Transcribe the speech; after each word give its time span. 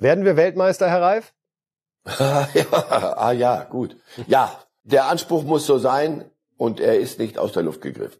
Werden 0.00 0.24
wir 0.24 0.34
Weltmeister, 0.36 0.88
Herr 0.88 1.02
Reif? 1.02 1.34
ja, 2.54 2.64
ah 2.72 3.32
ja, 3.32 3.64
gut. 3.64 3.96
Ja, 4.26 4.58
der 4.82 5.04
Anspruch 5.04 5.44
muss 5.44 5.66
so 5.66 5.76
sein 5.76 6.24
und 6.56 6.80
er 6.80 6.98
ist 6.98 7.18
nicht 7.18 7.36
aus 7.36 7.52
der 7.52 7.64
Luft 7.64 7.82
gegriffen. 7.82 8.18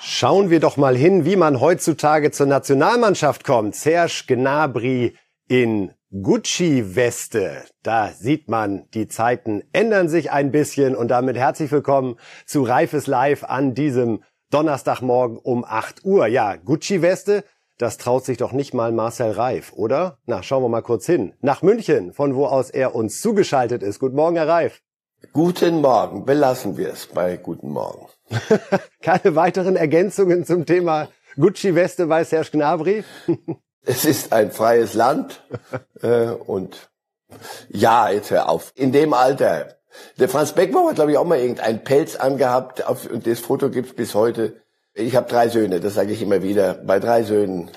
Schauen 0.00 0.50
wir 0.50 0.60
doch 0.60 0.76
mal 0.76 0.96
hin, 0.96 1.24
wie 1.24 1.36
man 1.36 1.60
heutzutage 1.60 2.30
zur 2.30 2.46
Nationalmannschaft 2.46 3.42
kommt. 3.42 3.74
Serge 3.74 4.24
Gnabry 4.26 5.16
in 5.48 5.94
Gucci-Weste. 6.10 7.64
Da 7.82 8.08
sieht 8.08 8.48
man, 8.48 8.88
die 8.94 9.08
Zeiten 9.08 9.62
ändern 9.74 10.08
sich 10.08 10.30
ein 10.30 10.50
bisschen 10.50 10.96
und 10.96 11.08
damit 11.08 11.36
herzlich 11.36 11.70
willkommen 11.70 12.16
zu 12.46 12.62
Reifes 12.62 13.06
Live 13.06 13.44
an 13.44 13.74
diesem 13.74 14.22
Donnerstagmorgen 14.50 15.36
um 15.36 15.66
8 15.66 16.06
Uhr. 16.06 16.26
Ja, 16.26 16.56
Gucci-Weste, 16.56 17.44
das 17.76 17.98
traut 17.98 18.24
sich 18.24 18.38
doch 18.38 18.52
nicht 18.52 18.72
mal 18.72 18.90
Marcel 18.90 19.32
Reif, 19.32 19.74
oder? 19.74 20.16
Na, 20.24 20.42
schauen 20.42 20.62
wir 20.62 20.70
mal 20.70 20.80
kurz 20.80 21.04
hin. 21.04 21.34
Nach 21.42 21.60
München, 21.60 22.14
von 22.14 22.34
wo 22.34 22.46
aus 22.46 22.70
er 22.70 22.94
uns 22.94 23.20
zugeschaltet 23.20 23.82
ist. 23.82 23.98
Guten 23.98 24.16
Morgen, 24.16 24.36
Herr 24.36 24.48
Reif. 24.48 24.80
Guten 25.34 25.82
Morgen. 25.82 26.24
Belassen 26.24 26.78
wir 26.78 26.88
es 26.88 27.06
bei 27.06 27.36
Guten 27.36 27.68
Morgen. 27.68 28.06
Keine 29.02 29.36
weiteren 29.36 29.76
Ergänzungen 29.76 30.46
zum 30.46 30.64
Thema 30.64 31.08
Gucci-Weste 31.36 32.06
bei 32.06 32.24
Serge 32.24 32.52
Gnabry? 32.52 33.04
es 33.84 34.04
ist 34.04 34.32
ein 34.32 34.50
freies 34.50 34.94
Land 34.94 35.42
äh, 36.02 36.30
und 36.30 36.90
ja, 37.68 38.10
jetzt 38.10 38.30
hör 38.30 38.48
auf. 38.48 38.72
In 38.74 38.92
dem 38.92 39.12
Alter. 39.12 39.76
Der 40.18 40.28
Franz 40.28 40.52
Beckenbauer 40.52 40.90
hat, 40.90 40.94
glaube 40.96 41.12
ich, 41.12 41.18
auch 41.18 41.24
mal 41.24 41.38
irgendein 41.38 41.82
Pelz 41.82 42.16
angehabt 42.16 42.86
auf, 42.86 43.10
und 43.10 43.26
das 43.26 43.40
Foto 43.40 43.70
gibt's 43.70 43.94
bis 43.94 44.14
heute. 44.14 44.56
Ich 44.94 45.16
habe 45.16 45.28
drei 45.28 45.48
Söhne, 45.48 45.80
das 45.80 45.94
sage 45.94 46.12
ich 46.12 46.22
immer 46.22 46.42
wieder. 46.42 46.74
Bei 46.74 47.00
drei 47.00 47.22
Söhnen 47.22 47.70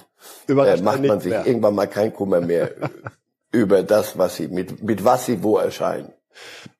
äh, 0.48 0.54
macht 0.54 1.04
man 1.04 1.20
sich 1.20 1.32
mehr. 1.32 1.46
irgendwann 1.46 1.76
mal 1.76 1.88
kein 1.88 2.14
Kummer 2.14 2.42
mehr 2.42 2.72
über 3.52 3.84
das, 3.84 4.18
was 4.18 4.36
sie, 4.36 4.48
mit, 4.48 4.84
mit 4.84 5.04
was 5.04 5.26
sie 5.26 5.44
wo 5.44 5.58
erscheinen. 5.58 6.14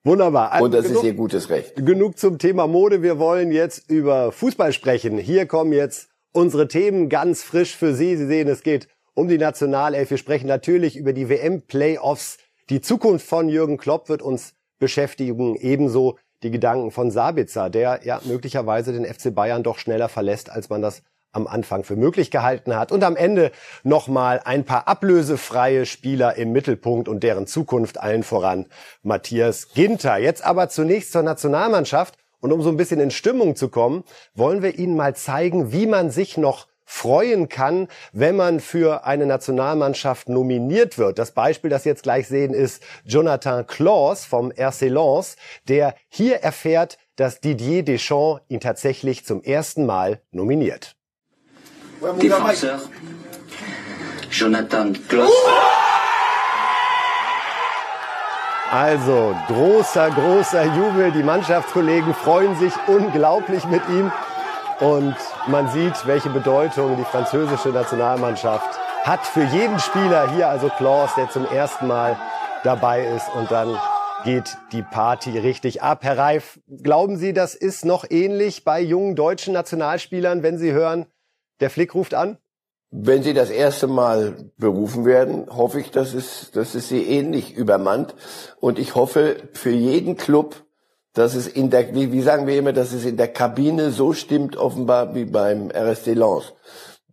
Wunderbar. 0.04 0.52
Also 0.52 0.66
Und 0.66 0.74
das 0.74 0.86
genug, 0.86 0.98
ist 0.98 1.04
ihr 1.04 1.14
gutes 1.14 1.50
Recht. 1.50 1.76
Genug 1.76 2.18
zum 2.18 2.38
Thema 2.38 2.68
Mode. 2.68 3.02
Wir 3.02 3.20
wollen 3.20 3.52
jetzt 3.52 3.90
über 3.90 4.32
Fußball 4.32 4.74
sprechen. 4.74 5.18
Hier 5.18 5.46
kommen 5.46 5.74
jetzt 5.74 6.10
unsere 6.32 6.68
Themen 6.68 7.10
ganz 7.10 7.44
frisch 7.44 7.76
für 7.76 7.94
Sie. 7.94 8.16
Sie 8.16 8.28
sehen, 8.28 8.48
es 8.48 8.64
geht 8.64 8.88
um 9.14 9.28
die 9.28 9.38
Nationalelf. 9.38 10.10
Wir 10.10 10.18
sprechen 10.18 10.48
natürlich 10.48 10.98
über 10.98 11.14
die 11.14 11.30
WM-Playoffs. 11.30 12.38
Die 12.70 12.82
Zukunft 12.82 13.26
von 13.26 13.50
Jürgen 13.50 13.78
Klopp 13.78 14.10
wird 14.10 14.22
uns 14.22 14.54
beschäftigen. 14.80 15.56
Ebenso 15.56 16.18
die 16.44 16.52
Gedanken 16.52 16.92
von 16.92 17.12
Sabitzer, 17.12 17.70
der 17.70 18.02
ja 18.04 18.22
möglicherweise 18.26 18.94
den 18.94 19.06
FC 19.06 19.34
Bayern 19.34 19.64
doch 19.64 19.78
schneller 19.78 20.10
verlässt, 20.10 20.50
als 20.50 20.70
man 20.70 20.82
das 20.82 21.04
am 21.34 21.48
Anfang 21.48 21.84
für 21.84 21.96
möglich 21.96 22.30
gehalten 22.30 22.76
hat. 22.76 22.92
Und 22.92 23.04
am 23.04 23.16
Ende 23.16 23.52
nochmal 23.84 24.42
ein 24.44 24.66
paar 24.66 24.88
ablösefreie 24.88 25.86
Spieler 25.86 26.36
im 26.36 26.52
Mittelpunkt 26.52 27.08
und 27.08 27.24
deren 27.24 27.48
Zukunft 27.48 28.00
allen 28.00 28.24
voran 28.24 28.66
Matthias 29.02 29.70
Ginter. 29.74 30.18
Jetzt 30.18 30.44
aber 30.44 30.70
zunächst 30.70 31.12
zur 31.12 31.24
Nationalmannschaft. 31.24 32.18
Und 32.42 32.52
um 32.52 32.62
so 32.64 32.70
ein 32.70 32.78
bisschen 32.78 33.00
in 33.00 33.12
Stimmung 33.12 33.56
zu 33.56 33.70
kommen, 33.70 34.04
wollen 34.34 34.64
wir 34.64 34.80
Ihnen 34.80 34.96
mal 34.96 35.16
zeigen, 35.16 35.72
wie 35.72 35.86
man 35.86 36.10
sich 36.10 36.38
noch 36.38 36.68
freuen 36.92 37.48
kann, 37.48 37.88
wenn 38.12 38.36
man 38.36 38.60
für 38.60 39.06
eine 39.06 39.26
Nationalmannschaft 39.26 40.28
nominiert 40.28 40.98
wird. 40.98 41.20
Das 41.20 41.32
Beispiel, 41.32 41.70
das 41.70 41.84
Sie 41.84 41.90
jetzt 41.90 42.04
gleich 42.04 42.28
sehen, 42.28 42.54
ist 42.54 42.84
Jonathan 43.06 43.66
Claus 43.66 44.26
vom 44.26 44.52
RC 44.52 44.90
Lens, 44.90 45.38
der 45.70 45.96
hier 46.10 46.42
erfährt, 46.44 46.98
dass 47.16 47.40
Didier 47.40 47.84
Deschamps 47.84 48.42
ihn 48.50 48.60
tatsächlich 48.60 49.26
zum 49.26 49.42
ersten 49.42 49.86
Mal 49.86 50.22
nominiert. 50.32 50.98
Défenseur, 52.20 52.82
Jonathan 54.30 55.00
Klaus. 55.08 55.32
Also 58.70 59.36
großer, 59.48 60.10
großer 60.12 60.64
Jubel. 60.76 61.12
Die 61.12 61.24
Mannschaftskollegen 61.24 62.14
freuen 62.14 62.58
sich 62.58 62.74
unglaublich 62.88 63.66
mit 63.66 63.82
ihm. 63.90 64.12
Und 64.82 65.16
man 65.46 65.70
sieht, 65.70 66.08
welche 66.08 66.32
Bedeutung 66.32 66.98
die 66.98 67.04
französische 67.04 67.70
Nationalmannschaft 67.70 68.80
hat 69.04 69.24
für 69.28 69.44
jeden 69.44 69.78
Spieler. 69.78 70.34
Hier 70.34 70.50
also 70.50 70.70
Klaus, 70.70 71.12
der 71.16 71.30
zum 71.30 71.46
ersten 71.46 71.86
Mal 71.86 72.18
dabei 72.64 73.06
ist. 73.06 73.30
Und 73.36 73.52
dann 73.52 73.78
geht 74.24 74.58
die 74.72 74.82
Party 74.82 75.38
richtig 75.38 75.84
ab. 75.84 76.00
Herr 76.04 76.18
Reif, 76.18 76.60
glauben 76.82 77.18
Sie, 77.18 77.32
das 77.32 77.54
ist 77.54 77.86
noch 77.86 78.06
ähnlich 78.10 78.64
bei 78.64 78.82
jungen 78.82 79.16
deutschen 79.16 79.54
Nationalspielern, 79.54 80.42
wenn 80.42 80.58
Sie 80.58 80.72
hören, 80.72 81.06
der 81.60 81.70
Flick 81.70 81.94
ruft 81.94 82.16
an? 82.16 82.40
Wenn 82.90 83.22
Sie 83.22 83.36
das 83.36 83.52
erste 83.52 83.86
Mal 83.86 84.52
berufen 84.58 85.06
werden, 85.06 85.46
hoffe 85.50 85.80
ich, 85.80 85.92
dass 85.92 86.16
es, 86.16 86.50
dass 86.52 86.74
es 86.74 86.90
Sie 86.90 87.04
ähnlich 87.04 87.54
übermannt. 87.54 88.16
Und 88.60 88.80
ich 88.80 88.96
hoffe 88.96 89.36
für 89.54 89.70
jeden 89.70 90.18
Club, 90.18 90.64
dass 91.14 91.36
es 91.36 91.48
in 91.48 91.70
der, 91.70 91.94
wie, 91.94 92.12
wie 92.12 92.22
sagen 92.22 92.48
wir 92.48 92.58
immer, 92.58 92.74
dass 92.74 92.94
es 92.94 93.06
in 93.06 93.18
der 93.18 93.28
Kabine 93.28 93.92
so 93.92 94.14
stimmt 94.14 94.56
offenbar 94.56 95.14
wie 95.14 95.26
beim 95.26 95.70
RSD 95.72 96.14
Lens. 96.14 96.54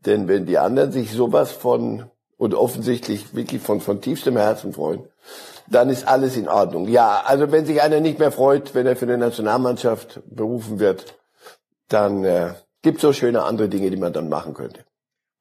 Denn 0.06 0.28
wenn 0.28 0.46
die 0.46 0.58
anderen 0.58 0.92
sich 0.92 1.12
sowas 1.12 1.50
von, 1.50 2.04
und 2.36 2.54
offensichtlich 2.54 3.34
wirklich 3.34 3.60
von, 3.60 3.80
von 3.80 4.00
tiefstem 4.00 4.36
Herzen 4.36 4.72
freuen, 4.72 5.02
dann 5.66 5.90
ist 5.90 6.06
alles 6.06 6.36
in 6.36 6.48
Ordnung. 6.48 6.88
Ja, 6.88 7.22
also 7.26 7.50
wenn 7.52 7.66
sich 7.66 7.82
einer 7.82 8.00
nicht 8.00 8.18
mehr 8.18 8.32
freut, 8.32 8.74
wenn 8.74 8.86
er 8.86 8.96
für 8.96 9.04
eine 9.04 9.18
Nationalmannschaft 9.18 10.22
berufen 10.24 10.78
wird, 10.78 11.18
dann 11.88 12.24
äh, 12.24 12.54
gibt 12.82 13.00
so 13.00 13.12
schöne 13.12 13.42
andere 13.42 13.68
Dinge, 13.68 13.90
die 13.90 13.96
man 13.96 14.12
dann 14.12 14.28
machen 14.28 14.54
könnte. 14.54 14.84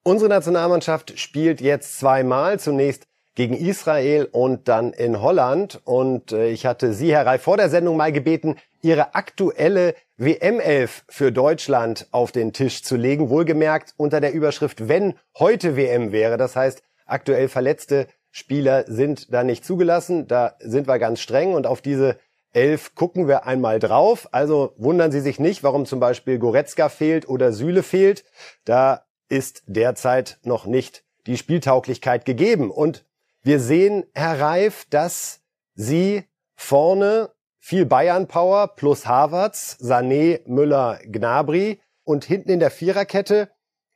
Unsere 0.04 0.30
Nationalmannschaft 0.30 1.20
spielt 1.20 1.62
jetzt 1.62 2.00
zweimal. 2.00 2.60
Zunächst 2.60 3.08
gegen 3.38 3.54
Israel 3.54 4.28
und 4.32 4.68
dann 4.68 4.94
in 4.94 5.22
Holland. 5.22 5.80
Und 5.86 6.32
äh, 6.32 6.50
ich 6.50 6.66
hatte 6.66 6.92
Sie, 6.92 7.14
Herr 7.14 7.28
Reif, 7.28 7.44
vor 7.44 7.56
der 7.56 7.70
Sendung 7.70 7.96
mal 7.96 8.12
gebeten, 8.12 8.56
Ihre 8.82 9.14
aktuelle 9.14 9.94
WM-Elf 10.18 11.04
für 11.08 11.32
Deutschland 11.32 12.08
auf 12.10 12.32
den 12.32 12.52
Tisch 12.52 12.84
zu 12.84 12.96
legen. 12.96 13.30
Wohlgemerkt 13.30 13.94
unter 13.96 14.22
der 14.22 14.34
Überschrift, 14.34 14.90
wenn 14.90 15.14
heute 15.38 15.78
WM 15.78 16.12
wäre. 16.12 16.38
Das 16.38 16.56
heißt, 16.56 16.82
aktuell 17.06 17.48
verletzte 17.48 18.08
Spieler 18.32 18.86
sind 18.88 19.32
da 19.32 19.44
nicht 19.44 19.64
zugelassen. 19.64 20.28
Da 20.28 20.56
sind 20.58 20.88
wir 20.88 20.98
ganz 20.98 21.20
streng 21.20 21.54
und 21.54 21.68
auf 21.68 21.82
diese 21.82 22.18
elf 22.54 22.96
gucken 22.96 23.28
wir 23.28 23.46
einmal 23.46 23.78
drauf. 23.78 24.30
Also 24.32 24.74
wundern 24.78 25.12
Sie 25.12 25.22
sich 25.22 25.40
nicht, 25.40 25.62
warum 25.62 25.86
zum 25.86 26.00
Beispiel 26.00 26.40
Goretzka 26.40 26.90
fehlt 26.90 27.30
oder 27.30 27.54
Süle 27.54 27.84
fehlt. 27.84 28.26
Da 28.66 29.06
ist 29.30 29.62
derzeit 29.68 30.40
noch 30.44 30.66
nicht 30.66 31.04
die 31.28 31.38
Spieltauglichkeit 31.38 32.26
gegeben. 32.26 32.72
Und 32.72 33.04
wir 33.48 33.62
sehen, 33.62 34.04
Herr 34.14 34.42
Reif, 34.42 34.86
dass 34.90 35.42
Sie 35.74 36.26
vorne 36.56 37.32
viel 37.60 37.86
Bayern-Power 37.86 38.76
plus 38.76 39.08
Havertz, 39.08 39.78
Sané, 39.80 40.42
Müller, 40.46 41.00
Gnabry 41.06 41.80
und 42.04 42.26
hinten 42.26 42.50
in 42.50 42.60
der 42.60 42.72
Viererkette 42.72 43.50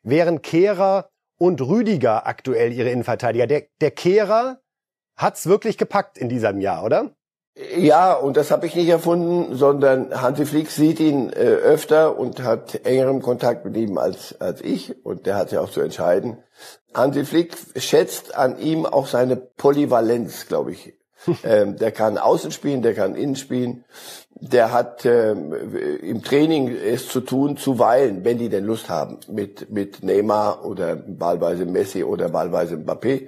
wären 0.04 0.42
Kehrer 0.42 1.10
und 1.38 1.60
Rüdiger 1.62 2.28
aktuell 2.28 2.72
Ihre 2.72 2.92
Innenverteidiger. 2.92 3.46
Der, 3.46 3.68
der 3.82 3.92
Kehrer 3.92 4.62
hat's 5.18 5.48
wirklich 5.48 5.78
gepackt 5.78 6.18
in 6.18 6.30
diesem 6.30 6.62
Jahr, 6.62 6.86
oder? 6.86 7.14
Ja, 7.78 8.14
und 8.14 8.38
das 8.38 8.50
habe 8.50 8.66
ich 8.66 8.76
nicht 8.76 8.88
erfunden, 8.88 9.56
sondern 9.56 10.22
Hansi 10.22 10.46
Flick 10.46 10.72
sieht 10.72 11.02
ihn 11.02 11.32
äh, 11.32 11.36
öfter 11.36 12.18
und 12.18 12.44
hat 12.44 12.86
engeren 12.86 13.22
Kontakt 13.22 13.66
mit 13.66 13.76
ihm 13.76 13.98
als, 13.98 14.40
als 14.40 14.62
ich 14.62 15.06
und 15.06 15.26
der 15.26 15.36
hat 15.36 15.52
ja 15.52 15.60
auch 15.60 15.70
zu 15.70 15.82
entscheiden. 15.82 16.38
Hansi 16.94 17.26
Flick 17.26 17.58
schätzt 17.76 18.36
an 18.36 18.58
ihm 18.58 18.86
auch 18.86 19.08
seine 19.08 19.36
Polyvalenz, 19.36 20.48
glaube 20.48 20.72
ich. 20.72 20.94
ähm, 21.44 21.76
der 21.78 21.92
kann 21.92 22.18
außen 22.18 22.52
spielen, 22.52 22.82
der 22.82 22.94
kann 22.94 23.16
innen 23.16 23.36
spielen. 23.36 23.84
Der 24.34 24.72
hat 24.72 25.06
ähm, 25.06 25.54
im 26.02 26.24
Training 26.24 26.70
es 26.76 27.09
zu 27.09 27.22
tun, 27.22 27.58
zuweilen, 27.58 28.24
wenn 28.24 28.40
die 28.40 28.50
denn 28.50 28.66
Lust 28.66 28.90
haben, 28.90 29.20
mit, 29.28 29.70
mit 29.70 30.04
Neymar 30.04 30.66
oder 30.66 31.04
wahlweise 31.06 31.66
Messi 31.66 32.04
oder 32.04 32.34
wahlweise 32.34 32.76
Mbappé. 32.76 33.28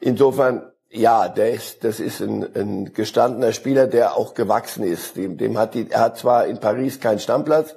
Insofern 0.00 0.72
ja, 0.90 1.28
der 1.28 1.52
ist, 1.52 1.84
das 1.84 2.00
ist 2.00 2.20
ein, 2.20 2.44
ein 2.56 2.92
gestandener 2.92 3.52
Spieler, 3.52 3.86
der 3.86 4.16
auch 4.16 4.34
gewachsen 4.34 4.84
ist. 4.84 5.16
Dem, 5.16 5.36
dem 5.36 5.58
hat 5.58 5.74
die, 5.74 5.90
er 5.90 6.00
hat 6.00 6.18
zwar 6.18 6.46
in 6.46 6.60
Paris 6.60 7.00
keinen 7.00 7.18
Stammplatz, 7.18 7.76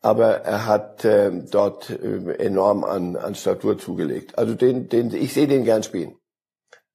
aber 0.00 0.42
er 0.42 0.66
hat 0.66 1.04
äh, 1.04 1.30
dort 1.50 1.90
äh, 1.90 2.34
enorm 2.38 2.84
an, 2.84 3.16
an 3.16 3.34
Statur 3.34 3.78
zugelegt. 3.78 4.38
Also 4.38 4.54
den, 4.54 4.88
den, 4.88 5.12
ich 5.14 5.34
sehe 5.34 5.46
den 5.46 5.64
gern 5.64 5.82
spielen. 5.82 6.16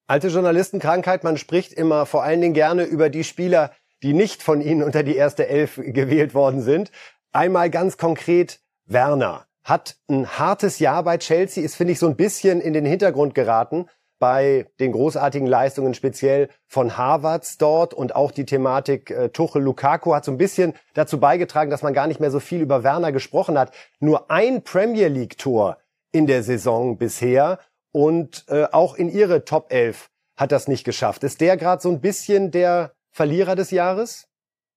Alte 0.08 0.28
Journalistenkrankheit, 0.28 1.24
man 1.24 1.38
spricht 1.38 1.74
immer 1.74 2.06
vor 2.06 2.24
allen 2.24 2.42
Dingen 2.42 2.54
gerne 2.54 2.84
über 2.84 3.10
die 3.10 3.24
Spieler, 3.24 3.72
die 4.04 4.14
nicht 4.14 4.42
von 4.42 4.62
Ihnen 4.62 4.84
unter 4.84 5.04
die 5.04 5.16
erste 5.16 5.48
Elf 5.48 5.76
gewählt 5.76 6.34
worden 6.34 6.62
sind. 6.62 6.92
Einmal 7.32 7.70
ganz 7.70 7.98
konkret 7.98 8.60
Werner 8.86 9.46
hat 9.64 9.96
ein 10.10 10.28
hartes 10.28 10.80
Jahr 10.80 11.04
bei 11.04 11.18
Chelsea, 11.20 11.64
ist 11.64 11.76
finde 11.76 11.94
ich 11.94 12.00
so 12.00 12.08
ein 12.08 12.16
bisschen 12.16 12.62
in 12.62 12.74
den 12.74 12.86
Hintergrund 12.86 13.36
geraten 13.36 13.86
bei 14.22 14.68
den 14.80 14.92
großartigen 14.92 15.48
Leistungen 15.48 15.96
speziell 15.96 16.50
von 16.68 16.96
Harvards 16.96 17.58
dort 17.58 17.96
und 17.96 18.16
auch 18.16 18.32
die 18.32 18.46
Thematik 18.46 19.10
äh, 19.10 19.30
Tuchel 19.30 19.64
Lukaku 19.64 20.14
hat 20.14 20.24
so 20.24 20.32
ein 20.32 20.38
bisschen 20.38 20.76
dazu 20.94 21.20
beigetragen, 21.20 21.72
dass 21.72 21.82
man 21.82 21.96
gar 21.96 22.06
nicht 22.06 22.20
mehr 22.20 22.30
so 22.30 22.40
viel 22.40 22.62
über 22.62 22.84
Werner 22.84 23.12
gesprochen 23.12 23.58
hat. 23.58 23.74
Nur 24.00 24.30
ein 24.30 24.64
Premier 24.64 25.08
League 25.08 25.40
Tor 25.40 25.78
in 26.12 26.28
der 26.28 26.44
Saison 26.44 27.00
bisher 27.00 27.58
und 27.92 28.46
äh, 28.48 28.66
auch 28.72 28.94
in 28.94 29.10
ihre 29.10 29.44
Top 29.44 29.74
11 29.74 30.12
hat 30.38 30.52
das 30.52 30.68
nicht 30.68 30.84
geschafft. 30.84 31.24
Ist 31.24 31.42
der 31.42 31.58
gerade 31.58 31.82
so 31.82 31.90
ein 31.90 32.00
bisschen 32.00 32.52
der 32.52 32.94
Verlierer 33.10 33.56
des 33.56 33.72
Jahres? 33.72 34.28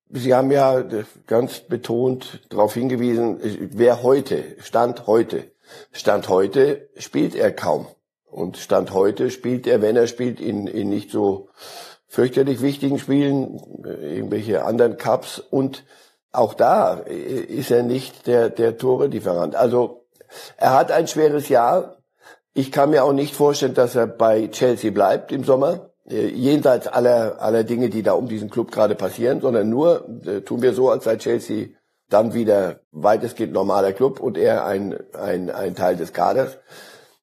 Sie 0.08 0.32
haben 0.32 0.50
ja 0.50 0.82
ganz 1.26 1.60
betont 1.60 2.46
darauf 2.48 2.72
hingewiesen, 2.72 3.38
wer 3.72 4.02
heute, 4.02 4.56
Stand 4.60 5.06
heute, 5.06 5.50
Stand 5.92 6.30
heute 6.30 6.88
spielt 6.96 7.34
er 7.34 7.52
kaum. 7.52 7.86
Und 8.34 8.56
Stand 8.56 8.92
heute 8.92 9.30
spielt 9.30 9.68
er, 9.68 9.80
wenn 9.80 9.94
er 9.94 10.08
spielt, 10.08 10.40
in, 10.40 10.66
in 10.66 10.88
nicht 10.88 11.12
so 11.12 11.50
fürchterlich 12.08 12.60
wichtigen 12.62 12.98
Spielen, 12.98 13.60
irgendwelche 13.84 14.64
anderen 14.64 14.96
Cups. 14.96 15.38
Und 15.38 15.84
auch 16.32 16.54
da 16.54 16.94
ist 16.94 17.70
er 17.70 17.84
nicht 17.84 18.26
der, 18.26 18.50
der 18.50 18.76
Tore-Lieferant. 18.76 19.54
Also 19.54 20.06
er 20.56 20.74
hat 20.74 20.90
ein 20.90 21.06
schweres 21.06 21.48
Jahr. 21.48 21.98
Ich 22.54 22.72
kann 22.72 22.90
mir 22.90 23.04
auch 23.04 23.12
nicht 23.12 23.36
vorstellen, 23.36 23.74
dass 23.74 23.94
er 23.94 24.08
bei 24.08 24.48
Chelsea 24.48 24.90
bleibt 24.90 25.30
im 25.30 25.44
Sommer. 25.44 25.90
Äh, 26.10 26.26
jenseits 26.26 26.88
aller, 26.88 27.40
aller 27.40 27.62
Dinge, 27.62 27.88
die 27.88 28.02
da 28.02 28.14
um 28.14 28.26
diesen 28.26 28.50
Club 28.50 28.72
gerade 28.72 28.96
passieren, 28.96 29.40
sondern 29.40 29.70
nur 29.70 30.08
äh, 30.26 30.40
tun 30.40 30.60
wir 30.60 30.74
so, 30.74 30.90
als 30.90 31.04
sei 31.04 31.16
Chelsea 31.18 31.68
dann 32.10 32.34
wieder 32.34 32.80
weitestgehend 32.90 33.52
normaler 33.52 33.92
Club 33.92 34.18
und 34.18 34.36
er 34.36 34.66
ein, 34.66 34.98
ein, 35.12 35.50
ein 35.50 35.76
Teil 35.76 35.96
des 35.96 36.12
Kaders. 36.12 36.58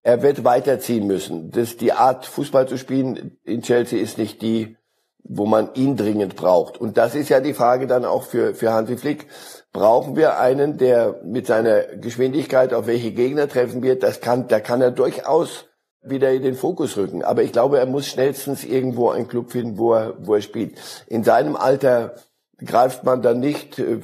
Er 0.03 0.23
wird 0.23 0.43
weiterziehen 0.43 1.05
müssen. 1.05 1.51
Das, 1.51 1.77
die 1.77 1.93
Art, 1.93 2.25
Fußball 2.25 2.67
zu 2.67 2.77
spielen 2.77 3.37
in 3.43 3.61
Chelsea 3.61 4.01
ist 4.01 4.17
nicht 4.17 4.41
die, 4.41 4.77
wo 5.23 5.45
man 5.45 5.73
ihn 5.75 5.95
dringend 5.95 6.35
braucht. 6.35 6.79
Und 6.79 6.97
das 6.97 7.13
ist 7.13 7.29
ja 7.29 7.39
die 7.39 7.53
Frage 7.53 7.85
dann 7.85 8.05
auch 8.05 8.23
für, 8.23 8.55
für 8.55 8.73
Hansi 8.73 8.97
Flick. 8.97 9.27
Brauchen 9.71 10.15
wir 10.15 10.39
einen, 10.39 10.77
der 10.77 11.21
mit 11.23 11.45
seiner 11.45 11.83
Geschwindigkeit 11.97 12.73
auf 12.73 12.87
welche 12.87 13.11
Gegner 13.11 13.47
treffen 13.47 13.83
wird? 13.83 14.01
Das 14.01 14.21
kann, 14.21 14.47
da 14.47 14.59
kann 14.59 14.81
er 14.81 14.91
durchaus 14.91 15.65
wieder 16.03 16.31
in 16.31 16.41
den 16.41 16.55
Fokus 16.55 16.97
rücken. 16.97 17.23
Aber 17.23 17.43
ich 17.43 17.51
glaube, 17.51 17.77
er 17.77 17.85
muss 17.85 18.07
schnellstens 18.07 18.63
irgendwo 18.63 19.11
einen 19.11 19.27
Club 19.27 19.51
finden, 19.51 19.77
wo 19.77 19.93
er, 19.93 20.15
wo 20.19 20.35
er 20.35 20.41
spielt. 20.41 20.79
In 21.07 21.23
seinem 21.23 21.55
Alter 21.55 22.15
greift 22.65 23.03
man 23.03 23.21
dann 23.21 23.39
nicht 23.39 23.79
äh, 23.79 23.99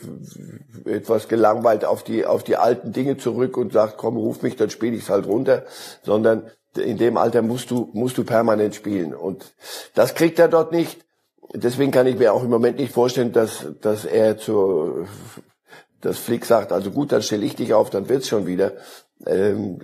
etwas 0.86 1.28
gelangweilt 1.28 1.86
auf 1.86 2.04
die, 2.04 2.26
auf 2.26 2.44
die 2.44 2.58
alten 2.58 2.92
Dinge 2.92 3.18
zurück 3.18 3.58
und 3.58 3.74
sagt, 3.74 3.98
komm, 3.98 4.18
ruf 4.18 4.42
mich, 4.42 4.56
dann 4.56 4.70
spiele 4.70 4.96
ich's 4.96 5.10
halt 5.10 5.28
runter, 5.28 5.66
sondern 6.04 6.44
in 6.78 6.98
dem 6.98 7.18
Alter 7.18 7.42
musst 7.42 7.72
du, 7.72 7.90
musst 7.94 8.18
du 8.18 8.24
permanent 8.24 8.76
spielen. 8.76 9.14
Und 9.14 9.54
das 9.96 10.16
kriegt 10.16 10.40
er 10.40 10.48
dort 10.48 10.72
nicht. 10.72 11.06
Deswegen 11.54 11.92
kann 11.92 12.08
ich 12.08 12.18
mir 12.18 12.34
auch 12.34 12.44
im 12.44 12.50
Moment 12.50 12.78
nicht 12.78 12.94
vorstellen, 12.94 13.32
dass, 13.32 13.66
dass 13.82 14.06
er 14.06 14.38
zur, 14.38 15.08
dass 16.02 16.18
Flick 16.18 16.46
sagt, 16.46 16.72
also 16.72 16.92
gut, 16.92 17.12
dann 17.12 17.22
stelle 17.22 17.46
ich 17.46 17.56
dich 17.56 17.74
auf, 17.74 17.90
dann 17.90 18.10
wird's 18.10 18.28
schon 18.28 18.46
wieder, 18.46 18.74
ähm, 19.26 19.80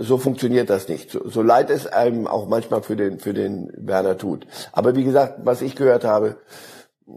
so 0.00 0.18
funktioniert 0.18 0.70
das 0.70 0.88
nicht. 0.88 1.10
So, 1.10 1.28
so 1.28 1.42
leid 1.42 1.70
es 1.70 1.86
einem 1.86 2.26
auch 2.26 2.48
manchmal 2.48 2.82
für 2.82 2.96
den, 2.96 3.20
für 3.20 3.34
den 3.34 3.70
Werner 3.76 4.18
tut. 4.18 4.46
Aber 4.72 4.96
wie 4.96 5.04
gesagt, 5.04 5.40
was 5.44 5.62
ich 5.62 5.76
gehört 5.76 6.04
habe, 6.04 6.36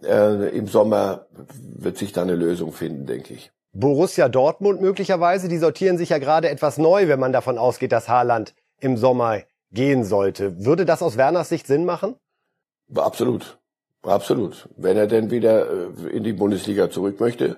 äh, 0.03 0.49
im 0.55 0.67
Sommer 0.67 1.27
wird 1.61 1.97
sich 1.97 2.13
da 2.13 2.21
eine 2.21 2.35
Lösung 2.35 2.71
finden, 2.73 3.05
denke 3.05 3.33
ich. 3.33 3.51
Borussia 3.73 4.27
Dortmund 4.27 4.81
möglicherweise, 4.81 5.47
die 5.47 5.57
sortieren 5.57 5.97
sich 5.97 6.09
ja 6.09 6.17
gerade 6.17 6.49
etwas 6.49 6.77
neu, 6.77 7.07
wenn 7.07 7.19
man 7.19 7.31
davon 7.31 7.57
ausgeht, 7.57 7.91
dass 7.91 8.09
Haaland 8.09 8.55
im 8.79 8.97
Sommer 8.97 9.41
gehen 9.71 10.03
sollte. 10.03 10.65
Würde 10.65 10.85
das 10.85 11.01
aus 11.01 11.17
Werners 11.17 11.49
Sicht 11.49 11.67
Sinn 11.67 11.85
machen? 11.85 12.15
Absolut. 12.95 13.59
Absolut. 14.03 14.69
Wenn 14.77 14.95
er 14.95 15.07
denn 15.07 15.31
wieder 15.31 15.69
äh, 15.69 16.09
in 16.09 16.23
die 16.23 16.33
Bundesliga 16.33 16.89
zurück 16.89 17.19
möchte, 17.19 17.57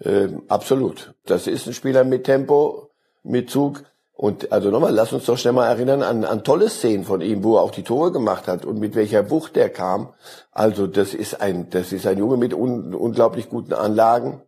äh, 0.00 0.28
absolut. 0.48 1.14
Das 1.26 1.46
ist 1.46 1.66
ein 1.66 1.74
Spieler 1.74 2.04
mit 2.04 2.24
Tempo, 2.24 2.90
mit 3.22 3.50
Zug. 3.50 3.84
Und 4.20 4.52
also 4.52 4.68
nochmal, 4.68 4.92
lass 4.92 5.14
uns 5.14 5.24
doch 5.24 5.38
schnell 5.38 5.54
mal 5.54 5.66
erinnern 5.66 6.02
an, 6.02 6.24
an 6.24 6.44
tolle 6.44 6.68
Szenen 6.68 7.04
von 7.04 7.22
ihm, 7.22 7.42
wo 7.42 7.56
er 7.56 7.62
auch 7.62 7.70
die 7.70 7.84
Tore 7.84 8.12
gemacht 8.12 8.48
hat 8.48 8.66
und 8.66 8.78
mit 8.78 8.94
welcher 8.94 9.30
Wucht 9.30 9.56
er 9.56 9.70
kam. 9.70 10.12
Also 10.52 10.86
das 10.86 11.14
ist 11.14 11.40
ein, 11.40 11.70
das 11.70 11.90
ist 11.90 12.06
ein 12.06 12.18
Junge 12.18 12.36
mit 12.36 12.52
un, 12.52 12.94
unglaublich 12.94 13.48
guten 13.48 13.72
Anlagen. 13.72 14.42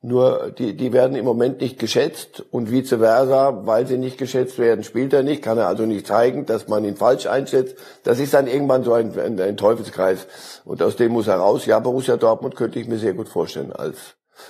Nur 0.00 0.52
die, 0.56 0.76
die 0.76 0.92
werden 0.92 1.16
im 1.16 1.24
Moment 1.24 1.60
nicht 1.60 1.80
geschätzt 1.80 2.44
und 2.52 2.70
vice 2.70 2.98
versa, 3.00 3.66
weil 3.66 3.84
sie 3.88 3.98
nicht 3.98 4.16
geschätzt 4.16 4.60
werden, 4.60 4.84
spielt 4.84 5.12
er 5.12 5.24
nicht, 5.24 5.42
kann 5.42 5.58
er 5.58 5.66
also 5.66 5.86
nicht 5.86 6.06
zeigen, 6.06 6.46
dass 6.46 6.68
man 6.68 6.84
ihn 6.84 6.94
falsch 6.94 7.26
einschätzt. 7.26 7.74
Das 8.04 8.20
ist 8.20 8.32
dann 8.32 8.46
irgendwann 8.46 8.84
so 8.84 8.92
ein, 8.92 9.18
ein, 9.18 9.40
ein 9.40 9.56
Teufelskreis 9.56 10.28
und 10.64 10.84
aus 10.84 10.94
dem 10.94 11.10
muss 11.10 11.26
er 11.26 11.38
raus. 11.38 11.66
Ja, 11.66 11.80
Borussia 11.80 12.16
Dortmund 12.16 12.54
könnte 12.54 12.78
ich 12.78 12.86
mir 12.86 12.98
sehr 12.98 13.14
gut 13.14 13.28
vorstellen 13.28 13.72
als 13.72 13.96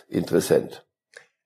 Interessent. 0.07 0.85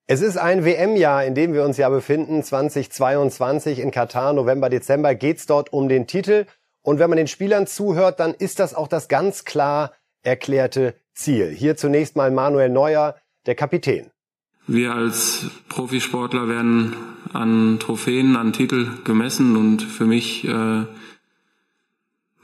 Es 0.07 0.21
ist 0.21 0.37
ein 0.37 0.67
WM-Jahr, 0.67 1.25
in 1.25 1.35
dem 1.35 1.55
wir 1.55 1.65
uns 1.65 1.79
ja 1.79 1.89
befinden, 1.89 2.43
2022 2.43 3.79
in 3.79 3.91
Katar, 3.91 4.35
November, 4.35 4.69
Dezember 4.69 5.15
geht's 5.15 5.47
dort 5.47 5.73
um 5.73 5.89
den 5.89 6.07
Titel. 6.07 6.45
Und 6.83 6.99
wenn 6.99 7.09
man 7.09 7.17
den 7.17 7.27
Spielern 7.27 7.67
zuhört, 7.67 8.21
dann 8.21 8.35
ist 8.35 8.59
das 8.59 8.75
auch 8.75 8.87
das 8.87 9.09
ganz 9.09 9.47
klar 9.47 9.93
erklärte 10.23 10.95
Ziel. 11.15 11.49
Hier 11.49 11.79
zunächst 11.79 12.17
mal 12.17 12.31
Manuel 12.31 12.69
Neuer, 12.69 13.17
der 13.47 13.55
Kapitän. 13.55 14.11
Wir 14.67 14.93
als 14.93 15.47
Profisportler 15.71 16.49
werden 16.49 16.97
an 17.33 17.79
Trophäen, 17.81 18.37
an 18.37 18.53
Titel 18.53 18.89
gemessen 19.05 19.57
und 19.57 19.83
für 19.83 20.05
mich 20.05 20.45
äh, 20.45 20.85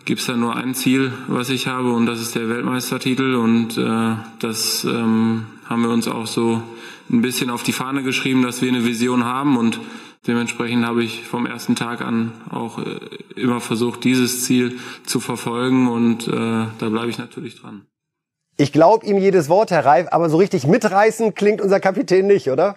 gibt 0.07 0.21
es 0.21 0.27
da 0.27 0.35
nur 0.35 0.57
ein 0.57 0.75
Ziel, 0.75 1.13
was 1.29 1.51
ich 1.51 1.67
habe 1.67 1.93
und 1.93 2.07
das 2.07 2.23
ist 2.23 2.35
der 2.35 2.49
Weltmeistertitel 2.49 3.35
und 3.35 3.77
äh, 3.77 4.17
das 4.39 4.85
ähm, 4.85 5.47
haben 5.67 5.83
wir 5.83 5.91
uns 5.91 6.09
auch 6.09 6.27
so 6.27 6.63
ein 7.11 7.23
bisschen 7.23 7.51
auf 7.51 7.63
die 7.63 7.73
Fahne 7.73 8.03
geschrieben, 8.03 8.43
dass 8.43 8.63
wir 8.63 8.69
eine 8.69 8.85
Vision 8.85 9.25
haben 9.25 9.57
und 9.57 9.81
dementsprechend 10.27 10.87
habe 10.87 11.03
ich 11.03 11.25
vom 11.25 11.47
ersten 11.47 11.77
Tag 11.77 12.01
an 12.01 12.33
auch 12.51 12.79
äh, 12.79 13.01
immer 13.37 13.61
versucht, 13.61 14.05
dieses 14.05 14.45
Ziel 14.45 14.79
zu 15.05 15.21
verfolgen 15.21 15.89
und 15.89 16.29
äh, 16.29 16.31
da 16.31 16.89
bleibe 16.89 17.09
ich 17.09 17.19
natürlich 17.19 17.61
dran. 17.61 17.87
Ich 18.57 18.73
glaube 18.73 19.07
ihm 19.07 19.19
jedes 19.19 19.49
Wort, 19.49 19.71
Herr 19.71 19.85
Reif, 19.87 20.09
aber 20.11 20.29
so 20.29 20.37
richtig 20.37 20.67
mitreißen 20.67 21.35
klingt 21.35 21.61
unser 21.61 21.81
Kapitän 21.81 22.27
nicht, 22.27 22.51
oder? 22.51 22.77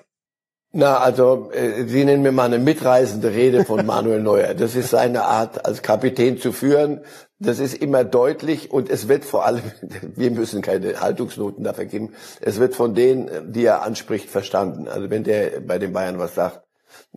Na, 0.72 0.98
also 0.98 1.52
äh, 1.52 1.86
Sie 1.86 2.04
nennen 2.04 2.24
mir 2.24 2.32
mal 2.32 2.46
eine 2.46 2.58
mitreißende 2.58 3.32
Rede 3.32 3.64
von 3.64 3.86
Manuel 3.86 4.22
Neuer. 4.22 4.56
Das 4.56 4.76
ist 4.76 4.90
seine 4.90 5.24
Art, 5.24 5.66
als 5.66 5.84
Kapitän 5.84 6.40
zu 6.40 6.52
führen. 6.52 7.02
Das 7.44 7.60
ist 7.60 7.76
immer 7.76 8.04
deutlich 8.04 8.72
und 8.72 8.90
es 8.90 9.08
wird 9.08 9.26
vor 9.26 9.46
allem, 9.46 9.64
wir 10.16 10.32
müssen 10.32 10.62
keine 10.62 11.02
Haltungsnoten 11.02 11.64
dafür 11.64 11.86
geben, 11.86 12.14
es 12.42 12.60
wird 12.60 12.76
von 12.76 12.96
denen, 12.96 13.52
die 13.52 13.66
er 13.66 13.84
anspricht, 13.84 14.30
verstanden. 14.30 14.88
Also 14.88 15.10
wenn 15.10 15.24
der 15.24 15.60
bei 15.60 15.78
den 15.78 15.94
Bayern 15.94 16.20
was 16.20 16.36
sagt, 16.36 16.62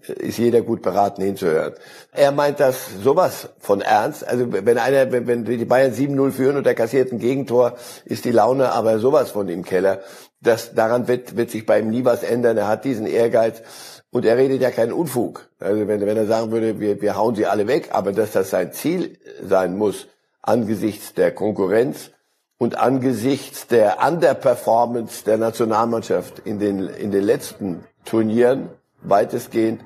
ist 0.06 0.38
jeder 0.38 0.62
gut 0.62 0.82
beraten 0.82 1.22
hinzuhören. 1.22 1.74
Er 2.12 2.32
meint 2.32 2.60
das 2.60 2.88
sowas 3.02 3.50
von 3.58 3.80
ernst. 3.80 4.26
Also 4.26 4.52
wenn 4.52 4.78
einer, 4.78 5.10
wenn, 5.12 5.26
wenn 5.26 5.44
die 5.44 5.64
Bayern 5.64 5.92
7-0 5.92 6.30
führen 6.32 6.56
und 6.56 6.66
er 6.66 6.74
kassiert 6.74 7.12
ein 7.12 7.18
Gegentor, 7.18 7.76
ist 8.04 8.24
die 8.24 8.30
Laune 8.30 8.72
aber 8.72 8.98
sowas 8.98 9.30
von 9.30 9.48
im 9.48 9.64
Keller 9.64 10.00
das, 10.40 10.74
daran 10.74 11.08
wird, 11.08 11.36
wird 11.36 11.50
sich 11.50 11.66
bei 11.66 11.80
ihm 11.80 11.90
nie 11.90 12.04
was 12.04 12.22
ändern. 12.22 12.56
Er 12.56 12.68
hat 12.68 12.84
diesen 12.84 13.06
Ehrgeiz 13.06 13.62
und 14.10 14.24
er 14.24 14.36
redet 14.36 14.60
ja 14.60 14.70
keinen 14.70 14.92
Unfug. 14.92 15.48
Also 15.58 15.88
wenn, 15.88 16.00
wenn 16.00 16.16
er 16.16 16.26
sagen 16.26 16.52
würde, 16.52 16.78
wir, 16.78 17.00
wir 17.00 17.16
hauen 17.16 17.34
sie 17.34 17.46
alle 17.46 17.66
weg, 17.66 17.88
aber 17.92 18.12
dass 18.12 18.32
das 18.32 18.50
sein 18.50 18.72
Ziel 18.72 19.18
sein 19.42 19.76
muss, 19.76 20.06
angesichts 20.46 21.14
der 21.14 21.32
Konkurrenz 21.32 22.10
und 22.58 22.78
angesichts 22.78 23.66
der 23.66 23.98
Underperformance 24.06 25.24
der 25.24 25.38
Nationalmannschaft 25.38 26.38
in 26.40 26.58
den, 26.58 26.88
in 26.88 27.10
den 27.10 27.22
letzten 27.22 27.84
Turnieren, 28.04 28.70
weitestgehend, 29.02 29.82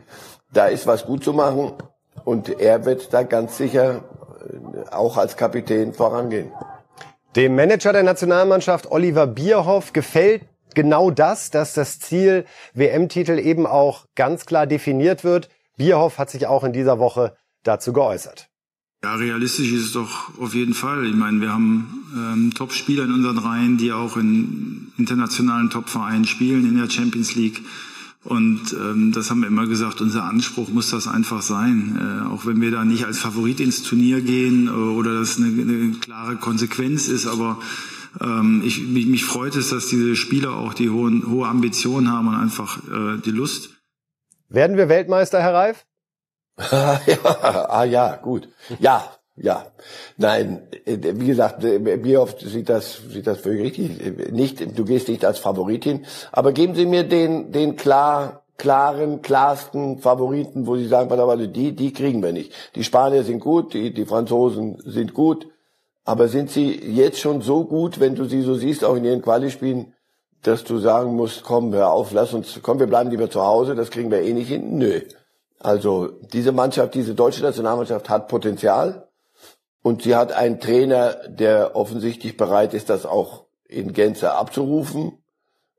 da 0.52 0.67
ist 0.67 0.87
was 0.87 1.07
gut 1.07 1.25
zu 1.25 1.33
machen 1.33 1.73
und 2.25 2.61
er 2.61 2.85
wird 2.85 3.12
da 3.12 3.23
ganz 3.23 3.57
sicher 3.57 4.05
auch 4.90 5.17
als 5.17 5.37
Kapitän 5.37 5.93
vorangehen. 5.93 6.52
Dem 7.37 7.55
Manager 7.55 7.93
der 7.93 8.02
Nationalmannschaft 8.02 8.90
Oliver 8.90 9.26
Bierhoff 9.26 9.93
gefällt 9.93 10.43
genau 10.75 11.11
das, 11.11 11.50
dass 11.50 11.75
das 11.75 12.00
Ziel 12.00 12.45
WM-Titel 12.75 13.38
eben 13.38 13.67
auch 13.67 14.07
ganz 14.17 14.47
klar 14.47 14.67
definiert 14.67 15.25
wird. 15.25 15.49
Bierhoff 15.76 16.19
hat 16.19 16.31
sich 16.31 16.47
auch 16.47 16.64
in 16.64 16.73
dieser 16.73 16.99
Woche 16.99 17.37
dazu 17.62 17.93
geäußert. 17.93 18.50
Ja, 19.02 19.14
realistisch 19.14 19.73
ist 19.73 19.85
es 19.87 19.92
doch 19.92 20.38
auf 20.38 20.54
jeden 20.54 20.75
Fall. 20.75 21.07
Ich 21.07 21.14
meine, 21.14 21.40
wir 21.40 21.52
haben 21.52 22.04
ähm, 22.14 22.52
Top-Spieler 22.54 23.04
in 23.04 23.14
unseren 23.14 23.38
Reihen, 23.38 23.78
die 23.78 23.92
auch 23.92 24.19
in 24.19 24.92
internationalen 24.99 25.71
Top-Vereinen 25.71 26.26
spielen 26.26 26.69
in 26.69 26.76
der 26.76 26.90
Champions 26.90 27.35
League. 27.35 27.62
Und 28.23 28.75
ähm, 28.75 29.12
das 29.14 29.30
haben 29.30 29.40
wir 29.40 29.49
immer 29.49 29.66
gesagt, 29.66 30.02
unser 30.02 30.25
Anspruch 30.25 30.69
muss 30.69 30.90
das 30.90 31.09
einfach 31.09 31.40
sein. 31.40 31.99
Äh, 31.99 32.28
auch 32.28 32.45
wenn 32.45 32.61
wir 32.61 32.71
da 32.71 32.85
nicht 32.85 33.07
als 33.07 33.19
Favorit 33.19 33.61
ins 33.61 33.83
Turnier 33.83 34.21
gehen 34.21 34.66
äh, 34.66 34.71
oder 34.71 35.19
das 35.19 35.38
eine, 35.38 35.47
eine 35.47 35.92
klare 35.92 36.37
Konsequenz 36.37 37.09
ist, 37.09 37.26
aber 37.26 37.59
ähm, 38.21 38.61
ich, 38.62 38.87
mich, 38.87 39.07
mich 39.07 39.25
freut 39.25 39.57
es, 39.57 39.71
dass 39.71 39.87
diese 39.87 40.16
Spieler 40.16 40.52
auch 40.52 40.75
die 40.75 40.90
hohen, 40.90 41.26
hohe 41.26 41.49
Ambitionen 41.49 42.11
haben 42.12 42.28
und 42.28 42.35
einfach 42.35 42.78
äh, 42.88 43.19
die 43.25 43.30
Lust. 43.30 43.71
Werden 44.50 44.76
wir 44.76 44.90
Weltmeister, 44.90 45.40
Herr 45.40 45.54
Reif? 45.54 45.87
ja, 47.07 47.67
ah 47.69 47.85
ja, 47.85 48.17
gut. 48.17 48.49
Ja, 48.79 49.05
ja. 49.37 49.67
Nein, 50.17 50.69
wie 50.85 51.26
gesagt, 51.26 51.62
wie 51.62 52.17
oft 52.17 52.40
sieht 52.40 52.69
das, 52.69 53.00
sieht 53.09 53.26
das 53.26 53.40
völlig 53.40 53.79
richtig. 53.79 54.33
Nicht, 54.33 54.79
du 54.79 54.85
gehst 54.85 55.09
nicht 55.09 55.25
als 55.25 55.38
Favoritin, 55.38 56.05
aber 56.33 56.52
geben 56.52 56.75
Sie 56.75 56.87
mir 56.87 57.05
den, 57.05 57.52
den 57.52 57.76
klar, 57.76 58.43
klaren, 58.59 59.23
klarsten 59.23 59.99
Favoriten, 59.99 60.67
wo 60.67 60.76
Sie 60.76 60.87
sagen, 60.87 61.09
die, 61.52 61.73
die 61.73 61.93
kriegen 61.93 62.23
wir 62.23 62.33
nicht. 62.33 62.52
Die 62.75 62.85
Spanier 62.85 63.25
sind 63.25 63.40
gut, 63.40 63.73
die, 63.73 63.95
die 63.95 64.05
Franzosen 64.05 64.76
sind 64.85 65.14
gut, 65.14 65.47
aber 66.05 66.29
sind 66.29 66.50
sie 66.50 66.73
jetzt 66.73 67.21
schon 67.21 67.40
so 67.40 67.64
gut, 67.64 68.00
wenn 68.00 68.14
du 68.14 68.25
sie 68.25 68.43
so 68.43 68.55
siehst, 68.55 68.85
auch 68.85 68.97
in 68.97 69.05
ihren 69.05 69.23
Quali-Spielen, 69.23 69.95
dass 70.43 70.64
du 70.64 70.79
sagen 70.79 71.14
musst, 71.14 71.45
komm, 71.45 71.73
hör 71.73 71.93
auf, 71.93 72.12
lass 72.12 72.35
uns, 72.35 72.59
komm, 72.62 72.79
wir 72.79 72.87
bleiben 72.87 73.11
lieber 73.11 73.31
zu 73.31 73.43
Hause, 73.43 73.75
das 73.75 73.90
kriegen 73.90 74.11
wir 74.11 74.23
eh 74.23 74.33
nicht 74.33 74.49
hin? 74.49 74.79
Nö. 74.79 75.00
Also 75.61 76.09
diese 76.33 76.52
Mannschaft, 76.52 76.95
diese 76.95 77.14
deutsche 77.14 77.43
Nationalmannschaft 77.43 78.09
hat 78.09 78.29
Potenzial 78.29 79.09
und 79.83 80.02
sie 80.02 80.17
hat 80.17 80.33
einen 80.33 80.59
Trainer, 80.59 81.17
der 81.29 81.76
offensichtlich 81.76 82.38
bereit 82.38 82.73
ist, 82.73 82.88
das 82.88 83.05
auch 83.05 83.45
in 83.69 83.93
Gänze 83.93 84.33
abzurufen. 84.33 85.12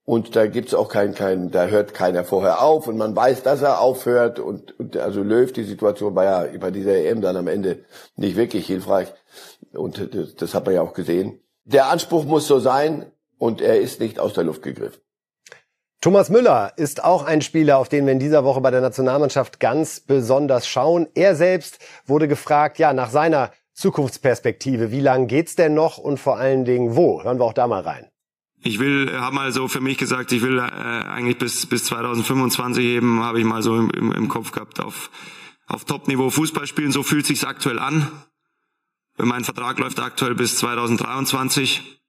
Und 0.03 0.35
da 0.35 0.47
gibt's 0.47 0.73
auch 0.73 0.87
keinen, 0.87 1.15
kein, 1.15 1.51
da 1.51 1.67
hört 1.67 1.93
keiner 1.93 2.23
vorher 2.23 2.61
auf 2.61 2.87
und 2.87 2.97
man 2.97 3.15
weiß, 3.15 3.43
dass 3.43 3.61
er 3.61 3.81
aufhört 3.81 4.39
und, 4.39 4.77
und 4.79 4.97
also 4.97 5.21
Löw, 5.23 5.51
die 5.51 5.63
Situation 5.63 6.15
war 6.15 6.25
ja 6.25 6.59
bei 6.59 6.71
dieser 6.71 6.95
EM 6.95 7.21
dann 7.21 7.37
am 7.37 7.47
Ende 7.47 7.85
nicht 8.15 8.35
wirklich 8.35 8.67
hilfreich 8.67 9.13
und 9.73 10.13
das, 10.13 10.35
das 10.35 10.53
hat 10.53 10.65
man 10.65 10.75
ja 10.75 10.81
auch 10.81 10.93
gesehen. 10.93 11.39
Der 11.65 11.87
Anspruch 11.89 12.25
muss 12.25 12.47
so 12.47 12.59
sein 12.59 13.11
und 13.37 13.61
er 13.61 13.79
ist 13.79 13.99
nicht 13.99 14.19
aus 14.19 14.33
der 14.33 14.43
Luft 14.43 14.63
gegriffen. 14.63 15.01
Thomas 16.01 16.31
Müller 16.31 16.73
ist 16.77 17.03
auch 17.03 17.25
ein 17.25 17.43
Spieler, 17.43 17.77
auf 17.77 17.87
den 17.87 18.07
wir 18.07 18.13
in 18.13 18.19
dieser 18.19 18.43
Woche 18.43 18.59
bei 18.59 18.71
der 18.71 18.81
Nationalmannschaft 18.81 19.59
ganz 19.59 19.99
besonders 19.99 20.67
schauen. 20.67 21.07
Er 21.13 21.35
selbst 21.35 21.77
wurde 22.07 22.27
gefragt, 22.27 22.79
ja, 22.79 22.91
nach 22.91 23.11
seiner 23.11 23.51
Zukunftsperspektive. 23.75 24.91
Wie 24.91 24.99
lang 24.99 25.27
geht's 25.27 25.55
denn 25.55 25.75
noch 25.75 25.99
und 25.99 26.19
vor 26.19 26.37
allen 26.37 26.65
Dingen 26.65 26.95
wo? 26.95 27.23
Hören 27.23 27.39
wir 27.39 27.45
auch 27.45 27.53
da 27.53 27.67
mal 27.67 27.83
rein. 27.83 28.07
Ich 28.63 28.79
will, 28.79 29.15
habe 29.15 29.35
mal 29.35 29.51
so 29.51 29.67
für 29.67 29.79
mich 29.79 29.99
gesagt, 29.99 30.31
ich 30.31 30.41
will 30.41 30.57
äh, 30.57 30.61
eigentlich 30.61 31.37
bis 31.37 31.67
bis 31.67 31.85
2025 31.85 32.83
eben, 32.83 33.23
habe 33.23 33.39
ich 33.39 33.45
mal 33.45 33.61
so 33.61 33.77
im, 33.77 33.91
im, 33.91 34.11
im 34.11 34.27
Kopf 34.27 34.51
gehabt, 34.51 34.79
auf 34.79 35.11
auf 35.67 35.85
Top-Niveau 35.85 36.31
Fußball 36.31 36.65
spielen. 36.65 36.91
So 36.91 37.03
fühlt 37.03 37.27
sich's 37.27 37.43
aktuell 37.43 37.77
an. 37.77 38.11
Mein 39.17 39.43
Vertrag 39.43 39.77
läuft 39.77 39.99
aktuell 39.99 40.33
bis 40.33 40.57
2023. 40.57 42.00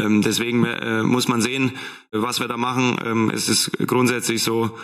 Ähm, 0.00 0.22
deswegen 0.22 0.64
äh, 0.64 1.02
muss 1.02 1.28
man 1.28 1.40
sehen, 1.40 1.72
was 2.10 2.40
wir 2.40 2.48
da 2.48 2.56
machen. 2.56 2.98
Ähm, 3.04 3.30
es 3.30 3.48
ist 3.48 3.72
grundsätzlich 3.86 4.42
so, 4.42 4.76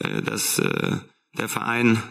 äh, 0.00 0.22
dass 0.22 0.58
äh, 0.58 0.96
der 1.38 1.48
Verein 1.48 2.02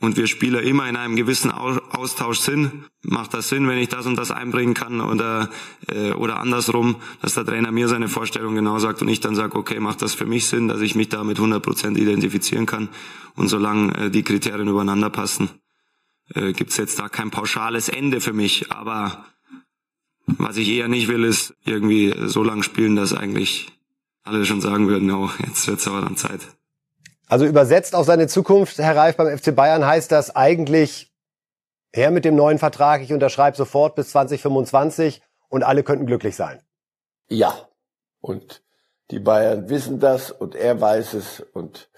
und 0.00 0.16
wir 0.16 0.26
Spieler 0.26 0.62
immer 0.62 0.88
in 0.88 0.96
einem 0.96 1.16
gewissen 1.16 1.50
Austausch 1.50 2.40
sind. 2.40 2.84
Macht 3.02 3.32
das 3.32 3.48
Sinn, 3.48 3.66
wenn 3.66 3.78
ich 3.78 3.88
das 3.88 4.06
und 4.06 4.16
das 4.16 4.30
einbringen 4.30 4.74
kann 4.74 5.00
oder 5.00 5.48
äh, 5.88 6.12
oder 6.12 6.38
andersrum, 6.40 6.96
dass 7.22 7.34
der 7.34 7.46
Trainer 7.46 7.72
mir 7.72 7.88
seine 7.88 8.08
Vorstellung 8.08 8.54
genau 8.54 8.78
sagt 8.78 9.00
und 9.00 9.08
ich 9.08 9.20
dann 9.20 9.34
sage, 9.34 9.56
okay, 9.56 9.80
macht 9.80 10.02
das 10.02 10.14
für 10.14 10.26
mich 10.26 10.46
Sinn, 10.46 10.68
dass 10.68 10.80
ich 10.80 10.94
mich 10.94 11.08
da 11.08 11.24
mit 11.24 11.38
100% 11.38 11.96
identifizieren 11.96 12.66
kann 12.66 12.90
und 13.36 13.48
solange 13.48 13.96
äh, 13.96 14.10
die 14.10 14.22
Kriterien 14.22 14.68
übereinander 14.68 15.08
passen, 15.08 15.48
äh, 16.34 16.52
gibt's 16.52 16.76
jetzt 16.76 16.98
da 16.98 17.08
kein 17.08 17.30
pauschales 17.30 17.88
Ende 17.88 18.20
für 18.20 18.34
mich, 18.34 18.70
aber 18.70 19.24
was 20.26 20.56
ich 20.56 20.68
eher 20.68 20.88
nicht 20.88 21.08
will, 21.08 21.24
ist 21.24 21.54
irgendwie 21.64 22.14
so 22.26 22.42
lang 22.42 22.62
spielen, 22.62 22.96
dass 22.96 23.14
eigentlich 23.14 23.72
alle 24.24 24.44
schon 24.44 24.60
sagen 24.60 24.88
würden, 24.88 25.10
oh, 25.10 25.30
jetzt 25.46 25.66
wird's 25.68 25.86
aber 25.86 26.00
dann 26.00 26.16
Zeit. 26.16 26.40
Also 27.28 27.44
übersetzt 27.44 27.94
auf 27.94 28.06
seine 28.06 28.28
Zukunft, 28.28 28.78
Herr 28.78 28.96
Reif, 28.96 29.16
beim 29.16 29.36
FC 29.36 29.54
Bayern 29.54 29.86
heißt 29.86 30.12
das 30.12 30.34
eigentlich, 30.34 31.12
her 31.92 32.10
mit 32.10 32.24
dem 32.24 32.36
neuen 32.36 32.58
Vertrag, 32.58 33.02
ich 33.02 33.12
unterschreibe 33.12 33.56
sofort 33.56 33.94
bis 33.94 34.10
2025 34.10 35.22
und 35.48 35.62
alle 35.62 35.82
könnten 35.82 36.06
glücklich 36.06 36.36
sein. 36.36 36.60
Ja. 37.28 37.54
Und 38.20 38.62
die 39.10 39.20
Bayern 39.20 39.68
wissen 39.68 40.00
das 40.00 40.30
und 40.30 40.54
er 40.54 40.80
weiß 40.80 41.14
es 41.14 41.40
und 41.40 41.90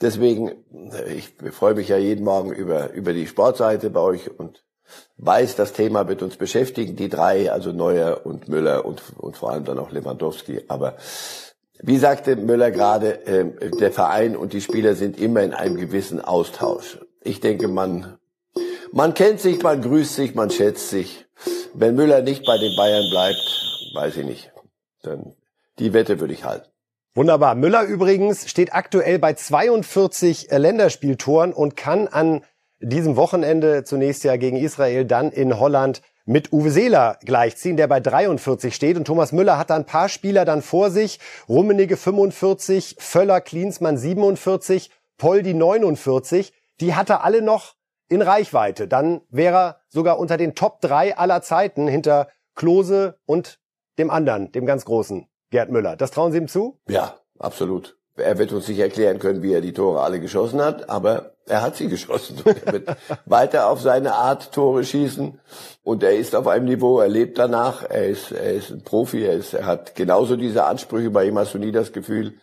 deswegen, 0.00 0.64
ich 1.08 1.34
freue 1.52 1.74
mich 1.74 1.88
ja 1.88 1.96
jeden 1.96 2.24
Morgen 2.24 2.52
über, 2.52 2.92
über 2.92 3.12
die 3.12 3.26
Sportseite 3.26 3.90
bei 3.90 4.00
euch 4.00 4.30
und 4.38 4.65
weiß, 5.18 5.56
das 5.56 5.72
Thema 5.72 6.08
wird 6.08 6.22
uns 6.22 6.36
beschäftigen, 6.36 6.96
die 6.96 7.08
drei, 7.08 7.50
also 7.50 7.72
Neuer 7.72 8.24
und 8.24 8.48
Müller 8.48 8.84
und, 8.84 9.02
und 9.16 9.36
vor 9.36 9.50
allem 9.50 9.64
dann 9.64 9.78
auch 9.78 9.90
Lewandowski. 9.90 10.62
Aber 10.68 10.96
wie 11.80 11.98
sagte 11.98 12.36
Müller 12.36 12.70
gerade, 12.70 13.26
äh, 13.26 13.70
der 13.70 13.92
Verein 13.92 14.36
und 14.36 14.52
die 14.52 14.60
Spieler 14.60 14.94
sind 14.94 15.18
immer 15.18 15.42
in 15.42 15.54
einem 15.54 15.76
gewissen 15.76 16.20
Austausch. 16.20 16.98
Ich 17.22 17.40
denke, 17.40 17.68
man, 17.68 18.18
man 18.92 19.14
kennt 19.14 19.40
sich, 19.40 19.62
man 19.62 19.82
grüßt 19.82 20.14
sich, 20.14 20.34
man 20.34 20.50
schätzt 20.50 20.90
sich. 20.90 21.26
Wenn 21.74 21.94
Müller 21.94 22.22
nicht 22.22 22.46
bei 22.46 22.56
den 22.58 22.74
Bayern 22.76 23.08
bleibt, 23.10 23.92
weiß 23.94 24.16
ich 24.18 24.24
nicht. 24.24 24.52
Dann 25.02 25.34
die 25.78 25.92
Wette 25.92 26.20
würde 26.20 26.32
ich 26.32 26.44
halten. 26.44 26.68
Wunderbar. 27.14 27.54
Müller 27.54 27.84
übrigens 27.84 28.48
steht 28.48 28.74
aktuell 28.74 29.18
bei 29.18 29.32
42 29.32 30.48
Länderspieltoren 30.50 31.52
und 31.52 31.76
kann 31.76 32.08
an 32.08 32.42
diesem 32.80 33.16
Wochenende 33.16 33.84
zunächst 33.84 34.24
ja 34.24 34.36
gegen 34.36 34.56
Israel, 34.56 35.04
dann 35.04 35.30
in 35.30 35.58
Holland 35.58 36.02
mit 36.26 36.52
Uwe 36.52 36.70
Seeler 36.70 37.18
gleichziehen, 37.24 37.76
der 37.76 37.86
bei 37.86 38.00
43 38.00 38.74
steht. 38.74 38.96
Und 38.96 39.06
Thomas 39.06 39.32
Müller 39.32 39.58
hat 39.58 39.70
da 39.70 39.76
ein 39.76 39.86
paar 39.86 40.08
Spieler 40.08 40.44
dann 40.44 40.60
vor 40.60 40.90
sich. 40.90 41.20
Rummenigge 41.48 41.96
45, 41.96 42.96
Völler, 42.98 43.40
Klinsmann 43.40 43.96
47, 43.96 44.90
Poldi 45.16 45.54
49. 45.54 46.52
Die 46.80 46.94
hat 46.94 47.10
er 47.10 47.24
alle 47.24 47.42
noch 47.42 47.74
in 48.08 48.22
Reichweite. 48.22 48.88
Dann 48.88 49.22
wäre 49.30 49.56
er 49.56 49.80
sogar 49.88 50.18
unter 50.18 50.36
den 50.36 50.54
Top 50.54 50.80
3 50.80 51.16
aller 51.16 51.42
Zeiten 51.42 51.88
hinter 51.88 52.28
Klose 52.54 53.18
und 53.24 53.60
dem 53.98 54.10
anderen, 54.10 54.52
dem 54.52 54.66
ganz 54.66 54.84
großen 54.84 55.28
Gerd 55.50 55.70
Müller. 55.70 55.96
Das 55.96 56.10
trauen 56.10 56.32
Sie 56.32 56.38
ihm 56.38 56.48
zu? 56.48 56.80
Ja, 56.88 57.20
absolut. 57.38 57.96
Er 58.16 58.38
wird 58.38 58.52
uns 58.52 58.66
nicht 58.66 58.78
erklären 58.78 59.18
können, 59.18 59.42
wie 59.42 59.52
er 59.52 59.60
die 59.60 59.72
Tore 59.72 60.00
alle 60.00 60.20
geschossen 60.20 60.60
hat, 60.60 60.88
aber 60.88 61.35
er 61.46 61.62
hat 61.62 61.76
sie 61.76 61.88
geschossen. 61.88 62.42
er 62.44 62.72
wird 62.72 62.96
weiter 63.24 63.68
auf 63.68 63.80
seine 63.80 64.14
Art 64.14 64.52
Tore 64.52 64.84
schießen 64.84 65.38
und 65.82 66.02
er 66.02 66.16
ist 66.16 66.34
auf 66.34 66.46
einem 66.46 66.66
Niveau, 66.66 67.00
er 67.00 67.08
lebt 67.08 67.38
danach, 67.38 67.82
er 67.88 68.06
ist, 68.06 68.32
er 68.32 68.54
ist 68.54 68.70
ein 68.70 68.82
Profi, 68.82 69.24
er, 69.24 69.34
ist, 69.34 69.54
er 69.54 69.66
hat 69.66 69.94
genauso 69.94 70.36
diese 70.36 70.64
Ansprüche, 70.64 71.10
bei 71.10 71.26
ihm 71.26 71.38
hast 71.38 71.54
du 71.54 71.58
nie 71.58 71.72
das 71.72 71.92
Gefühl, 71.92 72.34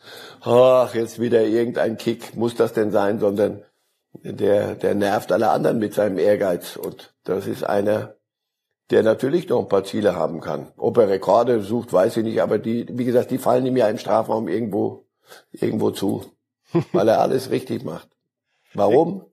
ach, 0.42 0.96
jetzt 0.96 1.20
wieder 1.20 1.42
irgendein 1.42 1.98
Kick, 1.98 2.36
muss 2.36 2.56
das 2.56 2.74
denn 2.74 2.92
sein, 2.92 3.20
sondern 3.20 3.64
der, 4.14 4.76
der 4.76 4.96
nervt 4.96 5.32
alle 5.32 5.50
anderen 5.50 5.80
mit 5.80 5.94
seinem 5.94 6.18
Ehrgeiz 6.18 6.76
und 6.78 7.14
das 7.24 7.48
ist 7.48 7.64
einer, 7.64 8.16
der 8.90 9.04
natürlich 9.04 9.50
noch 9.50 9.60
ein 9.60 9.70
paar 9.70 9.84
Ziele 9.84 10.16
haben 10.16 10.40
kann. 10.40 10.72
Ob 10.78 10.98
er 10.98 11.10
Rekorde 11.10 11.62
sucht, 11.62 11.92
weiß 11.92 12.18
ich 12.18 12.24
nicht, 12.24 12.42
aber 12.42 12.60
die, 12.60 12.86
wie 12.92 13.06
gesagt, 13.06 13.32
die 13.32 13.38
fallen 13.38 13.66
ihm 13.66 13.78
ja 13.78 13.88
im 13.88 13.98
Strafraum 13.98 14.48
irgendwo 14.48 15.08
irgendwo 15.52 15.92
zu, 15.92 16.26
weil 16.92 17.08
er 17.08 17.22
alles 17.22 17.50
richtig 17.50 17.84
macht. 17.84 18.13
Warum? 18.74 19.26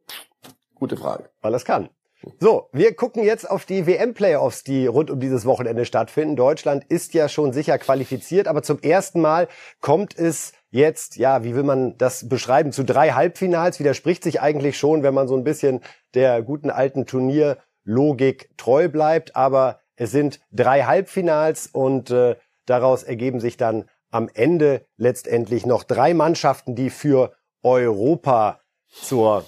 Gute 0.75 0.97
Frage. 0.97 1.31
Weil 1.41 1.55
es 1.55 1.65
kann. 1.65 1.91
So, 2.39 2.69
wir 2.73 2.95
gucken 2.95 3.25
jetzt 3.25 3.49
auf 3.49 3.65
die 3.65 3.87
WM-Playoffs, 3.87 4.63
die 4.63 4.87
rund 4.87 5.11
um 5.11 5.21
dieses 5.21 5.47
Wochenende 5.47 5.87
stattfinden. 5.87 6.37
Deutschland 6.37 6.85
ist 6.85 7.15
ja 7.15 7.31
schon 7.31 7.55
sicher 7.55 7.79
qualifiziert, 7.79 8.47
aber 8.47 8.63
zum 8.63 8.79
ersten 8.81 9.23
Mal 9.23 9.49
kommt 9.81 10.19
es 10.19 10.53
jetzt, 10.71 11.17
ja, 11.17 11.45
wie 11.45 11.55
will 11.55 11.63
man 11.63 11.97
das 11.97 12.29
beschreiben, 12.29 12.73
zu 12.73 12.85
drei 12.85 13.13
Halbfinals. 13.13 13.81
Widerspricht 13.81 14.23
sich 14.23 14.43
eigentlich 14.43 14.79
schon, 14.79 15.03
wenn 15.03 15.15
man 15.15 15.29
so 15.29 15.37
ein 15.37 15.45
bisschen 15.45 15.81
der 16.15 16.43
guten 16.43 16.69
alten 16.69 17.07
Turnierlogik 17.07 18.51
treu 18.59 18.91
bleibt. 18.91 19.35
Aber 19.35 19.81
es 19.97 20.11
sind 20.11 20.41
drei 20.53 20.83
Halbfinals 20.83 21.69
und 21.69 22.11
äh, 22.11 22.37
daraus 22.67 23.03
ergeben 23.03 23.41
sich 23.41 23.57
dann 23.57 23.89
am 24.11 24.29
Ende 24.33 24.85
letztendlich 24.99 25.65
noch 25.65 25.85
drei 25.85 26.13
Mannschaften, 26.13 26.75
die 26.75 26.91
für 26.91 27.33
Europa 27.63 28.60
zur 28.91 29.45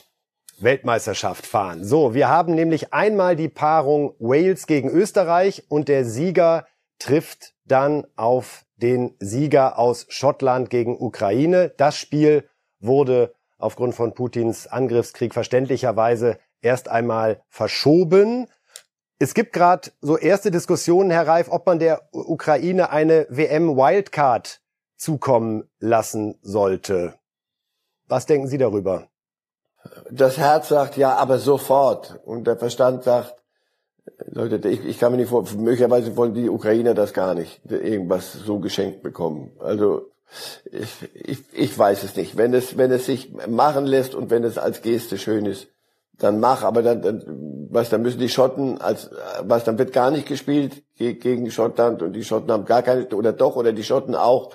Weltmeisterschaft 0.59 1.47
fahren. 1.47 1.85
So, 1.85 2.15
wir 2.15 2.29
haben 2.29 2.55
nämlich 2.55 2.93
einmal 2.93 3.37
die 3.37 3.49
Paarung 3.49 4.15
Wales 4.19 4.67
gegen 4.67 4.89
Österreich 4.89 5.65
und 5.69 5.89
der 5.89 6.05
Sieger 6.05 6.67
trifft 6.99 7.55
dann 7.65 8.07
auf 8.17 8.65
den 8.77 9.15
Sieger 9.19 9.79
aus 9.79 10.07
Schottland 10.09 10.71
gegen 10.71 10.97
Ukraine. 11.01 11.73
Das 11.77 11.97
Spiel 11.97 12.49
wurde 12.81 13.35
aufgrund 13.59 13.95
von 13.95 14.15
Putins 14.15 14.67
Angriffskrieg 14.67 15.35
verständlicherweise 15.35 16.39
erst 16.61 16.89
einmal 16.89 17.43
verschoben. 17.49 18.49
Es 19.19 19.35
gibt 19.35 19.53
gerade 19.53 19.93
so 20.01 20.19
erste 20.19 20.51
Diskussionen, 20.51 21.11
Herr 21.11 21.27
Reif, 21.27 21.49
ob 21.49 21.67
man 21.67 21.79
der 21.79 22.09
Ukraine 22.13 22.91
eine 22.91 23.27
WM 23.31 23.77
Wildcard 23.77 24.61
zukommen 24.97 25.69
lassen 25.79 26.39
sollte. 26.43 27.15
Was 28.09 28.27
denken 28.27 28.49
Sie 28.49 28.59
darüber? 28.59 29.09
Das 30.11 30.39
Herz 30.39 30.69
sagt 30.69 30.97
ja, 30.97 31.17
aber 31.17 31.39
sofort. 31.39 32.21
Und 32.25 32.47
der 32.47 32.57
Verstand 32.57 33.05
sagt, 33.05 33.35
Leute, 34.27 34.69
ich, 34.69 34.85
ich 34.85 34.99
kann 34.99 35.13
mir 35.13 35.19
nicht 35.19 35.29
vor, 35.29 35.45
möglicherweise 35.57 36.17
wollen 36.17 36.35
die 36.35 36.49
Ukrainer 36.49 36.95
das 36.95 37.13
gar 37.13 37.35
nicht, 37.35 37.61
irgendwas 37.71 38.33
so 38.33 38.59
geschenkt 38.59 39.03
bekommen. 39.03 39.53
Also 39.59 40.11
ich, 40.71 40.89
ich, 41.15 41.39
ich 41.53 41.79
weiß 41.79 42.03
es 42.03 42.17
nicht. 42.17 42.37
Wenn 42.37 42.55
es, 42.55 42.77
wenn 42.77 42.91
es 42.91 43.07
sich 43.07 43.33
machen 43.49 43.87
lässt 43.87 44.15
und 44.15 44.31
wenn 44.31 44.45
es 44.45 44.59
als 44.59 44.83
Geste 44.83 45.19
schön 45.19 45.47
ist, 45.47 45.69
dann 46.19 46.41
mach, 46.41 46.63
aber 46.63 46.83
dann, 46.83 47.03
dann 47.03 47.23
was, 47.71 47.89
dann 47.89 48.03
müssen 48.03 48.21
die 48.21 48.29
Schotten 48.29 48.81
als, 48.81 49.11
was, 49.43 49.65
dann 49.65 49.79
wird 49.79 49.93
gar 49.93 50.11
nicht 50.11 50.27
gespielt 50.27 50.83
gegen 50.97 51.51
Schottland 51.51 52.03
und 52.03 52.13
die 52.13 52.25
Schotten 52.25 52.51
haben 52.53 52.65
gar 52.65 52.83
keine, 52.83 53.07
oder 53.09 53.33
doch, 53.33 53.57
oder 53.57 53.73
die 53.73 53.83
Schotten 53.83 54.15
auch. 54.15 54.51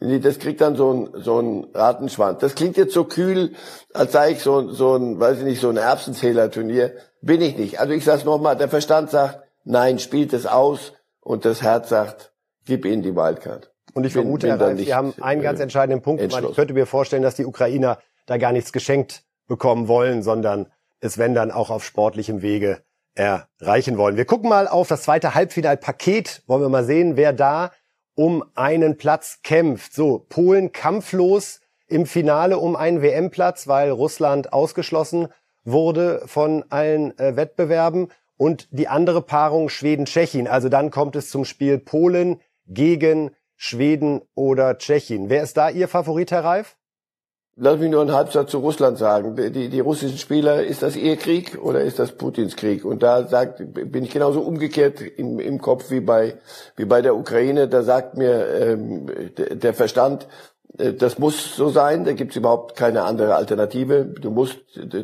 Das 0.00 0.38
kriegt 0.38 0.62
dann 0.62 0.76
so 0.76 0.92
ein, 0.92 1.10
so 1.14 1.40
ein 1.40 1.66
Ratenschwanz. 1.74 2.40
Das 2.40 2.54
klingt 2.54 2.78
jetzt 2.78 2.94
so 2.94 3.04
kühl, 3.04 3.52
als 3.92 4.12
sei 4.12 4.30
ich 4.30 4.40
so, 4.40 4.70
so 4.70 4.96
ein, 4.96 5.20
weiß 5.20 5.38
ich 5.38 5.44
nicht, 5.44 5.60
so 5.60 5.68
ein 5.68 5.76
Erbsenzähler-Turnier. 5.76 6.94
Bin 7.20 7.42
ich 7.42 7.58
nicht. 7.58 7.80
Also 7.80 7.92
ich 7.92 8.04
sag's 8.04 8.24
nochmal, 8.24 8.56
der 8.56 8.68
Verstand 8.68 9.10
sagt, 9.10 9.40
nein, 9.64 9.98
spielt 9.98 10.32
es 10.32 10.46
aus 10.46 10.94
und 11.20 11.44
das 11.44 11.60
Herz 11.60 11.90
sagt, 11.90 12.32
gib 12.64 12.86
ihnen 12.86 13.02
die 13.02 13.14
Wildcard. 13.14 13.70
Und 13.92 14.06
ich 14.06 14.14
vermute, 14.14 14.46
bin, 14.46 14.56
bin 14.56 14.66
Herr 14.66 14.68
Reif, 14.68 14.78
Sie 14.78 14.94
haben 14.94 15.14
einen 15.20 15.42
ganz 15.42 15.60
äh, 15.60 15.64
entscheidenden 15.64 16.00
Punkt 16.02 16.22
gemacht. 16.22 16.44
Ich 16.48 16.56
könnte 16.56 16.72
mir 16.72 16.86
vorstellen, 16.86 17.22
dass 17.22 17.34
die 17.34 17.44
Ukrainer 17.44 17.98
da 18.24 18.38
gar 18.38 18.52
nichts 18.52 18.72
geschenkt 18.72 19.24
bekommen 19.48 19.86
wollen, 19.86 20.22
sondern 20.22 20.72
es, 21.00 21.18
wenn 21.18 21.34
dann 21.34 21.50
auch 21.50 21.68
auf 21.68 21.84
sportlichem 21.84 22.40
Wege 22.40 22.82
erreichen 23.14 23.98
wollen. 23.98 24.16
Wir 24.16 24.24
gucken 24.24 24.48
mal 24.48 24.66
auf 24.68 24.88
das 24.88 25.02
zweite 25.02 25.34
Halbfinalpaket. 25.34 26.42
Wollen 26.46 26.62
wir 26.62 26.68
mal 26.68 26.84
sehen, 26.84 27.16
wer 27.16 27.32
da 27.32 27.72
um 28.14 28.44
einen 28.54 28.96
Platz 28.96 29.40
kämpft. 29.42 29.94
So, 29.94 30.24
Polen 30.28 30.72
kampflos 30.72 31.60
im 31.86 32.06
Finale 32.06 32.58
um 32.58 32.76
einen 32.76 33.02
WM-Platz, 33.02 33.66
weil 33.66 33.90
Russland 33.90 34.52
ausgeschlossen 34.52 35.28
wurde 35.64 36.22
von 36.26 36.64
allen 36.70 37.18
äh, 37.18 37.36
Wettbewerben. 37.36 38.08
Und 38.36 38.68
die 38.70 38.88
andere 38.88 39.20
Paarung 39.20 39.68
Schweden-Tschechien. 39.68 40.48
Also 40.48 40.70
dann 40.70 40.90
kommt 40.90 41.14
es 41.14 41.28
zum 41.28 41.44
Spiel 41.44 41.78
Polen 41.78 42.40
gegen 42.66 43.32
Schweden 43.56 44.22
oder 44.34 44.78
Tschechien. 44.78 45.28
Wer 45.28 45.42
ist 45.42 45.58
da 45.58 45.68
Ihr 45.68 45.88
Favorit, 45.88 46.30
Herr 46.30 46.44
Reif? 46.44 46.78
Lass 47.56 47.78
mich 47.78 47.90
nur 47.90 48.00
einen 48.00 48.12
Halbsatz 48.12 48.52
zu 48.52 48.58
Russland 48.58 48.96
sagen. 48.96 49.36
Die, 49.36 49.68
die 49.68 49.80
russischen 49.80 50.16
Spieler, 50.16 50.62
ist 50.62 50.82
das 50.82 50.96
ihr 50.96 51.16
Krieg 51.16 51.58
oder 51.60 51.82
ist 51.82 51.98
das 51.98 52.12
Putins 52.12 52.56
Krieg? 52.56 52.84
Und 52.84 53.02
da 53.02 53.26
sagt, 53.26 53.60
bin 53.74 54.04
ich 54.04 54.10
genauso 54.10 54.40
umgekehrt 54.40 55.00
im, 55.00 55.38
im 55.40 55.60
Kopf 55.60 55.90
wie 55.90 56.00
bei, 56.00 56.38
wie 56.76 56.86
bei 56.86 57.02
der 57.02 57.16
Ukraine. 57.16 57.68
Da 57.68 57.82
sagt 57.82 58.16
mir 58.16 58.46
ähm, 58.48 59.10
der 59.36 59.74
Verstand, 59.74 60.26
äh, 60.78 60.94
das 60.94 61.18
muss 61.18 61.56
so 61.56 61.68
sein, 61.68 62.04
da 62.04 62.12
gibt's 62.12 62.36
überhaupt 62.36 62.76
keine 62.76 63.02
andere 63.02 63.34
Alternative. 63.34 64.04
Du 64.04 64.30
musst 64.30 64.58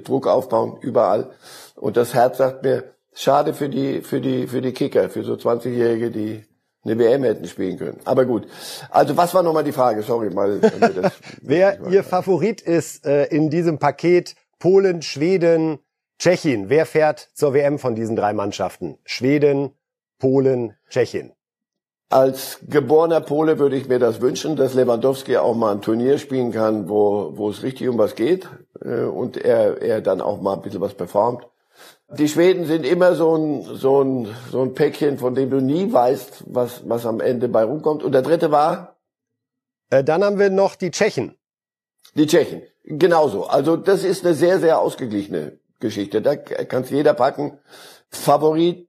Druck 0.05 0.27
aufbauen, 0.27 0.79
überall. 0.81 1.31
Und 1.75 1.97
das 1.97 2.15
Herz 2.15 2.39
sagt 2.39 2.63
mir, 2.63 2.85
schade 3.13 3.55
für 3.55 3.69
die, 3.69 4.01
für 4.01 4.21
die, 4.21 4.47
für 4.47 4.63
die 4.63 4.73
Kicker, 4.73 5.11
für 5.11 5.25
so 5.25 5.35
20-Jährige, 5.35 6.11
die 6.11 6.45
eine 6.87 6.99
WM 6.99 7.25
hätten 7.25 7.47
spielen 7.47 7.79
können. 7.79 7.99
Aber 8.05 8.25
gut. 8.25 8.47
Also 8.91 9.17
was 9.17 9.35
war 9.35 9.43
nochmal 9.43 9.65
die 9.65 9.73
Frage? 9.73 10.03
Sorry, 10.03 10.31
mal. 10.31 10.61
Wer 11.43 11.87
Ihr 11.89 12.05
Favorit 12.05 12.61
ist 12.61 13.05
äh, 13.07 13.27
in 13.27 13.51
diesem 13.51 13.79
Paket 13.79 14.35
Polen, 14.59 15.03
Schweden, 15.03 15.79
Tschechien. 16.19 16.71
Wer 16.71 16.87
fährt 16.87 17.29
zur 17.35 17.53
WM 17.53 17.79
von 17.79 17.95
diesen 17.95 18.17
drei 18.17 18.33
Mannschaften? 18.33 18.99
Schweden, 19.05 19.73
Polen, 20.19 20.75
Tschechien. 20.89 21.33
Als 22.09 22.61
geborener 22.69 23.21
Pole 23.21 23.59
würde 23.59 23.77
ich 23.77 23.89
mir 23.89 23.99
das 23.99 24.21
wünschen, 24.21 24.55
dass 24.55 24.75
Lewandowski 24.75 25.39
auch 25.39 25.57
mal 25.57 25.73
ein 25.73 25.83
Turnier 25.83 26.19
spielen 26.19 26.53
kann, 26.53 26.89
wo, 26.89 27.33
wo 27.35 27.51
es 27.51 27.65
richtig 27.65 27.89
um 27.89 27.99
was 27.99 28.15
geht 28.15 28.49
äh, 28.81 29.03
und 29.03 29.37
er, 29.37 29.83
er 29.83 30.01
dann 30.01 30.21
auch 30.21 30.41
mal 30.41 30.55
ein 30.55 30.63
bisschen 30.63 30.81
was 30.81 30.95
performt. 30.95 31.47
Die 32.09 32.29
Schweden 32.29 32.67
sind 32.67 32.87
immer 32.87 33.15
so 33.15 33.37
ein, 33.37 33.63
so 33.65 34.03
ein, 34.03 34.35
so 34.51 34.63
ein 34.63 34.75
Päckchen, 34.75 35.19
von 35.19 35.35
dem 35.35 35.51
du 35.51 35.61
nie 35.61 35.93
weißt, 35.93 36.45
was, 36.47 36.89
was 36.89 37.05
am 37.05 37.21
Ende 37.21 37.49
bei 37.49 37.65
rumkommt. 37.65 38.05
Und 38.05 38.13
der 38.13 38.23
dritte 38.23 38.53
war? 38.53 38.97
Äh, 39.91 40.05
dann 40.05 40.23
haben 40.23 40.39
wir 40.39 40.51
noch 40.51 40.77
die 40.77 40.93
Tschechen. 40.93 41.37
Die 42.15 42.27
Tschechen. 42.27 42.63
Genauso. 42.85 43.47
Also 43.47 43.77
das 43.77 44.05
ist 44.05 44.25
eine 44.25 44.35
sehr, 44.35 44.61
sehr 44.61 44.79
ausgeglichene 44.79 45.59
Geschichte. 45.81 46.23
Da 46.23 46.37
kann 46.37 46.83
es 46.83 46.91
jeder 46.91 47.15
packen. 47.15 47.59
Favorit, 48.09 48.89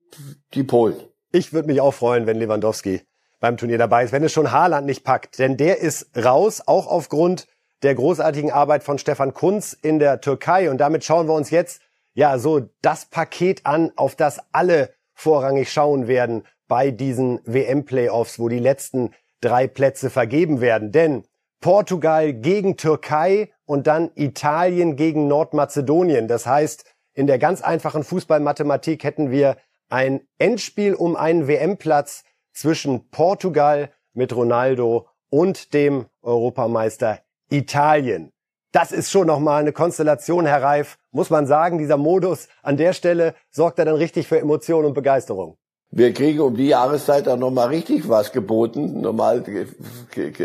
die 0.53 0.63
Polen. 0.63 0.97
Ich 1.31 1.53
würde 1.53 1.67
mich 1.67 1.81
auch 1.81 1.93
freuen, 1.93 2.27
wenn 2.27 2.37
Lewandowski 2.37 3.01
beim 3.39 3.57
Turnier 3.57 3.79
dabei 3.79 4.03
ist, 4.03 4.11
wenn 4.11 4.23
es 4.23 4.31
schon 4.31 4.51
Haaland 4.51 4.85
nicht 4.85 5.03
packt. 5.03 5.39
Denn 5.39 5.57
der 5.57 5.79
ist 5.79 6.15
raus, 6.15 6.61
auch 6.65 6.87
aufgrund 6.87 7.47
der 7.83 7.95
großartigen 7.95 8.51
Arbeit 8.51 8.83
von 8.83 8.97
Stefan 8.97 9.33
Kunz 9.33 9.73
in 9.73 9.99
der 9.99 10.21
Türkei. 10.21 10.69
Und 10.69 10.77
damit 10.77 11.03
schauen 11.03 11.27
wir 11.27 11.33
uns 11.33 11.49
jetzt 11.49 11.81
ja, 12.17 12.39
so 12.39 12.61
das 12.81 13.05
Paket 13.05 13.67
an, 13.67 13.91
auf 13.95 14.15
das 14.15 14.39
alle 14.51 14.95
vorrangig 15.13 15.71
schauen 15.71 16.07
werden 16.07 16.47
bei 16.67 16.89
diesen 16.89 17.39
WM-Playoffs, 17.45 18.39
wo 18.39 18.49
die 18.49 18.57
letzten 18.57 19.13
drei 19.39 19.67
Plätze 19.67 20.09
vergeben 20.09 20.59
werden. 20.59 20.91
Denn 20.91 21.25
Portugal 21.61 22.33
gegen 22.33 22.75
Türkei 22.75 23.51
und 23.65 23.85
dann 23.85 24.09
Italien 24.15 24.95
gegen 24.95 25.27
Nordmazedonien. 25.27 26.27
Das 26.27 26.47
heißt, 26.47 26.85
in 27.13 27.27
der 27.27 27.37
ganz 27.37 27.61
einfachen 27.61 28.03
Fußballmathematik 28.03 29.03
hätten 29.03 29.29
wir 29.29 29.55
ein 29.87 30.21
Endspiel 30.39 30.95
um 30.95 31.15
einen 31.15 31.47
WM-Platz 31.47 32.23
zwischen 32.51 33.11
Portugal 33.11 33.91
mit 34.13 34.35
Ronaldo 34.35 35.07
und 35.29 35.71
dem 35.75 36.07
Europameister 36.23 37.19
Italien 37.51 38.31
das 38.77 38.91
ist 38.91 39.09
schon 39.09 39.25
nochmal 39.25 39.61
eine 39.61 39.71
Konstellation, 39.71 40.45
Herr 40.45 40.61
Reif, 40.61 40.99
muss 41.17 41.29
man 41.29 41.47
sagen. 41.47 41.79
Dieser 41.79 41.97
Modus 41.97 42.47
an 42.61 42.77
der 42.77 42.93
Stelle 42.93 43.33
sorgt 43.49 43.79
er 43.79 43.85
dann 43.85 43.95
richtig 43.95 44.27
für 44.27 44.39
Emotionen 44.39 44.85
und 44.85 44.93
Begeisterung. 44.93 45.57
Wir 45.89 46.13
kriegen 46.13 46.41
um 46.41 46.55
die 46.55 46.67
Jahreszeit 46.67 47.29
auch 47.29 47.37
nochmal 47.37 47.69
richtig 47.69 48.09
was 48.09 48.33
geboten. 48.33 48.99
Normal 49.01 49.43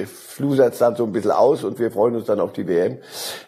flusert 0.07 0.73
es 0.73 0.79
dann 0.79 0.95
so 0.95 1.05
ein 1.05 1.13
bisschen 1.13 1.33
aus 1.33 1.65
und 1.65 1.81
wir 1.81 1.91
freuen 1.91 2.15
uns 2.15 2.27
dann 2.27 2.39
auf 2.39 2.53
die 2.53 2.67
WM. 2.67 2.99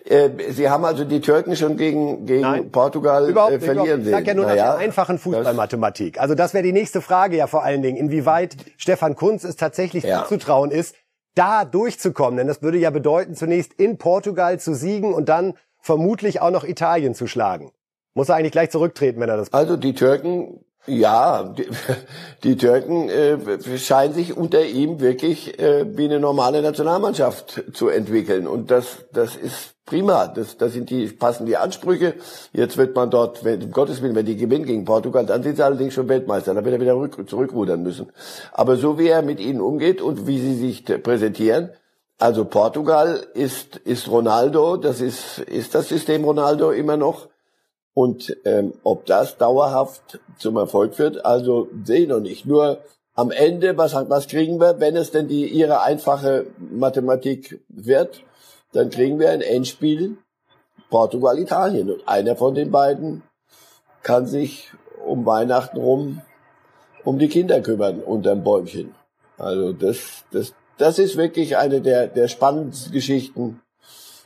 Äh, 0.04 0.30
Sie 0.50 0.68
haben 0.68 0.84
also 0.84 1.04
die 1.04 1.20
Türken 1.20 1.54
schon 1.54 1.76
gegen, 1.76 2.26
gegen 2.26 2.42
Nein, 2.42 2.70
Portugal 2.72 3.30
äh, 3.30 3.60
verlieren 3.60 4.02
sehen. 4.02 4.06
Ich 4.06 4.10
sage 4.10 4.26
ja 4.26 4.34
nur 4.34 4.46
naja, 4.46 4.64
nach 4.66 4.76
der 4.76 4.86
einfachen 4.86 5.18
Fußballmathematik. 5.18 6.20
Also 6.20 6.34
das 6.34 6.52
wäre 6.52 6.64
die 6.64 6.72
nächste 6.72 7.00
Frage 7.00 7.36
ja 7.36 7.46
vor 7.46 7.62
allen 7.62 7.80
Dingen, 7.80 7.96
inwieweit 7.96 8.56
Stefan 8.76 9.14
Kunz 9.14 9.44
es 9.44 9.54
tatsächlich 9.54 10.02
ja. 10.02 10.24
zuzutrauen 10.24 10.72
ist, 10.72 10.96
da 11.36 11.64
durchzukommen. 11.64 12.38
Denn 12.38 12.48
das 12.48 12.60
würde 12.60 12.78
ja 12.78 12.90
bedeuten, 12.90 13.34
zunächst 13.34 13.72
in 13.72 13.98
Portugal 13.98 14.58
zu 14.58 14.74
siegen 14.74 15.14
und 15.14 15.28
dann 15.28 15.54
vermutlich 15.84 16.40
auch 16.40 16.50
noch 16.50 16.64
Italien 16.64 17.14
zu 17.14 17.26
schlagen. 17.26 17.70
Muss 18.14 18.28
er 18.28 18.36
eigentlich 18.36 18.52
gleich 18.52 18.70
zurücktreten, 18.70 19.20
wenn 19.20 19.28
er 19.28 19.36
das. 19.36 19.52
Also 19.52 19.76
die 19.76 19.94
Türken 19.94 20.64
ja, 20.86 21.42
die, 21.44 21.66
die 22.42 22.56
Türken 22.56 23.08
äh, 23.08 23.78
scheinen 23.78 24.12
sich 24.12 24.36
unter 24.36 24.64
ihm 24.66 25.00
wirklich 25.00 25.58
äh, 25.58 25.86
wie 25.96 26.04
eine 26.04 26.20
normale 26.20 26.60
Nationalmannschaft 26.60 27.64
zu 27.72 27.88
entwickeln. 27.88 28.46
Und 28.46 28.70
das, 28.70 29.06
das 29.10 29.34
ist 29.34 29.76
prima. 29.86 30.26
Das, 30.26 30.58
das 30.58 30.74
sind 30.74 30.90
die, 30.90 31.06
passen 31.06 31.46
die 31.46 31.56
Ansprüche. 31.56 32.14
Jetzt 32.52 32.76
wird 32.76 32.94
man 32.94 33.10
dort, 33.10 33.44
wenn, 33.44 33.62
um 33.62 33.70
Gottes 33.70 34.02
Willen, 34.02 34.14
wenn 34.14 34.26
die 34.26 34.36
gewinnen 34.36 34.66
gegen 34.66 34.84
Portugal, 34.84 35.24
dann 35.24 35.42
sind 35.42 35.56
sie 35.56 35.64
allerdings 35.64 35.94
schon 35.94 36.08
Weltmeister. 36.08 36.52
Dann 36.52 36.64
wird 36.64 36.74
er 36.74 36.80
wieder 36.82 36.96
rück, 36.96 37.28
zurückrudern 37.30 37.82
müssen. 37.82 38.12
Aber 38.52 38.76
so 38.76 38.98
wie 38.98 39.08
er 39.08 39.22
mit 39.22 39.40
ihnen 39.40 39.62
umgeht 39.62 40.02
und 40.02 40.26
wie 40.26 40.38
sie 40.38 40.54
sich 40.54 40.84
präsentieren, 41.02 41.70
also 42.18 42.44
Portugal 42.44 43.26
ist, 43.34 43.76
ist 43.76 44.08
Ronaldo, 44.08 44.76
das 44.76 45.00
ist, 45.00 45.38
ist 45.38 45.74
das 45.74 45.88
System 45.88 46.24
Ronaldo 46.24 46.70
immer 46.70 46.96
noch. 46.96 47.28
Und 47.92 48.36
ähm, 48.44 48.74
ob 48.82 49.06
das 49.06 49.36
dauerhaft 49.36 50.20
zum 50.38 50.56
Erfolg 50.56 50.98
wird, 50.98 51.24
also 51.24 51.68
sehe 51.84 52.02
ich 52.02 52.08
noch 52.08 52.20
nicht. 52.20 52.44
Nur 52.44 52.78
am 53.14 53.30
Ende, 53.30 53.76
was, 53.76 53.94
was 53.94 54.26
kriegen 54.26 54.60
wir, 54.60 54.80
wenn 54.80 54.96
es 54.96 55.12
denn 55.12 55.28
die 55.28 55.46
ihre 55.46 55.82
einfache 55.82 56.46
Mathematik 56.58 57.62
wird, 57.68 58.22
dann 58.72 58.90
kriegen 58.90 59.20
wir 59.20 59.30
ein 59.30 59.40
Endspiel 59.40 60.16
Portugal-Italien. 60.90 61.90
Und 61.90 62.08
einer 62.08 62.34
von 62.34 62.54
den 62.54 62.72
beiden 62.72 63.22
kann 64.02 64.26
sich 64.26 64.72
um 65.06 65.24
Weihnachten 65.24 65.76
rum 65.78 66.22
um 67.04 67.18
die 67.18 67.28
Kinder 67.28 67.60
kümmern 67.60 68.00
unterm 68.00 68.42
Bäumchen. 68.42 68.94
Also 69.36 69.72
das, 69.72 70.24
das, 70.32 70.54
das 70.78 70.98
ist 70.98 71.16
wirklich 71.16 71.56
eine 71.56 71.80
der, 71.80 72.08
der 72.08 72.28
spannendsten 72.28 72.92
Geschichten 72.92 73.60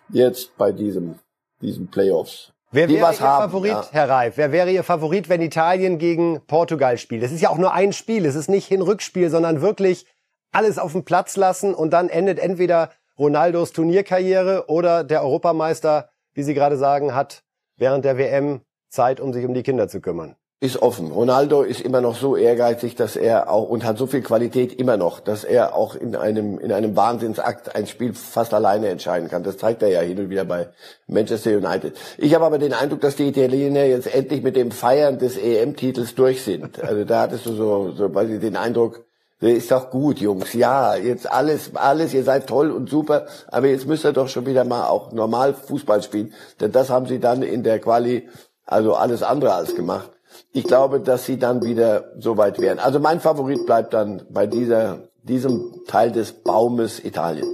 jetzt 0.08 0.56
bei 0.56 0.72
diesem, 0.72 1.18
diesem 1.60 1.88
Playoffs. 1.88 2.52
Wer 2.70 2.88
wäre 2.88 3.12
Ihr 3.12 3.20
haben, 3.20 3.50
Favorit, 3.50 3.70
ja. 3.70 3.88
Herr 3.92 4.08
Reif? 4.08 4.36
Wer 4.36 4.52
wäre 4.52 4.70
Ihr 4.70 4.84
Favorit, 4.84 5.28
wenn 5.28 5.40
Italien 5.40 5.98
gegen 5.98 6.40
Portugal 6.46 6.98
spielt? 6.98 7.22
Es 7.22 7.32
ist 7.32 7.40
ja 7.40 7.48
auch 7.48 7.58
nur 7.58 7.72
ein 7.72 7.92
Spiel. 7.92 8.26
Es 8.26 8.34
ist 8.34 8.48
nicht 8.48 8.66
Hin-Rückspiel, 8.66 9.30
sondern 9.30 9.62
wirklich 9.62 10.06
alles 10.52 10.78
auf 10.78 10.92
den 10.92 11.04
Platz 11.04 11.36
lassen 11.36 11.74
und 11.74 11.90
dann 11.92 12.08
endet 12.08 12.38
entweder 12.38 12.90
Ronaldos 13.18 13.72
Turnierkarriere 13.72 14.64
oder 14.68 15.02
der 15.02 15.22
Europameister, 15.22 16.10
wie 16.34 16.42
Sie 16.42 16.54
gerade 16.54 16.76
sagen, 16.76 17.14
hat 17.14 17.42
während 17.76 18.04
der 18.04 18.18
WM 18.18 18.60
Zeit, 18.90 19.20
um 19.20 19.32
sich 19.32 19.44
um 19.44 19.54
die 19.54 19.62
Kinder 19.62 19.88
zu 19.88 20.00
kümmern 20.00 20.36
ist 20.60 20.82
offen. 20.82 21.12
Ronaldo 21.12 21.62
ist 21.62 21.80
immer 21.80 22.00
noch 22.00 22.16
so 22.16 22.36
ehrgeizig, 22.36 22.96
dass 22.96 23.14
er 23.14 23.48
auch 23.48 23.68
und 23.68 23.84
hat 23.84 23.96
so 23.96 24.08
viel 24.08 24.22
Qualität 24.22 24.72
immer 24.72 24.96
noch, 24.96 25.20
dass 25.20 25.44
er 25.44 25.76
auch 25.76 25.94
in 25.94 26.16
einem 26.16 26.58
in 26.58 26.72
einem 26.72 26.96
Wahnsinnsakt 26.96 27.76
ein 27.76 27.86
Spiel 27.86 28.12
fast 28.12 28.52
alleine 28.52 28.88
entscheiden 28.88 29.28
kann. 29.28 29.44
Das 29.44 29.56
zeigt 29.56 29.82
er 29.82 29.88
ja 29.88 30.00
hin 30.00 30.18
und 30.18 30.30
wieder 30.30 30.44
bei 30.44 30.68
Manchester 31.06 31.52
United. 31.52 31.96
Ich 32.16 32.34
habe 32.34 32.44
aber 32.44 32.58
den 32.58 32.72
Eindruck, 32.72 33.02
dass 33.02 33.14
die 33.14 33.28
Italiener 33.28 33.84
jetzt 33.84 34.12
endlich 34.12 34.42
mit 34.42 34.56
dem 34.56 34.72
Feiern 34.72 35.18
des 35.18 35.36
EM-Titels 35.36 36.16
durch 36.16 36.42
sind. 36.42 36.82
Also 36.82 37.04
da 37.04 37.22
hattest 37.22 37.46
du 37.46 37.52
so, 37.52 37.92
so 37.92 38.12
weil 38.12 38.26
sie 38.26 38.40
den 38.40 38.56
Eindruck, 38.56 39.04
ist 39.40 39.70
doch 39.70 39.90
gut, 39.90 40.18
Jungs. 40.18 40.54
Ja, 40.54 40.96
jetzt 40.96 41.30
alles, 41.30 41.70
alles, 41.76 42.12
ihr 42.12 42.24
seid 42.24 42.48
toll 42.48 42.72
und 42.72 42.90
super, 42.90 43.26
aber 43.46 43.68
jetzt 43.68 43.86
müsst 43.86 44.04
ihr 44.04 44.12
doch 44.12 44.26
schon 44.26 44.46
wieder 44.46 44.64
mal 44.64 44.88
auch 44.88 45.12
normal 45.12 45.54
Fußball 45.54 46.02
spielen, 46.02 46.34
denn 46.60 46.72
das 46.72 46.90
haben 46.90 47.06
sie 47.06 47.20
dann 47.20 47.44
in 47.44 47.62
der 47.62 47.78
Quali 47.78 48.28
Also 48.66 48.94
alles 48.94 49.22
andere 49.22 49.54
als 49.54 49.76
gemacht. 49.76 50.10
Ich 50.52 50.64
glaube, 50.64 51.00
dass 51.00 51.26
sie 51.26 51.38
dann 51.38 51.62
wieder 51.62 52.12
so 52.18 52.36
weit 52.36 52.58
wären. 52.58 52.78
Also 52.78 53.00
mein 53.00 53.20
Favorit 53.20 53.66
bleibt 53.66 53.92
dann 53.92 54.24
bei 54.30 54.46
dieser, 54.46 55.08
diesem 55.22 55.84
Teil 55.86 56.10
des 56.10 56.32
Baumes 56.32 57.04
Italien. 57.04 57.46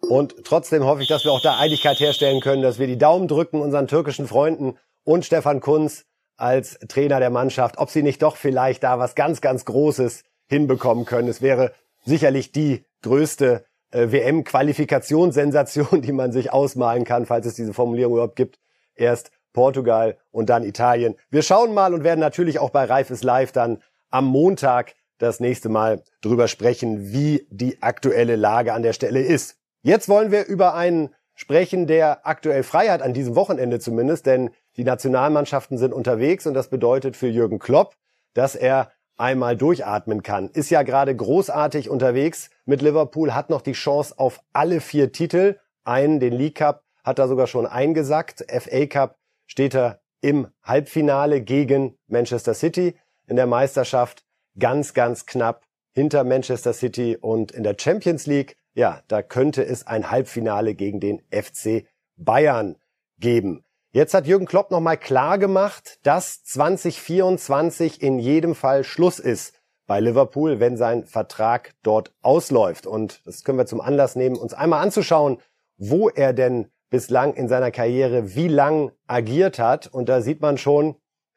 Und 0.00 0.44
trotzdem 0.44 0.84
hoffe 0.84 1.02
ich, 1.02 1.08
dass 1.08 1.24
wir 1.24 1.32
auch 1.32 1.42
da 1.42 1.56
Einigkeit 1.58 1.98
herstellen 2.00 2.40
können, 2.40 2.62
dass 2.62 2.78
wir 2.78 2.86
die 2.86 2.98
Daumen 2.98 3.28
drücken 3.28 3.60
unseren 3.60 3.86
türkischen 3.86 4.26
Freunden 4.26 4.76
und 5.04 5.24
Stefan 5.24 5.60
Kunz 5.60 6.04
als 6.36 6.78
Trainer 6.88 7.20
der 7.20 7.30
Mannschaft, 7.30 7.78
ob 7.78 7.88
sie 7.88 8.02
nicht 8.02 8.20
doch 8.22 8.36
vielleicht 8.36 8.82
da 8.82 8.98
was 8.98 9.14
ganz, 9.14 9.40
ganz 9.40 9.64
Großes 9.64 10.24
hinbekommen 10.48 11.04
können. 11.04 11.28
Es 11.28 11.40
wäre 11.40 11.72
sicherlich 12.04 12.52
die 12.52 12.84
größte 13.02 13.64
äh, 13.90 14.10
WM-Qualifikationssensation, 14.10 16.02
die 16.02 16.12
man 16.12 16.32
sich 16.32 16.52
ausmalen 16.52 17.04
kann, 17.04 17.26
falls 17.26 17.46
es 17.46 17.54
diese 17.54 17.72
Formulierung 17.72 18.14
überhaupt 18.14 18.36
gibt. 18.36 18.58
Erst 18.94 19.30
Portugal 19.52 20.16
und 20.30 20.48
dann 20.48 20.64
Italien. 20.64 21.16
Wir 21.30 21.42
schauen 21.42 21.74
mal 21.74 21.94
und 21.94 22.04
werden 22.04 22.20
natürlich 22.20 22.58
auch 22.58 22.70
bei 22.70 22.84
Reif 22.84 23.10
ist 23.10 23.24
live 23.24 23.52
dann 23.52 23.82
am 24.10 24.26
Montag 24.26 24.94
das 25.18 25.40
nächste 25.40 25.68
Mal 25.68 26.02
drüber 26.20 26.48
sprechen, 26.48 27.12
wie 27.12 27.46
die 27.50 27.82
aktuelle 27.82 28.36
Lage 28.36 28.72
an 28.72 28.82
der 28.82 28.92
Stelle 28.92 29.20
ist. 29.20 29.56
Jetzt 29.82 30.08
wollen 30.08 30.32
wir 30.32 30.46
über 30.46 30.74
einen 30.74 31.10
sprechen, 31.34 31.86
der 31.86 32.26
aktuell 32.26 32.62
frei 32.62 32.88
hat, 32.88 33.02
an 33.02 33.14
diesem 33.14 33.34
Wochenende 33.34 33.78
zumindest, 33.78 34.26
denn 34.26 34.50
die 34.76 34.84
Nationalmannschaften 34.84 35.78
sind 35.78 35.92
unterwegs 35.92 36.46
und 36.46 36.54
das 36.54 36.68
bedeutet 36.68 37.16
für 37.16 37.28
Jürgen 37.28 37.58
Klopp, 37.58 37.94
dass 38.34 38.54
er 38.54 38.90
einmal 39.16 39.56
durchatmen 39.56 40.22
kann. 40.22 40.48
Ist 40.48 40.70
ja 40.70 40.82
gerade 40.82 41.14
großartig 41.14 41.88
unterwegs 41.88 42.50
mit 42.64 42.82
Liverpool, 42.82 43.34
hat 43.34 43.50
noch 43.50 43.60
die 43.60 43.72
Chance 43.72 44.14
auf 44.16 44.40
alle 44.52 44.80
vier 44.80 45.12
Titel. 45.12 45.58
Einen, 45.84 46.20
den 46.20 46.32
League 46.32 46.56
Cup, 46.56 46.84
hat 47.04 47.18
er 47.18 47.28
sogar 47.28 47.46
schon 47.46 47.66
eingesackt. 47.66 48.44
FA 48.48 48.86
Cup 48.86 49.18
steht 49.46 49.74
er 49.74 50.00
im 50.20 50.48
Halbfinale 50.62 51.42
gegen 51.42 51.98
Manchester 52.06 52.54
City. 52.54 52.96
In 53.26 53.36
der 53.36 53.46
Meisterschaft 53.46 54.24
ganz, 54.58 54.94
ganz 54.94 55.26
knapp 55.26 55.64
hinter 55.92 56.24
Manchester 56.24 56.72
City 56.72 57.16
und 57.20 57.52
in 57.52 57.62
der 57.62 57.76
Champions 57.78 58.26
League, 58.26 58.56
ja, 58.74 59.02
da 59.08 59.22
könnte 59.22 59.64
es 59.64 59.86
ein 59.86 60.10
Halbfinale 60.10 60.74
gegen 60.74 61.00
den 61.00 61.22
FC 61.30 61.86
Bayern 62.16 62.76
geben. 63.18 63.64
Jetzt 63.92 64.14
hat 64.14 64.26
Jürgen 64.26 64.46
Klopp 64.46 64.70
nochmal 64.70 64.96
klar 64.96 65.38
gemacht, 65.38 65.98
dass 66.02 66.42
2024 66.44 68.00
in 68.00 68.18
jedem 68.18 68.54
Fall 68.54 68.84
Schluss 68.84 69.18
ist 69.18 69.54
bei 69.86 70.00
Liverpool, 70.00 70.60
wenn 70.60 70.78
sein 70.78 71.04
Vertrag 71.04 71.74
dort 71.82 72.14
ausläuft. 72.22 72.86
Und 72.86 73.20
das 73.26 73.44
können 73.44 73.58
wir 73.58 73.66
zum 73.66 73.82
Anlass 73.82 74.16
nehmen, 74.16 74.36
uns 74.36 74.54
einmal 74.54 74.82
anzuschauen, 74.82 75.38
wo 75.76 76.08
er 76.08 76.32
denn 76.32 76.70
bislang 76.92 77.32
in 77.32 77.48
seiner 77.48 77.70
Karriere 77.70 78.36
wie 78.36 78.48
lang 78.48 78.92
agiert 79.06 79.58
hat. 79.58 79.88
Und 79.88 80.08
da 80.10 80.20
sieht 80.20 80.42
man 80.42 80.58
schon, 80.58 80.94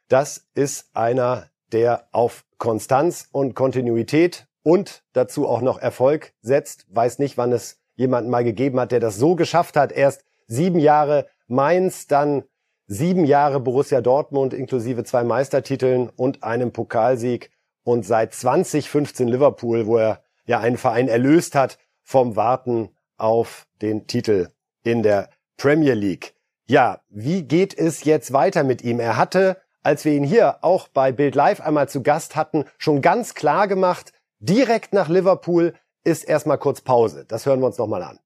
das 0.09 0.47
ist 0.53 0.89
einer, 0.93 1.49
der 1.71 2.09
auf 2.11 2.45
Konstanz 2.57 3.29
und 3.31 3.55
Kontinuität 3.55 4.47
und 4.63 5.03
dazu 5.13 5.47
auch 5.47 5.61
noch 5.61 5.79
Erfolg 5.79 6.33
setzt. 6.41 6.85
Weiß 6.89 7.19
nicht, 7.19 7.37
wann 7.37 7.53
es 7.53 7.79
jemanden 7.95 8.29
mal 8.29 8.43
gegeben 8.43 8.79
hat, 8.79 8.91
der 8.91 8.99
das 8.99 9.15
so 9.15 9.35
geschafft 9.35 9.77
hat. 9.77 9.93
Erst 9.93 10.25
sieben 10.45 10.79
Jahre 10.79 11.27
Mainz, 11.47 12.07
dann 12.07 12.43
sieben 12.85 13.23
Jahre 13.23 13.61
Borussia 13.61 14.01
Dortmund 14.01 14.53
inklusive 14.53 15.05
zwei 15.05 15.23
Meistertiteln 15.23 16.09
und 16.09 16.43
einem 16.43 16.73
Pokalsieg 16.73 17.49
und 17.83 18.05
seit 18.05 18.33
2015 18.33 19.29
Liverpool, 19.29 19.87
wo 19.87 19.97
er 19.97 20.21
ja 20.45 20.59
einen 20.59 20.77
Verein 20.77 21.07
erlöst 21.07 21.55
hat 21.55 21.77
vom 22.03 22.35
Warten 22.35 22.89
auf 23.17 23.67
den 23.81 24.05
Titel 24.05 24.49
in 24.83 25.01
der 25.01 25.29
Premier 25.57 25.93
League. 25.93 26.35
Ja, 26.67 27.01
wie 27.09 27.43
geht 27.43 27.77
es 27.77 28.03
jetzt 28.03 28.33
weiter 28.33 28.63
mit 28.63 28.83
ihm? 28.83 28.99
Er 28.99 29.17
hatte, 29.17 29.57
als 29.83 30.03
wir 30.03 30.13
ihn 30.13 30.23
hier 30.23 30.63
auch 30.63 30.87
bei 30.87 31.11
Bild 31.11 31.35
Live 31.35 31.61
einmal 31.61 31.87
zu 31.87 32.01
Gast 32.01 32.35
hatten, 32.35 32.65
schon 32.77 33.01
ganz 33.01 33.35
klar 33.35 33.67
gemacht, 33.67 34.13
direkt 34.39 34.93
nach 34.93 35.09
Liverpool 35.09 35.73
ist 36.03 36.23
erstmal 36.23 36.57
kurz 36.57 36.81
Pause. 36.81 37.25
Das 37.27 37.45
hören 37.45 37.59
wir 37.59 37.67
uns 37.67 37.77
nochmal 37.77 38.03
an. 38.03 38.19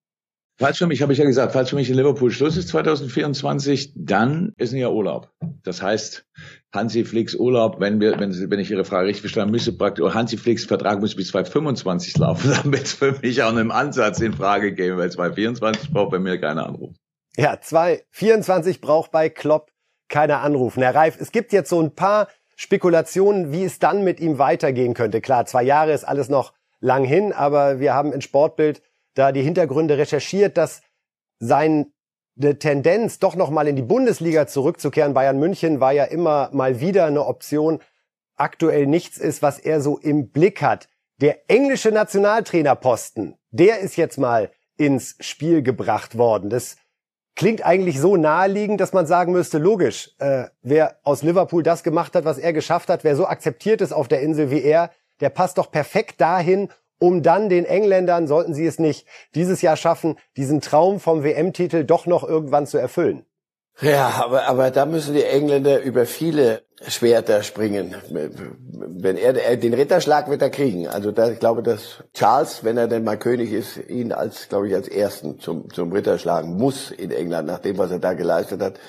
Falls 0.60 0.78
für 0.78 0.88
mich, 0.88 1.02
habe 1.02 1.14
ich 1.14 1.20
ja 1.20 1.24
gesagt, 1.24 1.54
falls 1.54 1.70
für 1.70 1.78
mich 1.78 1.90
in 1.90 1.96
Liverpool 1.96 2.32
Schluss 2.32 2.58
ist 2.58 2.68
2024, 2.68 3.94
dann 3.96 4.52
ist 4.58 4.74
Jahr 4.74 4.92
Urlaub. 4.94 5.32
Das 5.64 5.82
heißt, 5.82 6.26
Hansi 6.74 7.06
Flicks 7.06 7.34
Urlaub, 7.34 7.80
wenn 7.80 8.02
wir, 8.02 8.20
wenn, 8.20 8.34
wenn 8.52 8.60
ich 8.60 8.70
Ihre 8.70 8.84
Frage 8.84 9.08
richtig 9.08 9.22
verstanden 9.22 9.54
müsste, 9.54 9.72
praktisch, 9.72 10.14
Hansi 10.14 10.36
Flicks 10.36 10.66
Vertrag 10.66 11.00
muss 11.00 11.16
bis 11.16 11.30
2025 11.30 12.18
laufen, 12.18 12.52
damit 12.64 12.84
es 12.84 12.94
für 12.94 13.18
mich 13.22 13.42
auch 13.42 13.50
einen 13.50 13.72
Ansatz 13.72 14.20
in 14.20 14.34
Frage 14.34 14.74
geben, 14.74 14.98
weil 14.98 15.10
2024 15.10 15.92
braucht 15.92 16.12
bei 16.12 16.20
mir 16.20 16.38
keiner 16.38 16.66
Anruf. 16.66 16.94
Ja, 17.40 17.58
2024 17.62 18.82
braucht 18.82 19.12
bei 19.12 19.30
Klopp 19.30 19.72
keiner 20.10 20.42
anrufen. 20.42 20.84
Herr 20.84 20.94
Reif, 20.94 21.18
es 21.22 21.32
gibt 21.32 21.54
jetzt 21.54 21.70
so 21.70 21.82
ein 21.82 21.96
paar 21.96 22.28
Spekulationen, 22.58 23.54
wie 23.54 23.64
es 23.64 23.80
dann 23.80 24.04
mit 24.04 24.20
ihm 24.20 24.40
weitergehen 24.40 24.94
könnte. 24.94 25.22
Klar, 25.22 25.46
zwei 25.46 25.64
Jahre 25.64 25.94
ist 25.94 26.04
alles 26.04 26.28
noch 26.28 26.52
lang 26.82 27.06
hin, 27.06 27.32
aber 27.32 27.80
wir 27.80 27.94
haben 27.94 28.12
in 28.12 28.20
Sportbild 28.20 28.82
da 29.14 29.32
die 29.32 29.42
Hintergründe 29.42 29.98
recherchiert, 29.98 30.58
dass 30.58 30.82
seine 31.40 31.86
Tendenz, 32.60 33.20
doch 33.20 33.38
noch 33.38 33.52
mal 33.52 33.70
in 33.70 33.78
die 33.78 33.84
Bundesliga 33.84 34.46
zurückzukehren, 34.46 35.14
Bayern 35.14 35.40
München 35.40 35.80
war 35.80 35.94
ja 35.94 36.04
immer 36.04 36.50
mal 36.52 36.82
wieder 36.82 37.06
eine 37.06 37.26
Option, 37.26 37.80
aktuell 38.36 38.86
nichts 38.86 39.18
ist, 39.18 39.42
was 39.42 39.60
er 39.60 39.80
so 39.80 39.98
im 39.98 40.32
Blick 40.32 40.62
hat. 40.62 40.90
Der 41.22 41.50
englische 41.50 41.92
Nationaltrainerposten, 41.92 43.38
der 43.52 43.80
ist 43.80 43.96
jetzt 43.96 44.18
mal 44.18 44.52
ins 44.76 45.16
Spiel 45.22 45.64
gebracht 45.64 46.18
worden. 46.18 46.50
Das 46.50 46.76
klingt 47.36 47.66
eigentlich 47.66 48.00
so 48.00 48.18
naheliegend, 48.18 48.82
dass 48.82 48.94
man 48.94 49.06
sagen 49.06 49.32
müsste, 49.32 49.58
logisch, 49.58 50.12
äh, 50.20 50.46
wer 50.62 50.98
aus 51.04 51.24
Liverpool 51.24 51.64
das 51.64 51.84
gemacht 51.84 52.16
hat, 52.16 52.26
was 52.26 52.38
er 52.38 52.54
geschafft 52.54 52.90
hat, 52.90 53.04
wer 53.04 53.16
so 53.16 53.26
akzeptiert 53.28 53.82
ist 53.82 53.94
auf 53.94 54.08
der 54.08 54.22
Insel 54.22 54.52
wie 54.52 54.62
er, 54.62 54.92
der 55.20 55.30
passt 55.30 55.58
doch 55.58 55.72
perfekt 55.72 56.20
dahin, 56.22 56.70
um 57.00 57.24
dann 57.24 57.50
den 57.50 57.66
Engländern, 57.66 58.28
sollten 58.28 58.54
sie 58.54 58.66
es 58.66 58.78
nicht 58.78 59.08
dieses 59.36 59.62
Jahr 59.62 59.78
schaffen, 59.78 60.18
diesen 60.36 60.62
Traum 60.62 61.00
vom 61.00 61.24
WM-Titel 61.24 61.86
doch 61.86 62.06
noch 62.06 62.24
irgendwann 62.24 62.68
zu 62.68 62.78
erfüllen. 62.78 63.26
Ja, 63.82 64.24
aber, 64.26 64.48
aber 64.48 64.72
da 64.72 64.86
müssen 64.86 65.14
die 65.14 65.24
Engländer 65.24 65.82
über 65.82 66.06
viele 66.06 66.64
Schwerter 66.88 67.44
springen. 67.44 67.96
Wenn 68.10 69.18
er 69.18 69.58
den 69.58 69.74
Ritterschlag 69.74 70.30
wird 70.30 70.42
er 70.42 70.50
kriegen. 70.50 70.88
Also 70.88 71.12
da, 71.12 71.30
ich 71.30 71.40
glaube, 71.40 71.64
dass 71.64 72.04
Charles, 72.14 72.64
wenn 72.64 72.78
er 72.78 72.88
denn 72.88 73.04
mal 73.04 73.18
König 73.18 73.52
ist, 73.52 73.78
ihn 73.90 74.12
als, 74.12 74.50
glaube 74.50 74.68
ich, 74.68 74.76
als 74.76 74.88
ersten 74.88 75.40
zum, 75.40 75.70
zum 75.74 75.92
Ritter 75.92 76.18
schlagen 76.18 76.58
muss 76.58 76.92
in 76.92 77.12
England, 77.12 77.48
nach 77.48 77.60
dem, 77.60 77.78
was 77.78 77.92
er 77.92 78.00
da 78.00 78.14
geleistet 78.14 78.62
hat. 78.62 78.80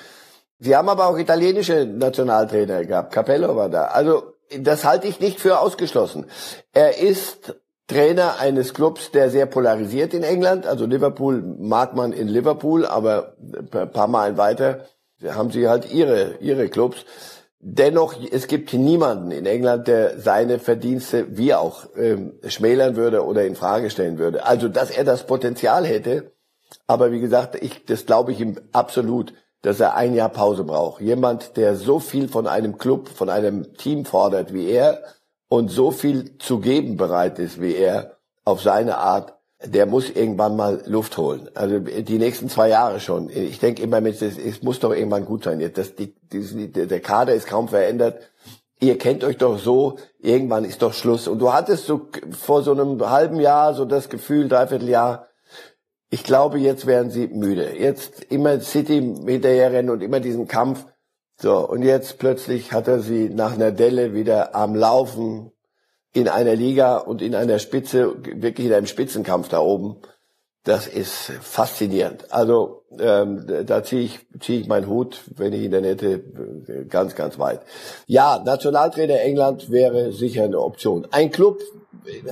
Sie 0.59 0.75
haben 0.75 0.89
aber 0.89 1.07
auch 1.07 1.17
italienische 1.17 1.85
Nationaltrainer 1.85 2.85
gehabt. 2.85 3.13
Capello 3.13 3.55
war 3.55 3.69
da. 3.69 3.85
Also 3.85 4.33
das 4.59 4.85
halte 4.85 5.07
ich 5.07 5.19
nicht 5.19 5.39
für 5.39 5.59
ausgeschlossen. 5.59 6.25
Er 6.73 6.97
ist 6.97 7.55
Trainer 7.91 8.39
eines 8.39 8.73
Clubs, 8.73 9.11
der 9.11 9.29
sehr 9.29 9.45
polarisiert 9.47 10.13
in 10.13 10.23
England. 10.23 10.65
Also 10.65 10.85
Liverpool 10.85 11.41
mag 11.41 11.93
man 11.93 12.13
in 12.13 12.29
Liverpool, 12.29 12.85
aber 12.85 13.35
ein 13.73 13.91
paar 13.91 14.07
Meilen 14.07 14.37
weiter 14.37 14.85
haben 15.27 15.51
sie 15.51 15.67
halt 15.67 15.91
ihre, 15.91 16.35
ihre 16.39 16.69
Clubs. 16.69 17.05
Dennoch, 17.59 18.15
es 18.31 18.47
gibt 18.47 18.73
niemanden 18.73 19.31
in 19.31 19.45
England, 19.45 19.89
der 19.89 20.17
seine 20.19 20.57
Verdienste 20.59 21.37
wie 21.37 21.53
auch 21.53 21.85
ähm, 21.97 22.39
schmälern 22.47 22.95
würde 22.95 23.25
oder 23.25 23.45
in 23.45 23.55
Frage 23.55 23.89
stellen 23.89 24.17
würde. 24.17 24.45
Also, 24.45 24.69
dass 24.69 24.89
er 24.89 25.03
das 25.03 25.27
Potenzial 25.27 25.85
hätte, 25.85 26.31
aber 26.87 27.11
wie 27.11 27.19
gesagt, 27.19 27.61
ich, 27.61 27.85
das 27.85 28.05
glaube 28.05 28.31
ich 28.31 28.39
ihm 28.39 28.57
absolut, 28.71 29.33
dass 29.61 29.81
er 29.81 29.95
ein 29.95 30.15
Jahr 30.15 30.29
Pause 30.29 30.63
braucht. 30.63 31.01
Jemand, 31.01 31.57
der 31.57 31.75
so 31.75 31.99
viel 31.99 32.29
von 32.29 32.47
einem 32.47 32.77
Club, 32.77 33.09
von 33.09 33.29
einem 33.29 33.73
Team 33.73 34.05
fordert 34.05 34.53
wie 34.53 34.69
er, 34.69 35.03
und 35.51 35.69
so 35.69 35.91
viel 35.91 36.37
zu 36.37 36.59
geben 36.59 36.95
bereit 36.95 37.37
ist 37.37 37.59
wie 37.59 37.75
er 37.75 38.15
auf 38.45 38.61
seine 38.61 38.99
Art, 38.99 39.33
der 39.61 39.85
muss 39.85 40.09
irgendwann 40.09 40.55
mal 40.55 40.81
Luft 40.85 41.17
holen. 41.17 41.49
Also 41.55 41.79
die 41.79 42.19
nächsten 42.19 42.47
zwei 42.47 42.69
Jahre 42.69 43.01
schon. 43.01 43.29
Ich 43.29 43.59
denke 43.59 43.83
immer 43.83 43.99
mit, 43.99 44.21
es, 44.21 44.63
muss 44.63 44.79
doch 44.79 44.93
irgendwann 44.93 45.25
gut 45.25 45.43
sein. 45.43 45.59
Das, 45.73 45.95
die, 45.95 46.15
die, 46.31 46.71
der 46.71 46.99
Kader 47.01 47.33
ist 47.33 47.47
kaum 47.47 47.67
verändert. 47.67 48.21
Ihr 48.79 48.97
kennt 48.97 49.25
euch 49.25 49.37
doch 49.37 49.59
so, 49.59 49.97
irgendwann 50.19 50.63
ist 50.63 50.81
doch 50.81 50.93
Schluss. 50.93 51.27
Und 51.27 51.39
du 51.39 51.51
hattest 51.51 51.85
so 51.85 52.07
vor 52.31 52.63
so 52.63 52.71
einem 52.71 53.09
halben 53.09 53.41
Jahr 53.41 53.73
so 53.73 53.83
das 53.83 54.07
Gefühl, 54.07 54.47
dreiviertel 54.47 54.87
Jahr, 54.87 55.27
ich 56.09 56.23
glaube, 56.23 56.59
jetzt 56.59 56.85
werden 56.87 57.11
sie 57.11 57.27
müde. 57.27 57.77
Jetzt 57.77 58.23
immer 58.29 58.61
City 58.61 59.01
hinterherrennen 59.01 59.91
und 59.91 60.01
immer 60.01 60.21
diesen 60.21 60.47
Kampf. 60.47 60.85
So, 61.41 61.67
und 61.67 61.81
jetzt 61.81 62.19
plötzlich 62.19 62.71
hat 62.71 62.87
er 62.87 62.99
sie 62.99 63.29
nach 63.29 63.53
einer 63.53 63.71
Delle 63.71 64.13
wieder 64.13 64.53
am 64.53 64.75
Laufen 64.75 65.51
in 66.13 66.27
einer 66.27 66.55
Liga 66.55 66.97
und 66.97 67.23
in 67.23 67.33
einer 67.33 67.57
Spitze, 67.57 68.13
wirklich 68.35 68.67
in 68.67 68.73
einem 68.73 68.85
Spitzenkampf 68.85 69.49
da 69.49 69.59
oben. 69.59 69.95
Das 70.63 70.85
ist 70.85 71.31
faszinierend. 71.41 72.31
Also 72.31 72.83
ähm, 72.99 73.47
da 73.65 73.83
ziehe 73.83 74.03
ich, 74.03 74.19
zieh 74.39 74.59
ich 74.59 74.67
meinen 74.67 74.87
Hut, 74.87 75.21
wenn 75.35 75.53
ich 75.53 75.63
ihn 75.63 75.71
dann 75.71 75.83
hätte, 75.83 76.19
ganz, 76.87 77.15
ganz 77.15 77.39
weit. 77.39 77.61
Ja, 78.05 78.39
Nationaltrainer 78.45 79.21
England 79.21 79.71
wäre 79.71 80.11
sicher 80.11 80.43
eine 80.43 80.59
Option. 80.59 81.07
Ein 81.09 81.31
Club 81.31 81.59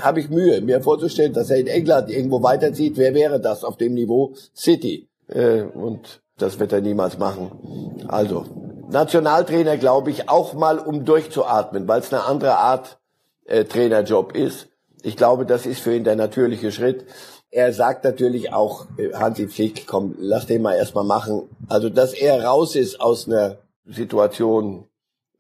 habe 0.02 0.20
ich 0.20 0.30
Mühe, 0.30 0.62
mir 0.62 0.82
vorzustellen, 0.82 1.34
dass 1.34 1.50
er 1.50 1.58
in 1.58 1.68
England 1.68 2.12
irgendwo 2.12 2.44
weiterzieht. 2.44 2.98
Wer 2.98 3.16
wäre 3.16 3.40
das 3.40 3.64
auf 3.64 3.78
dem 3.78 3.96
Niveau? 3.96 4.36
City. 4.56 5.08
Äh, 5.28 5.64
und 5.64 6.22
das 6.38 6.60
wird 6.60 6.74
er 6.74 6.82
niemals 6.82 7.18
machen. 7.18 8.06
Also, 8.08 8.46
Nationaltrainer, 8.90 9.78
glaube 9.78 10.10
ich, 10.10 10.30
auch 10.30 10.54
mal 10.54 10.80
um 10.80 11.06
durchzuatmen, 11.06 11.88
weil 11.88 12.02
es 12.02 12.12
eine 12.12 12.24
andere 12.24 12.58
Art 12.58 12.98
äh, 13.46 13.66
Trainerjob 13.66 14.36
ist. 14.36 14.68
Ich 15.04 15.16
glaube, 15.16 15.46
das 15.46 15.66
ist 15.66 15.82
für 15.82 15.96
ihn 15.96 16.04
der 16.04 16.16
natürliche 16.16 16.72
Schritt. 16.72 17.06
Er 17.52 17.72
sagt 17.72 18.04
natürlich 18.04 18.52
auch, 18.52 18.88
äh, 18.98 19.14
Hansi 19.14 19.48
Flick, 19.48 19.86
komm, 19.88 20.16
lass 20.20 20.48
den 20.48 20.64
mal 20.64 20.76
erstmal 20.76 21.04
machen. 21.04 21.50
Also, 21.68 21.90
dass 21.90 22.14
er 22.14 22.44
raus 22.44 22.76
ist 22.76 23.00
aus 23.00 23.28
einer 23.28 23.58
Situation, 23.86 24.86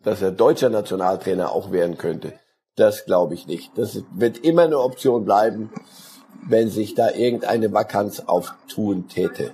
dass 0.03 0.21
er 0.21 0.31
deutscher 0.31 0.69
Nationaltrainer 0.69 1.51
auch 1.51 1.71
werden 1.71 1.97
könnte, 1.97 2.33
das 2.75 3.05
glaube 3.05 3.33
ich 3.33 3.47
nicht. 3.47 3.77
Das 3.77 4.03
wird 4.13 4.37
immer 4.37 4.63
eine 4.63 4.79
Option 4.79 5.25
bleiben, 5.25 5.71
wenn 6.47 6.69
sich 6.69 6.95
da 6.95 7.11
irgendeine 7.11 7.73
Vakanz 7.73 8.21
auftun 8.21 9.07
täte. 9.07 9.51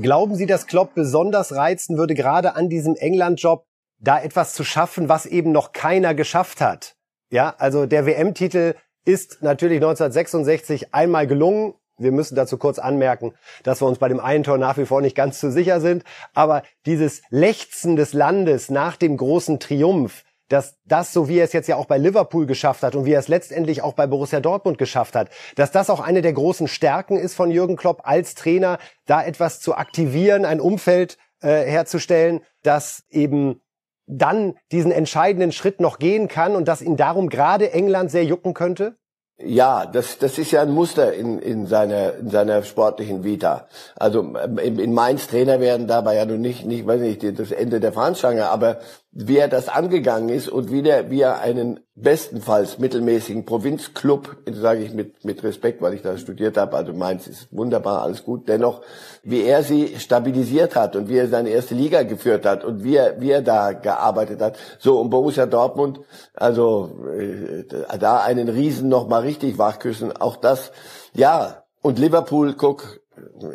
Glauben 0.00 0.36
Sie, 0.36 0.46
dass 0.46 0.66
Klopp 0.66 0.94
besonders 0.94 1.54
reizen 1.54 1.98
würde, 1.98 2.14
gerade 2.14 2.56
an 2.56 2.70
diesem 2.70 2.96
England-Job, 2.96 3.66
da 3.98 4.20
etwas 4.20 4.54
zu 4.54 4.64
schaffen, 4.64 5.08
was 5.08 5.26
eben 5.26 5.52
noch 5.52 5.72
keiner 5.72 6.14
geschafft 6.14 6.60
hat? 6.62 6.96
Ja, 7.30 7.54
also 7.58 7.84
der 7.84 8.06
WM-Titel 8.06 8.74
ist 9.04 9.42
natürlich 9.42 9.76
1966 9.76 10.94
einmal 10.94 11.26
gelungen. 11.26 11.74
Wir 11.98 12.10
müssen 12.10 12.36
dazu 12.36 12.56
kurz 12.56 12.78
anmerken, 12.78 13.34
dass 13.64 13.82
wir 13.82 13.86
uns 13.86 13.98
bei 13.98 14.08
dem 14.08 14.18
einen 14.18 14.44
Tor 14.44 14.56
nach 14.56 14.78
wie 14.78 14.86
vor 14.86 15.02
nicht 15.02 15.14
ganz 15.14 15.40
so 15.40 15.50
sicher 15.50 15.80
sind. 15.80 16.04
Aber 16.32 16.62
dieses 16.86 17.20
Lechzen 17.28 17.96
des 17.96 18.14
Landes 18.14 18.70
nach 18.70 18.96
dem 18.96 19.18
großen 19.18 19.60
Triumph, 19.60 20.24
dass 20.48 20.76
das, 20.84 21.12
so 21.12 21.28
wie 21.28 21.38
er 21.38 21.44
es 21.44 21.52
jetzt 21.52 21.68
ja 21.68 21.76
auch 21.76 21.86
bei 21.86 21.98
Liverpool 21.98 22.46
geschafft 22.46 22.82
hat 22.82 22.94
und 22.94 23.04
wie 23.04 23.12
er 23.12 23.20
es 23.20 23.28
letztendlich 23.28 23.82
auch 23.82 23.94
bei 23.94 24.06
Borussia 24.06 24.40
Dortmund 24.40 24.78
geschafft 24.78 25.14
hat, 25.14 25.30
dass 25.56 25.70
das 25.70 25.90
auch 25.90 26.00
eine 26.00 26.22
der 26.22 26.32
großen 26.32 26.68
Stärken 26.68 27.16
ist 27.16 27.34
von 27.34 27.50
Jürgen 27.50 27.76
Klopp 27.76 28.02
als 28.04 28.34
Trainer, 28.34 28.78
da 29.06 29.22
etwas 29.22 29.60
zu 29.60 29.74
aktivieren, 29.74 30.44
ein 30.44 30.60
Umfeld 30.60 31.16
äh, 31.40 31.64
herzustellen, 31.64 32.40
das 32.62 33.04
eben 33.10 33.60
dann 34.06 34.54
diesen 34.70 34.92
entscheidenden 34.92 35.52
Schritt 35.52 35.80
noch 35.80 35.98
gehen 35.98 36.28
kann 36.28 36.56
und 36.56 36.68
dass 36.68 36.82
ihn 36.82 36.96
darum 36.96 37.28
gerade 37.28 37.72
England 37.72 38.10
sehr 38.10 38.24
jucken 38.24 38.54
könnte? 38.54 38.96
Ja, 39.44 39.86
das, 39.86 40.18
das 40.18 40.38
ist 40.38 40.52
ja 40.52 40.62
ein 40.62 40.70
Muster 40.70 41.14
in, 41.14 41.38
in, 41.38 41.66
seiner, 41.66 42.14
in 42.14 42.30
seiner 42.30 42.62
sportlichen 42.62 43.24
Vita. 43.24 43.66
Also 43.96 44.20
ähm, 44.20 44.58
in, 44.58 44.78
in 44.78 44.92
Mainz 44.92 45.26
Trainer 45.26 45.58
werden 45.58 45.88
dabei 45.88 46.16
ja 46.16 46.24
nun 46.24 46.40
nicht, 46.40 46.64
nicht, 46.64 46.86
weiß 46.86 47.00
nicht, 47.00 47.38
das 47.38 47.50
Ende 47.50 47.80
der 47.80 47.92
Fahnenstange, 47.92 48.48
aber 48.48 48.78
wie 49.14 49.36
er 49.36 49.48
das 49.48 49.68
angegangen 49.68 50.30
ist 50.30 50.48
und 50.48 50.72
wie, 50.72 50.80
der, 50.80 51.10
wie 51.10 51.20
er 51.20 51.40
einen 51.40 51.80
bestenfalls 51.94 52.78
mittelmäßigen 52.78 53.44
Provinzclub, 53.44 54.38
sage 54.50 54.82
ich 54.82 54.94
mit, 54.94 55.22
mit 55.22 55.44
Respekt, 55.44 55.82
weil 55.82 55.92
ich 55.92 56.00
da 56.00 56.16
studiert 56.16 56.56
habe, 56.56 56.78
also 56.78 56.94
Mainz 56.94 57.26
ist 57.26 57.48
wunderbar, 57.52 58.00
alles 58.02 58.24
gut, 58.24 58.48
dennoch, 58.48 58.80
wie 59.22 59.42
er 59.42 59.62
sie 59.64 59.98
stabilisiert 59.98 60.76
hat 60.76 60.96
und 60.96 61.10
wie 61.10 61.18
er 61.18 61.28
seine 61.28 61.50
erste 61.50 61.74
Liga 61.74 62.04
geführt 62.04 62.46
hat 62.46 62.64
und 62.64 62.84
wie 62.84 62.96
er, 62.96 63.20
wie 63.20 63.30
er 63.30 63.42
da 63.42 63.72
gearbeitet 63.72 64.40
hat. 64.40 64.56
So, 64.78 64.98
und 64.98 65.10
Borussia 65.10 65.44
Dortmund, 65.44 66.00
also 66.32 66.98
äh, 67.14 67.64
da 67.98 68.22
einen 68.22 68.48
Riesen 68.48 68.88
noch 68.88 69.08
mal 69.08 69.20
richtig 69.20 69.58
wachküssen, 69.58 70.16
auch 70.16 70.36
das, 70.36 70.72
ja, 71.12 71.64
und 71.82 71.98
Liverpool, 71.98 72.54
guck, 72.54 73.01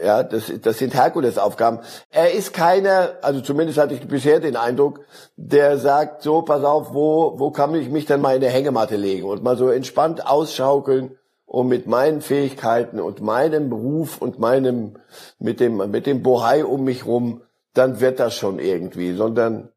ja, 0.04 0.24
das, 0.24 0.52
das 0.62 0.78
sind 0.78 0.94
Herkulesaufgaben. 0.94 1.80
Er 2.10 2.34
ist 2.34 2.54
keiner, 2.54 3.14
also 3.22 3.42
zumindest 3.42 3.78
hatte 3.78 3.94
ich 3.94 4.08
bisher 4.08 4.40
den 4.40 4.56
Eindruck, 4.56 5.02
der 5.36 5.78
sagt, 5.78 6.24
so, 6.24 6.42
pass 6.42 6.64
auf, 6.64 6.94
wo, 6.94 7.40
wo 7.40 7.52
kann 7.52 7.74
ich 7.76 7.90
mich 7.90 8.06
denn 8.06 8.22
mal 8.22 8.36
in 8.36 8.44
eine 8.44 8.52
Hängematte 8.52 8.96
legen 8.96 9.28
und 9.28 9.44
mal 9.44 9.58
so 9.58 9.70
entspannt 9.70 10.26
ausschaukeln 10.28 11.18
und 11.46 11.68
mit 11.68 11.88
meinen 11.88 12.22
Fähigkeiten 12.22 13.00
und 13.00 13.22
meinem 13.22 13.70
Beruf 13.70 14.22
und 14.22 14.40
meinem, 14.40 14.98
mit 15.40 15.60
dem, 15.60 15.78
mit 15.90 16.06
dem 16.06 16.24
Bohai 16.24 16.66
um 16.66 16.84
mich 16.84 17.06
rum, 17.06 17.42
dann 17.74 18.00
wird 18.00 18.20
das 18.20 18.36
schon 18.36 18.60
irgendwie, 18.60 19.14
sondern 19.14 19.70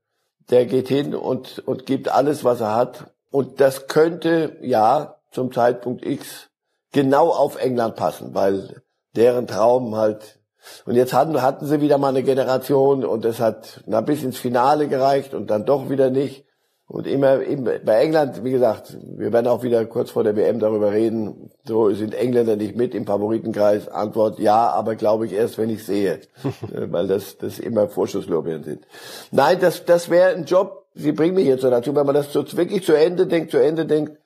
der 0.50 0.66
geht 0.66 0.88
hin 0.88 1.14
und, 1.14 1.60
und 1.60 1.86
gibt 1.86 2.08
alles, 2.08 2.44
was 2.44 2.60
er 2.60 2.74
hat. 2.74 3.12
Und 3.30 3.60
das 3.60 3.86
könnte, 3.86 4.56
ja, 4.62 5.20
zum 5.30 5.52
Zeitpunkt 5.52 6.04
X 6.04 6.48
genau 6.92 7.28
auf 7.28 7.56
England 7.56 7.94
passen, 7.96 8.34
weil 8.34 8.82
deren 9.16 9.46
Traum 9.46 9.96
halt. 9.96 10.38
Und 10.84 10.94
jetzt 10.94 11.12
hatten, 11.12 11.40
hatten 11.40 11.66
sie 11.66 11.80
wieder 11.80 11.98
mal 11.98 12.08
eine 12.08 12.22
Generation 12.22 13.04
und 13.04 13.24
es 13.24 13.40
hat 13.40 13.82
na, 13.86 14.00
bis 14.00 14.22
ins 14.22 14.38
Finale 14.38 14.88
gereicht 14.88 15.34
und 15.34 15.50
dann 15.50 15.64
doch 15.64 15.88
wieder 15.88 16.10
nicht. 16.10 16.44
Und 16.90 17.06
immer, 17.06 17.40
immer 17.42 17.78
bei 17.78 18.02
England, 18.02 18.42
wie 18.42 18.50
gesagt, 18.50 18.96
wir 19.16 19.32
werden 19.32 19.46
auch 19.46 19.62
wieder 19.62 19.84
kurz 19.86 20.10
vor 20.10 20.24
der 20.24 20.34
WM 20.34 20.58
darüber 20.58 20.90
reden. 20.90 21.52
So 21.64 21.88
sind 21.94 22.14
Engländer 22.14 22.56
nicht 22.56 22.74
mit 22.74 22.96
im 22.96 23.06
Favoritenkreis. 23.06 23.86
Antwort 23.88 24.40
ja, 24.40 24.70
aber 24.70 24.96
glaube 24.96 25.26
ich 25.26 25.32
erst, 25.32 25.56
wenn 25.56 25.70
ich 25.70 25.86
sehe, 25.86 26.14
äh, 26.44 26.90
weil 26.90 27.06
das 27.06 27.38
das 27.38 27.60
immer 27.60 27.88
Vorschusslorbeeren 27.88 28.64
sind. 28.64 28.86
Nein, 29.30 29.58
das 29.60 29.84
das 29.84 30.10
wäre 30.10 30.34
ein 30.34 30.46
Job. 30.46 30.84
Sie 30.96 31.12
bringen 31.12 31.36
mich 31.36 31.46
jetzt 31.46 31.62
so 31.62 31.70
dazu, 31.70 31.94
wenn 31.94 32.06
man 32.06 32.16
das 32.16 32.32
so 32.32 32.44
wirklich 32.56 32.84
zu 32.84 32.94
Ende 32.94 33.28
denkt, 33.28 33.52
zu 33.52 33.58
Ende 33.58 33.86
denkt, 33.86 34.19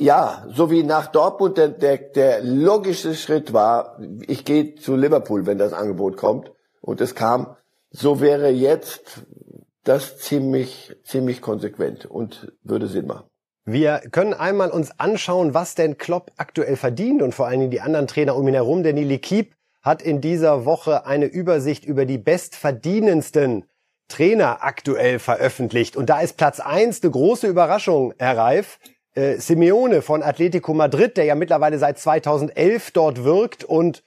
ja, 0.00 0.46
so 0.48 0.70
wie 0.70 0.82
nach 0.82 1.08
Dortmund 1.08 1.58
der, 1.58 1.68
der, 1.68 1.98
der 1.98 2.42
logische 2.42 3.14
Schritt 3.14 3.52
war, 3.52 4.00
ich 4.26 4.46
gehe 4.46 4.74
zu 4.74 4.96
Liverpool, 4.96 5.44
wenn 5.44 5.58
das 5.58 5.74
Angebot 5.74 6.16
kommt. 6.16 6.52
Und 6.80 7.02
es 7.02 7.14
kam, 7.14 7.54
so 7.90 8.20
wäre 8.20 8.48
jetzt 8.48 9.20
das 9.84 10.16
ziemlich, 10.18 10.96
ziemlich 11.04 11.42
konsequent 11.42 12.06
und 12.06 12.50
würde 12.62 12.86
Sinn 12.86 13.06
machen. 13.06 13.26
Wir 13.66 14.00
können 14.10 14.32
einmal 14.32 14.70
uns 14.70 14.98
anschauen, 14.98 15.52
was 15.52 15.74
denn 15.74 15.98
Klopp 15.98 16.32
aktuell 16.38 16.76
verdient 16.76 17.20
und 17.20 17.34
vor 17.34 17.46
allen 17.46 17.60
Dingen 17.60 17.70
die 17.70 17.82
anderen 17.82 18.06
Trainer 18.06 18.36
um 18.36 18.48
ihn 18.48 18.54
herum, 18.54 18.82
denn 18.82 18.96
die 18.96 19.04
L'Equipe 19.04 19.50
hat 19.82 20.00
in 20.00 20.22
dieser 20.22 20.64
Woche 20.64 21.04
eine 21.04 21.26
Übersicht 21.26 21.84
über 21.84 22.06
die 22.06 22.18
bestverdienendsten 22.18 23.66
Trainer 24.08 24.64
aktuell 24.64 25.18
veröffentlicht. 25.18 25.94
Und 25.94 26.08
da 26.08 26.20
ist 26.20 26.38
Platz 26.38 26.58
eins 26.58 27.02
eine 27.02 27.12
große 27.12 27.46
Überraschung, 27.46 28.14
Herr 28.18 28.38
Reif 28.38 28.78
äh, 29.14 29.36
Simeone 29.36 30.02
von 30.02 30.22
Atletico 30.22 30.74
Madrid, 30.74 31.16
der 31.16 31.24
ja 31.24 31.34
mittlerweile 31.34 31.78
seit 31.78 31.98
2011 31.98 32.90
dort 32.92 33.24
wirkt 33.24 33.64
und 33.64 34.02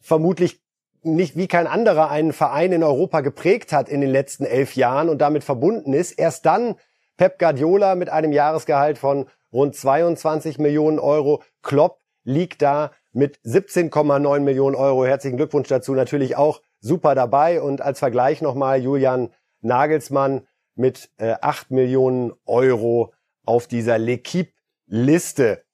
vermutlich 0.00 0.60
nicht 1.02 1.36
wie 1.36 1.48
kein 1.48 1.66
anderer 1.66 2.10
einen 2.10 2.32
Verein 2.32 2.72
in 2.72 2.82
Europa 2.82 3.20
geprägt 3.20 3.72
hat 3.72 3.88
in 3.88 4.00
den 4.00 4.10
letzten 4.10 4.44
elf 4.44 4.74
Jahren 4.74 5.08
und 5.08 5.18
damit 5.18 5.44
verbunden 5.44 5.92
ist. 5.92 6.12
Erst 6.12 6.44
dann 6.46 6.74
Pep 7.16 7.38
Guardiola 7.38 7.94
mit 7.94 8.08
einem 8.08 8.32
Jahresgehalt 8.32 8.98
von 8.98 9.26
rund 9.52 9.74
22 9.74 10.58
Millionen 10.58 10.98
Euro. 10.98 11.42
Klopp 11.62 12.00
liegt 12.24 12.62
da 12.62 12.92
mit 13.12 13.38
17,9 13.44 14.40
Millionen 14.40 14.76
Euro. 14.76 15.04
Herzlichen 15.04 15.36
Glückwunsch 15.36 15.68
dazu 15.68 15.94
natürlich 15.94 16.36
auch 16.36 16.60
super 16.80 17.14
dabei. 17.14 17.60
Und 17.62 17.80
als 17.80 17.98
Vergleich 17.98 18.42
nochmal 18.42 18.80
Julian 18.80 19.30
Nagelsmann 19.60 20.46
mit 20.74 21.10
äh, 21.18 21.34
8 21.40 21.70
Millionen 21.70 22.32
Euro 22.44 23.12
auf 23.48 23.66
dieser 23.66 23.96
L'Equipe-Liste. 23.96 25.64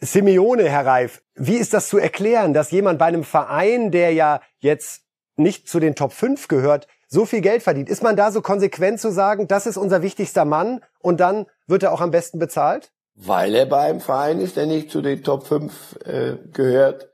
Simeone, 0.00 0.68
Herr 0.68 0.86
Reif, 0.86 1.22
wie 1.34 1.56
ist 1.56 1.74
das 1.74 1.88
zu 1.88 1.98
erklären, 1.98 2.54
dass 2.54 2.70
jemand 2.72 2.98
bei 2.98 3.04
einem 3.04 3.22
Verein, 3.22 3.90
der 3.92 4.12
ja 4.12 4.40
jetzt 4.58 5.02
nicht 5.36 5.68
zu 5.68 5.78
den 5.78 5.94
Top 5.94 6.12
5 6.12 6.48
gehört, 6.48 6.88
so 7.06 7.26
viel 7.26 7.42
Geld 7.42 7.62
verdient? 7.62 7.88
Ist 7.88 8.02
man 8.02 8.16
da 8.16 8.32
so 8.32 8.40
konsequent 8.40 8.98
zu 8.98 9.12
sagen, 9.12 9.46
das 9.46 9.66
ist 9.66 9.76
unser 9.76 10.02
wichtigster 10.02 10.44
Mann 10.44 10.80
und 11.00 11.20
dann 11.20 11.46
wird 11.66 11.82
er 11.82 11.92
auch 11.92 12.00
am 12.00 12.10
besten 12.10 12.38
bezahlt? 12.38 12.90
Weil 13.14 13.54
er 13.54 13.66
bei 13.66 13.90
einem 13.90 14.00
Verein 14.00 14.40
ist, 14.40 14.56
der 14.56 14.66
nicht 14.66 14.90
zu 14.90 15.02
den 15.02 15.22
Top 15.22 15.46
5 15.46 15.98
äh, 16.04 16.36
gehört, 16.52 17.10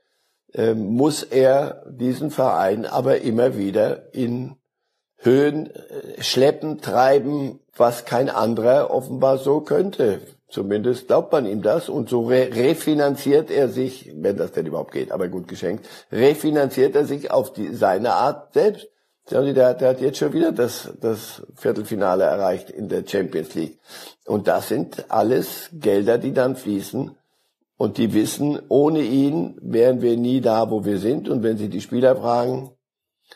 äh, 0.53 0.73
muss 0.73 1.23
er 1.23 1.83
diesen 1.89 2.31
Verein 2.31 2.85
aber 2.85 3.21
immer 3.21 3.57
wieder 3.57 4.13
in 4.13 4.55
Höhen 5.19 5.67
äh, 5.67 6.21
schleppen, 6.21 6.81
treiben, 6.81 7.59
was 7.75 8.05
kein 8.05 8.29
anderer 8.29 8.91
offenbar 8.91 9.37
so 9.37 9.61
könnte. 9.61 10.21
Zumindest 10.49 11.07
glaubt 11.07 11.31
man 11.31 11.45
ihm 11.45 11.61
das 11.61 11.89
und 11.89 12.09
so 12.09 12.25
re 12.25 12.49
refinanziert 12.51 13.51
er 13.51 13.69
sich, 13.69 14.11
wenn 14.15 14.37
das 14.37 14.51
denn 14.51 14.65
überhaupt 14.65 14.91
geht, 14.91 15.11
aber 15.11 15.27
gut 15.27 15.47
geschenkt, 15.47 15.87
refinanziert 16.11 16.95
er 16.95 17.05
sich 17.05 17.29
auf 17.29 17.53
die, 17.53 17.75
seine 17.75 18.13
Art 18.13 18.53
selbst. 18.53 18.87
Der, 19.29 19.75
der 19.75 19.89
hat 19.89 20.01
jetzt 20.01 20.17
schon 20.17 20.33
wieder 20.33 20.51
das, 20.51 20.91
das 20.99 21.43
Viertelfinale 21.55 22.23
erreicht 22.23 22.71
in 22.71 22.89
der 22.89 23.03
Champions 23.05 23.53
League. 23.53 23.77
Und 24.25 24.47
das 24.47 24.69
sind 24.69 25.05
alles 25.09 25.69
Gelder, 25.71 26.17
die 26.17 26.33
dann 26.33 26.55
fließen. 26.55 27.15
Und 27.77 27.99
die 27.99 28.13
wissen, 28.13 28.59
ohne 28.69 29.01
ihn 29.01 29.55
wären 29.61 30.01
wir 30.01 30.17
nie 30.17 30.41
da, 30.41 30.71
wo 30.71 30.83
wir 30.83 30.97
sind. 30.97 31.29
Und 31.29 31.43
wenn 31.43 31.57
Sie 31.57 31.69
die 31.69 31.79
Spieler 31.79 32.15
fragen, 32.15 32.71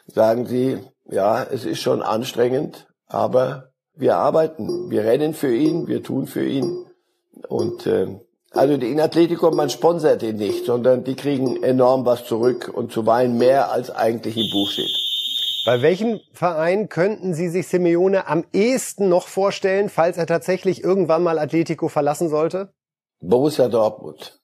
sagen 0.07 0.45
sie, 0.47 0.79
ja, 1.09 1.43
es 1.43 1.65
ist 1.65 1.81
schon 1.81 2.01
anstrengend, 2.01 2.87
aber 3.07 3.71
wir 3.95 4.17
arbeiten, 4.17 4.89
wir 4.89 5.03
rennen 5.03 5.33
für 5.33 5.53
ihn, 5.53 5.87
wir 5.87 6.03
tun 6.03 6.25
für 6.25 6.45
ihn. 6.45 6.85
Und 7.47 7.85
äh, 7.85 8.07
also 8.51 8.73
in 8.73 8.99
Atletico, 8.99 9.51
man 9.51 9.69
sponsert 9.69 10.21
ihn 10.23 10.37
nicht, 10.37 10.65
sondern 10.65 11.03
die 11.03 11.15
kriegen 11.15 11.63
enorm 11.63 12.05
was 12.05 12.25
zurück 12.25 12.71
und 12.73 12.91
zuweilen 12.91 13.37
mehr, 13.37 13.71
als 13.71 13.89
eigentlich 13.89 14.37
im 14.37 14.49
Buch 14.51 14.69
steht. 14.69 14.91
Bei 15.65 15.81
welchem 15.81 16.19
Verein 16.33 16.89
könnten 16.89 17.33
Sie 17.33 17.47
sich 17.47 17.67
Simeone 17.67 18.27
am 18.27 18.43
ehesten 18.51 19.09
noch 19.09 19.27
vorstellen, 19.27 19.89
falls 19.89 20.17
er 20.17 20.27
tatsächlich 20.27 20.83
irgendwann 20.83 21.23
mal 21.23 21.39
Atletico 21.39 21.87
verlassen 21.87 22.29
sollte? 22.29 22.73
Borussia 23.21 23.69
Dortmund. 23.69 24.39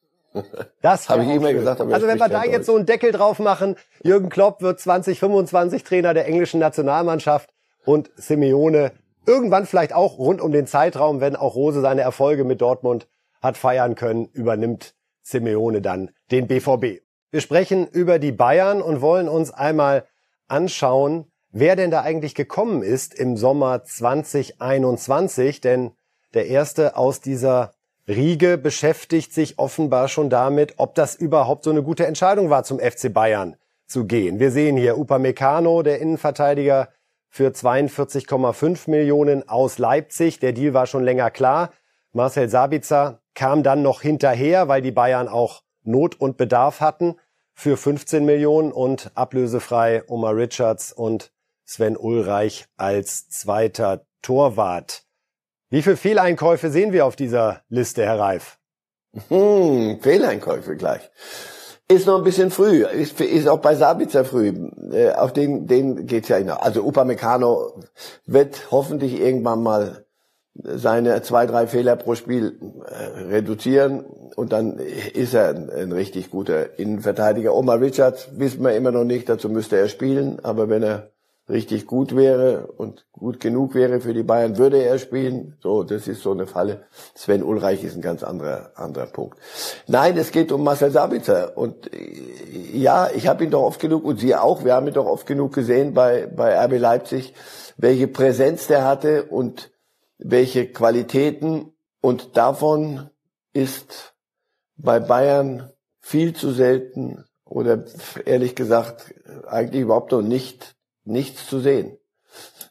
Das 0.82 1.10
habe 1.10 1.24
ich 1.24 1.30
immer 1.30 1.54
gesagt. 1.54 1.82
Also 1.82 2.08
wenn 2.08 2.20
wir 2.20 2.30
da 2.30 2.44
jetzt 2.44 2.66
so 2.66 2.76
einen 2.76 2.86
Deckel 2.86 3.12
drauf 3.12 3.40
machen, 3.40 3.76
Jürgen 4.04 4.30
Klopp 4.30 4.62
wird 4.62 4.80
2025 4.80 5.84
Trainer 5.84 6.14
der 6.14 6.28
englischen 6.28 6.60
Nationalmannschaft 6.60 7.50
und 7.86 8.12
Simeone 8.16 8.92
irgendwann 9.26 9.66
vielleicht 9.66 9.94
auch 9.94 10.18
rund 10.18 10.42
um 10.42 10.52
den 10.52 10.68
Zeitraum, 10.68 11.22
wenn 11.22 11.36
auch 11.36 11.56
Rose 11.56 11.82
seine 11.82 12.02
Erfolge 12.02 12.44
mit 12.44 12.62
Dortmund 12.62 13.08
hat 13.42 13.58
feiern 13.58 13.96
können, 13.96 14.26
übernimmt 14.34 14.96
Simeone 15.22 15.82
dann 15.82 16.12
den 16.32 16.48
BVB. 16.48 17.02
Wir 17.32 17.42
sprechen 17.42 17.88
über 17.88 18.18
die 18.20 18.32
Bayern 18.32 18.82
und 18.82 19.02
wollen 19.02 19.30
uns 19.30 19.52
einmal 19.52 20.06
anschauen, 20.48 21.32
wer 21.52 21.76
denn 21.76 21.92
da 21.92 22.02
eigentlich 22.02 22.36
gekommen 22.36 22.82
ist 22.82 23.14
im 23.14 23.38
Sommer 23.38 23.84
2021, 23.84 25.62
denn 25.62 25.92
der 26.34 26.48
erste 26.48 26.98
aus 26.98 27.22
dieser 27.22 27.74
Riege 28.10 28.58
beschäftigt 28.58 29.34
sich 29.34 29.60
offenbar 29.60 30.08
schon 30.08 30.32
damit, 30.32 30.74
ob 30.78 30.96
das 30.96 31.14
überhaupt 31.14 31.64
so 31.64 31.70
eine 31.70 31.84
gute 31.84 32.08
Entscheidung 32.08 32.50
war, 32.50 32.64
zum 32.64 32.80
FC 32.80 33.14
Bayern 33.14 33.56
zu 33.86 34.06
gehen. 34.06 34.40
Wir 34.40 34.50
sehen 34.50 34.78
hier 34.78 34.98
Upamecano, 34.98 35.84
der 35.84 36.00
Innenverteidiger 36.00 36.90
für 37.30 37.50
42,5 37.50 38.90
Millionen 38.90 39.48
aus 39.48 39.78
Leipzig. 39.78 40.40
Der 40.40 40.54
Deal 40.54 40.74
war 40.74 40.88
schon 40.88 41.04
länger 41.04 41.30
klar. 41.30 41.72
Marcel 42.12 42.50
Sabitzer 42.50 43.22
kam 43.36 43.62
dann 43.62 43.84
noch 43.84 44.02
hinterher, 44.02 44.68
weil 44.68 44.82
die 44.82 44.92
Bayern 44.92 45.28
auch 45.28 45.62
Not 45.84 46.20
und 46.20 46.36
Bedarf 46.36 46.82
hatten 46.82 47.16
für 47.54 47.78
15 47.78 48.26
Millionen 48.26 48.72
und 48.72 49.12
ablösefrei 49.14 50.02
Omar 50.08 50.36
Richards 50.36 50.92
und 50.92 51.32
Sven 51.64 51.96
Ulreich 51.96 52.66
als 52.76 53.30
zweiter 53.30 54.08
Torwart. 54.24 55.04
Wie 55.70 55.82
viele 55.82 55.98
Fehleinkäufe 55.98 56.72
sehen 56.72 56.94
wir 56.94 57.06
auf 57.06 57.16
dieser 57.16 57.62
Liste, 57.70 58.04
Herr 58.04 58.20
Reif? 58.20 58.58
Hm, 59.28 60.00
Fehleinkäufe 60.02 60.76
gleich. 60.76 61.10
Ist 61.88 62.06
noch 62.06 62.18
ein 62.18 62.24
bisschen 62.24 62.52
früh, 62.52 62.86
ist, 62.86 63.20
ist 63.20 63.48
auch 63.48 63.60
bei 63.60 63.76
Sabitzer 63.76 64.24
früh. 64.24 64.54
Äh, 64.92 65.12
auf 65.14 65.34
den, 65.34 65.66
den 65.66 66.06
geht's 66.06 66.28
ja 66.28 66.40
noch. 66.40 66.60
Also 66.60 66.84
Upamecano 66.84 67.82
wird 68.26 68.72
hoffentlich 68.72 69.20
irgendwann 69.20 69.64
mal 69.64 70.06
seine 70.54 71.22
zwei, 71.22 71.46
drei 71.46 71.68
Fehler 71.68 71.96
pro 71.96 72.16
Spiel 72.16 72.60
äh, 72.86 73.22
reduzieren 73.32 74.06
und 74.36 74.52
dann 74.52 74.78
ist 74.78 75.34
er 75.34 75.50
ein, 75.50 75.70
ein, 75.70 75.92
richtig 75.92 76.32
guter 76.32 76.78
Innenverteidiger. 76.78 77.56
Omar 77.56 77.80
Richards 77.80 78.30
wissen 78.34 78.64
wir 78.64 78.76
immer 78.76 78.92
noch 78.92 79.04
nicht, 79.04 79.30
dazu 79.30 79.50
müsste 79.50 79.78
er 79.78 79.88
spielen, 79.88 80.40
aber 80.44 80.70
wenn 80.70 80.84
er 80.84 81.12
richtig 81.50 81.88
gut 81.88 82.16
wäre 82.16 82.68
und 82.68 83.06
gut 83.12 83.40
genug 83.40 83.74
wäre 83.74 84.00
für 84.02 84.14
die 84.14 84.24
Bayern, 84.24 84.58
würde 84.58 84.84
er 84.84 85.00
spielen. 85.00 85.58
So, 85.62 85.84
das 85.84 86.08
ist 86.08 86.22
so 86.22 86.32
eine 86.32 86.46
Falle. 86.46 86.86
Sven 87.16 87.44
Ulreich 87.44 87.84
ist 87.84 87.96
ein 87.96 88.02
ganz 88.02 88.24
anderer, 88.24 88.72
anderer 88.76 89.08
Punkt. 89.08 89.40
Nein, 89.88 90.18
es 90.18 90.32
geht 90.32 90.52
um 90.52 90.64
Marcel 90.64 90.92
Sabitzer. 90.92 91.58
Und 91.58 91.92
äh, 91.92 92.78
ja, 92.78 93.10
ich 93.14 93.28
habe 93.28 93.44
ihn 93.44 93.52
doch 93.52 93.64
oft 93.64 93.80
genug, 93.80 94.06
und 94.06 94.20
Sie 94.20 94.36
auch, 94.36 94.64
wir 94.64 94.76
haben 94.76 94.88
ihn 94.88 94.94
doch 94.94 95.08
oft 95.08 95.26
genug 95.26 95.54
gesehen 95.54 95.94
bei, 95.94 96.28
bei 96.28 96.56
RB 96.66 96.80
Leipzig, 96.80 97.34
welche 97.78 98.08
Präsenz 98.08 98.68
der 98.68 98.86
hatte 98.86 99.24
und 99.24 99.72
welche 100.20 100.68
Qualitäten. 100.68 101.74
Und 102.02 102.38
davon 102.38 103.10
ist 103.54 104.14
bei 104.78 105.00
Bayern 105.00 105.72
viel 106.00 106.34
zu 106.34 106.52
selten 106.52 107.26
oder 107.44 107.84
ehrlich 108.26 108.56
gesagt 108.56 109.14
eigentlich 109.48 109.82
überhaupt 109.82 110.12
noch 110.12 110.22
nicht 110.22 110.76
nichts 111.10 111.48
zu 111.48 111.60
sehen. 111.60 111.98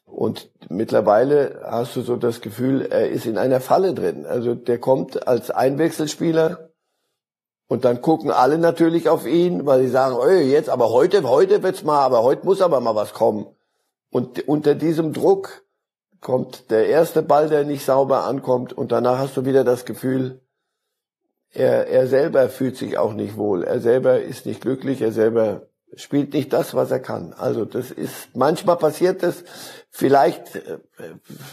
Und 0.04 0.50
mittlerweile 0.68 1.60
hast 1.64 1.94
du 1.96 2.02
so 2.02 2.16
das 2.16 2.40
Gefühl, 2.40 2.82
er 2.82 3.10
ist 3.10 3.26
in 3.26 3.38
einer 3.38 3.60
Falle 3.60 3.94
drin. 3.94 4.26
Also 4.26 4.54
der 4.54 4.78
kommt 4.78 5.28
als 5.28 5.50
Einwechselspieler 5.50 6.70
und 7.68 7.84
dann 7.84 8.00
gucken 8.00 8.30
alle 8.30 8.58
natürlich 8.58 9.08
auf 9.08 9.26
ihn, 9.26 9.66
weil 9.66 9.82
sie 9.82 9.88
sagen, 9.88 10.16
oh, 10.18 10.28
jetzt, 10.28 10.70
aber 10.70 10.90
heute, 10.90 11.22
heute 11.28 11.62
wird's 11.62 11.84
mal, 11.84 12.00
aber 12.00 12.22
heute 12.22 12.46
muss 12.46 12.62
aber 12.62 12.80
mal 12.80 12.94
was 12.94 13.12
kommen. 13.12 13.46
Und 14.10 14.48
unter 14.48 14.74
diesem 14.74 15.12
Druck 15.12 15.64
kommt 16.20 16.70
der 16.70 16.86
erste 16.86 17.22
Ball, 17.22 17.48
der 17.48 17.64
nicht 17.64 17.84
sauber 17.84 18.24
ankommt 18.24 18.72
und 18.72 18.90
danach 18.90 19.18
hast 19.18 19.36
du 19.36 19.44
wieder 19.44 19.64
das 19.64 19.84
Gefühl, 19.84 20.40
er, 21.50 21.86
er 21.88 22.06
selber 22.06 22.48
fühlt 22.48 22.76
sich 22.76 22.98
auch 22.98 23.12
nicht 23.12 23.36
wohl. 23.36 23.64
Er 23.64 23.80
selber 23.80 24.20
ist 24.20 24.46
nicht 24.46 24.60
glücklich, 24.60 25.00
er 25.00 25.12
selber 25.12 25.68
spielt 25.94 26.32
nicht 26.32 26.52
das, 26.52 26.74
was 26.74 26.90
er 26.90 27.00
kann. 27.00 27.34
Also 27.36 27.64
das 27.64 27.90
ist, 27.90 28.34
manchmal 28.34 28.76
passiert 28.76 29.22
das, 29.22 29.44
vielleicht 29.90 30.56
äh, 30.56 30.78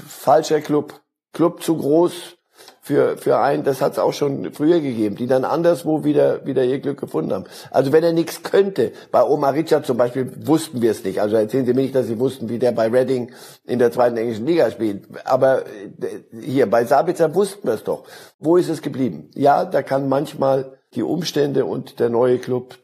falscher 0.07 0.61
Club, 0.61 1.01
Club 1.33 1.61
zu 1.61 1.77
groß 1.77 2.37
für, 2.81 3.17
für 3.17 3.39
einen, 3.39 3.63
das 3.63 3.81
hat 3.81 3.93
es 3.93 3.99
auch 3.99 4.13
schon 4.13 4.53
früher 4.53 4.79
gegeben, 4.79 5.15
die 5.15 5.25
dann 5.25 5.43
anderswo 5.43 6.03
wieder, 6.03 6.45
wieder 6.45 6.63
ihr 6.63 6.79
Glück 6.79 6.99
gefunden 6.99 7.33
haben. 7.33 7.45
Also 7.71 7.91
wenn 7.91 8.03
er 8.03 8.13
nichts 8.13 8.43
könnte, 8.43 8.91
bei 9.11 9.23
Omar 9.23 9.53
Richard 9.53 9.85
zum 9.85 9.97
Beispiel 9.97 10.31
wussten 10.45 10.81
wir 10.81 10.91
es 10.91 11.03
nicht. 11.03 11.19
Also 11.19 11.35
erzählen 11.35 11.65
Sie 11.65 11.73
mir 11.73 11.81
nicht, 11.81 11.95
dass 11.95 12.05
Sie 12.05 12.19
wussten, 12.19 12.47
wie 12.47 12.59
der 12.59 12.71
bei 12.71 12.87
Reading 12.87 13.31
in 13.65 13.79
der 13.79 13.91
zweiten 13.91 14.17
englischen 14.17 14.45
Liga 14.45 14.69
spielt. 14.69 15.07
Aber 15.25 15.65
äh, 15.65 16.39
hier, 16.39 16.69
bei 16.69 16.85
Sabitzer 16.85 17.33
wussten 17.33 17.67
wir 17.67 17.73
es 17.73 17.83
doch. 17.83 18.03
Wo 18.39 18.55
ist 18.55 18.69
es 18.69 18.83
geblieben? 18.83 19.31
Ja, 19.33 19.65
da 19.65 19.81
kann 19.81 20.07
manchmal 20.07 20.74
die 20.95 21.03
Umstände 21.03 21.65
und 21.65 21.99
der 21.99 22.09
neue 22.09 22.39
Club 22.39 22.77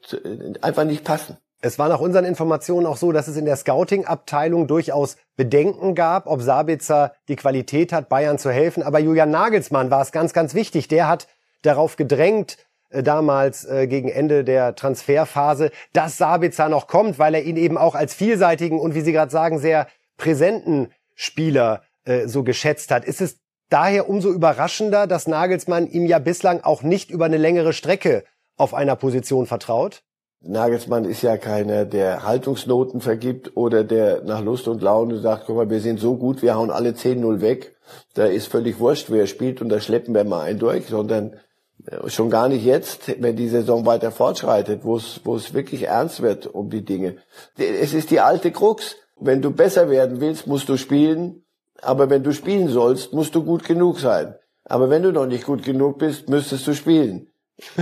einfach 0.62 0.84
nicht 0.84 1.04
passen. 1.04 1.38
Es 1.63 1.78
war 1.78 1.89
nach 1.89 2.00
unseren 2.00 2.26
Informationen 2.26 2.88
auch 2.88 2.97
so, 2.97 3.12
dass 3.12 3.28
es 3.28 3.38
in 3.38 3.45
der 3.45 3.56
Scouting-Abteilung 3.56 4.67
durchaus 4.67 5.17
Bedenken 5.38 5.93
gab, 5.93 6.26
ob 6.26 6.41
Sabitzer 6.41 7.13
die 7.28 7.36
Qualität 7.36 7.93
hat, 7.93 8.10
Bayern 8.10 8.39
zu 8.39 8.50
helfen. 8.50 8.82
Aber 8.82 8.97
Julian 8.97 9.30
Nagelsmann 9.30 9.91
war 9.91 10.02
es 10.02 10.12
ganz, 10.12 10.34
ganz 10.34 10.56
wichtig. 10.56 10.88
Der 10.88 11.08
hat 11.08 11.28
darauf 11.62 11.97
gedrängt, 11.97 12.58
äh, 12.89 13.04
damals 13.04 13.63
äh, 13.65 13.86
gegen 13.86 14.10
Ende 14.10 14.43
der 14.43 14.76
Transferphase, 14.76 15.69
dass 15.93 16.17
Sabitzer 16.17 16.67
noch 16.67 16.88
kommt, 16.88 17.19
weil 17.19 17.36
er 17.36 17.43
ihn 17.43 17.58
eben 17.58 17.78
auch 17.78 17.93
als 17.93 18.15
vielseitigen 18.15 18.80
und 18.80 18.95
wie 18.95 19.02
Sie 19.02 19.12
gerade 19.12 19.32
sagen, 19.32 19.60
sehr 19.60 19.88
präsenten 20.17 20.91
Spieler 21.13 21.84
äh, 22.06 22.28
so 22.28 22.43
geschätzt 22.43 22.89
hat. 22.89 23.06
Ist 23.06 23.21
es 23.21 23.39
daher 23.72 24.10
umso 24.10 24.32
überraschender, 24.32 25.08
dass 25.08 25.28
Nagelsmann 25.28 25.88
ihm 25.88 26.06
ja 26.06 26.20
bislang 26.20 26.62
auch 26.62 26.84
nicht 26.84 27.10
über 27.10 27.26
eine 27.26 27.38
längere 27.38 27.74
Strecke 27.74 28.24
auf 28.58 28.74
einer 28.74 28.96
Position 28.96 29.48
vertraut? 29.48 30.04
Nagelsmann 30.44 31.06
ist 31.06 31.22
ja 31.22 31.38
keiner, 31.38 31.86
der 31.86 32.24
Haltungsnoten 32.24 33.00
vergibt 33.00 33.56
oder 33.56 33.84
der 33.84 34.24
nach 34.24 34.42
Lust 34.42 34.68
und 34.68 34.82
Laune 34.82 35.20
sagt, 35.20 35.44
guck 35.46 35.56
mal, 35.56 35.70
wir 35.70 35.82
sind 35.82 36.00
so 36.00 36.16
gut, 36.18 36.42
wir 36.42 36.56
hauen 36.56 36.72
alle 36.72 36.92
10-0 36.92 37.42
weg. 37.42 37.76
Da 38.16 38.26
ist 38.26 38.48
völlig 38.48 38.80
wurscht, 38.80 39.12
wer 39.12 39.28
spielt 39.28 39.62
und 39.62 39.70
da 39.70 39.80
schleppen 39.80 40.16
wir 40.16 40.24
mal 40.24 40.42
einen 40.42 40.58
durch, 40.58 40.88
sondern 40.88 41.36
äh, 41.86 42.10
schon 42.10 42.32
gar 42.32 42.50
nicht 42.50 42.66
jetzt, 42.66 43.22
wenn 43.22 43.36
die 43.36 43.50
Saison 43.50 43.86
weiter 43.86 44.12
fortschreitet, 44.12 44.84
wo 44.84 44.98
es, 44.98 45.22
wo 45.24 45.36
es 45.36 45.54
wirklich 45.54 45.84
ernst 45.84 46.24
wird 46.24 46.48
um 46.48 46.72
die 46.72 46.84
Dinge. 46.84 47.18
Es 47.58 47.94
ist 47.94 48.10
die 48.10 48.20
alte 48.20 48.52
Krux. 48.52 48.96
Wenn 49.20 49.44
du 49.44 49.52
besser 49.52 49.92
werden 49.92 50.22
willst, 50.22 50.48
musst 50.48 50.70
du 50.70 50.78
spielen. 50.78 51.44
Aber 51.82 52.10
wenn 52.10 52.24
du 52.24 52.34
spielen 52.34 52.67
sollst, 52.67 53.13
musst 53.13 53.36
du 53.36 53.44
gut 53.44 53.63
genug 53.63 54.00
sein. 54.00 54.36
Aber 54.65 54.89
wenn 54.89 55.04
du 55.04 55.12
noch 55.12 55.26
nicht 55.26 55.46
gut 55.46 55.63
genug 55.63 55.98
bist, 55.98 56.30
müsstest 56.30 56.67
du 56.67 56.74
spielen. 56.74 57.28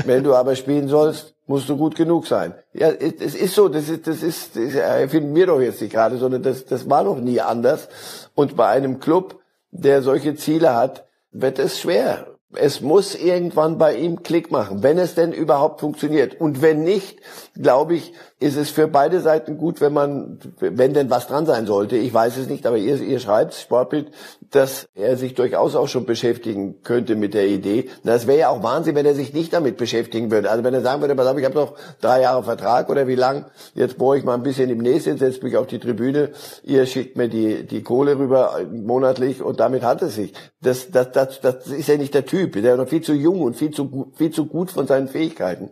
Wenn 0.05 0.23
du 0.23 0.35
aber 0.35 0.55
spielen 0.55 0.87
sollst, 0.87 1.35
musst 1.47 1.69
du 1.69 1.77
gut 1.77 1.95
genug 1.95 2.27
sein. 2.27 2.53
Ja, 2.73 2.89
es 2.89 3.35
ist 3.35 3.55
so, 3.55 3.69
das 3.69 3.89
ist, 3.89 4.07
das 4.07 4.21
ist, 4.23 4.55
das 4.55 4.75
erfinden 4.75 5.33
wir 5.35 5.47
doch 5.47 5.59
jetzt 5.59 5.81
nicht 5.81 5.93
gerade, 5.93 6.17
sondern 6.17 6.43
das, 6.43 6.65
das 6.65 6.89
war 6.89 7.03
noch 7.03 7.19
nie 7.19 7.41
anders. 7.41 7.89
Und 8.35 8.55
bei 8.55 8.67
einem 8.67 8.99
Club, 8.99 9.39
der 9.71 10.01
solche 10.01 10.35
Ziele 10.35 10.75
hat, 10.75 11.07
wird 11.31 11.59
es 11.59 11.79
schwer. 11.79 12.27
Es 12.53 12.81
muss 12.81 13.15
irgendwann 13.15 13.77
bei 13.77 13.95
ihm 13.95 14.23
Klick 14.23 14.51
machen, 14.51 14.81
wenn 14.81 14.97
es 14.97 15.15
denn 15.15 15.31
überhaupt 15.31 15.79
funktioniert. 15.79 16.39
Und 16.39 16.61
wenn 16.61 16.83
nicht, 16.83 17.19
glaube 17.55 17.95
ich, 17.95 18.13
ist 18.39 18.55
es 18.55 18.69
für 18.69 18.87
beide 18.87 19.19
Seiten 19.19 19.57
gut, 19.57 19.81
wenn 19.81 19.91
man, 19.91 20.39
wenn 20.59 20.93
denn 20.93 21.09
was 21.09 21.27
dran 21.27 21.45
sein 21.45 21.65
sollte, 21.65 21.97
ich 21.97 22.13
weiß 22.13 22.37
es 22.37 22.47
nicht, 22.47 22.65
aber 22.65 22.77
ihr, 22.77 22.95
ihr 23.01 23.19
schreibt, 23.19 23.53
Sportbild, 23.53 24.11
dass 24.51 24.87
er 24.95 25.17
sich 25.17 25.35
durchaus 25.35 25.75
auch 25.75 25.89
schon 25.89 26.05
beschäftigen 26.05 26.81
könnte 26.83 27.17
mit 27.17 27.33
der 27.33 27.47
Idee. 27.47 27.89
Das 28.03 28.27
wäre 28.27 28.39
ja 28.39 28.49
auch 28.49 28.63
Wahnsinn, 28.63 28.95
wenn 28.95 29.05
er 29.05 29.13
sich 29.13 29.33
nicht 29.33 29.51
damit 29.51 29.75
beschäftigen 29.75 30.31
würde. 30.31 30.49
Also 30.49 30.63
wenn 30.63 30.73
er 30.73 30.81
sagen 30.81 31.01
würde, 31.01 31.15
pass 31.15 31.27
auf, 31.27 31.37
ich 31.37 31.43
habe 31.43 31.55
noch 31.55 31.75
drei 31.99 32.21
Jahre 32.21 32.43
Vertrag 32.43 32.89
oder 32.89 33.07
wie 33.07 33.15
lang, 33.15 33.45
jetzt 33.75 33.97
bohre 33.97 34.17
ich 34.17 34.23
mal 34.23 34.35
ein 34.35 34.43
bisschen 34.43 34.69
im 34.69 34.79
Näschen, 34.79 35.17
setze 35.17 35.43
mich 35.43 35.57
auf 35.57 35.67
die 35.67 35.79
Tribüne, 35.79 36.31
ihr 36.63 36.85
schickt 36.85 37.17
mir 37.17 37.27
die, 37.27 37.67
die 37.67 37.83
Kohle 37.83 38.17
rüber 38.17 38.61
monatlich 38.71 39.41
und 39.41 39.59
damit 39.59 39.83
hat 39.83 40.01
es 40.01 40.15
sich. 40.15 40.33
Das, 40.61 40.91
das, 40.91 41.11
das, 41.11 41.41
das 41.41 41.67
ist 41.67 41.89
ja 41.89 41.97
nicht 41.97 42.13
der 42.13 42.25
Typ, 42.25 42.53
der 42.53 42.73
ist 42.73 42.79
noch 42.79 42.87
viel 42.87 43.01
zu 43.01 43.13
jung 43.13 43.41
und 43.41 43.57
viel 43.57 43.71
zu, 43.71 44.13
viel 44.15 44.31
zu 44.31 44.45
gut 44.45 44.71
von 44.71 44.87
seinen 44.87 45.09
Fähigkeiten. 45.09 45.71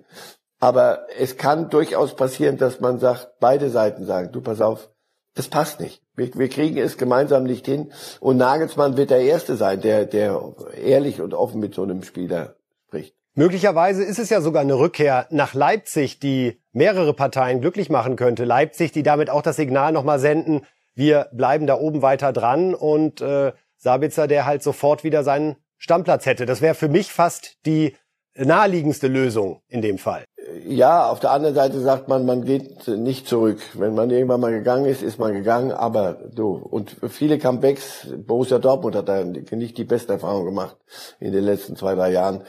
Aber 0.59 1.07
es 1.17 1.37
kann 1.37 1.69
durchaus 1.69 2.15
passieren, 2.15 2.57
dass 2.57 2.79
man 2.79 2.99
sagt, 2.99 3.39
beide 3.39 3.69
Seiten 3.69 4.05
sagen, 4.05 4.31
du 4.31 4.41
pass 4.41 4.61
auf, 4.61 4.89
das 5.35 5.47
passt 5.47 5.79
nicht. 5.79 6.01
Wir, 6.15 6.33
wir 6.33 6.49
kriegen 6.49 6.77
es 6.77 6.97
gemeinsam 6.97 7.43
nicht 7.43 7.65
hin. 7.65 7.91
Und 8.19 8.37
Nagelsmann 8.37 8.97
wird 8.97 9.11
der 9.11 9.21
Erste 9.21 9.55
sein, 9.55 9.81
der, 9.81 10.05
der 10.05 10.41
ehrlich 10.83 11.21
und 11.21 11.33
offen 11.35 11.59
mit 11.59 11.75
so 11.75 11.83
einem 11.83 12.01
Spieler 12.01 12.55
spricht. 12.87 13.15
Möglicherweise 13.35 14.03
ist 14.03 14.17
es 14.17 14.31
ja 14.31 14.41
sogar 14.41 14.63
eine 14.63 14.79
Rückkehr 14.79 15.27
nach 15.29 15.53
Leipzig, 15.53 16.19
die 16.19 16.59
mehrere 16.71 17.13
Parteien 17.13 17.61
glücklich 17.61 17.91
machen 17.91 18.15
könnte. 18.15 18.45
Leipzig, 18.45 18.91
die 18.91 19.03
damit 19.03 19.29
auch 19.29 19.43
das 19.43 19.57
Signal 19.57 19.91
nochmal 19.91 20.17
senden, 20.19 20.61
wir 20.95 21.29
bleiben 21.31 21.67
da 21.67 21.75
oben 21.75 22.01
weiter 22.01 22.33
dran 22.33 22.73
und 22.73 23.21
äh, 23.21 23.51
Sabitzer, 23.77 24.25
der 24.25 24.47
halt 24.47 24.63
sofort 24.63 25.03
wieder 25.03 25.23
seinen 25.23 25.57
Stammplatz 25.77 26.25
hätte. 26.25 26.47
Das 26.47 26.61
wäre 26.61 26.73
für 26.73 26.89
mich 26.89 27.13
fast 27.13 27.57
die 27.67 27.95
naheliegendste 28.35 29.07
Lösung 29.07 29.61
in 29.67 29.83
dem 29.83 29.99
Fall. 29.99 30.23
Ja, 30.65 31.09
auf 31.09 31.19
der 31.19 31.31
anderen 31.31 31.55
Seite 31.55 31.79
sagt 31.81 32.07
man, 32.07 32.25
man 32.25 32.43
geht 32.45 32.87
nicht 32.87 33.27
zurück. 33.27 33.59
Wenn 33.73 33.95
man 33.95 34.09
irgendwann 34.09 34.41
mal 34.41 34.51
gegangen 34.51 34.85
ist, 34.85 35.01
ist 35.01 35.19
man 35.19 35.33
gegangen, 35.33 35.71
aber 35.71 36.13
du. 36.33 36.55
Und 36.55 36.95
viele 37.09 37.37
Comebacks, 37.37 38.07
Borussia 38.25 38.59
Dortmund 38.59 38.95
hat 38.95 39.09
da 39.09 39.23
nicht 39.23 39.77
die 39.77 39.83
beste 39.83 40.13
Erfahrung 40.13 40.45
gemacht 40.45 40.77
in 41.19 41.31
den 41.31 41.43
letzten 41.43 41.75
zwei, 41.75 41.95
drei 41.95 42.11
Jahren, 42.11 42.43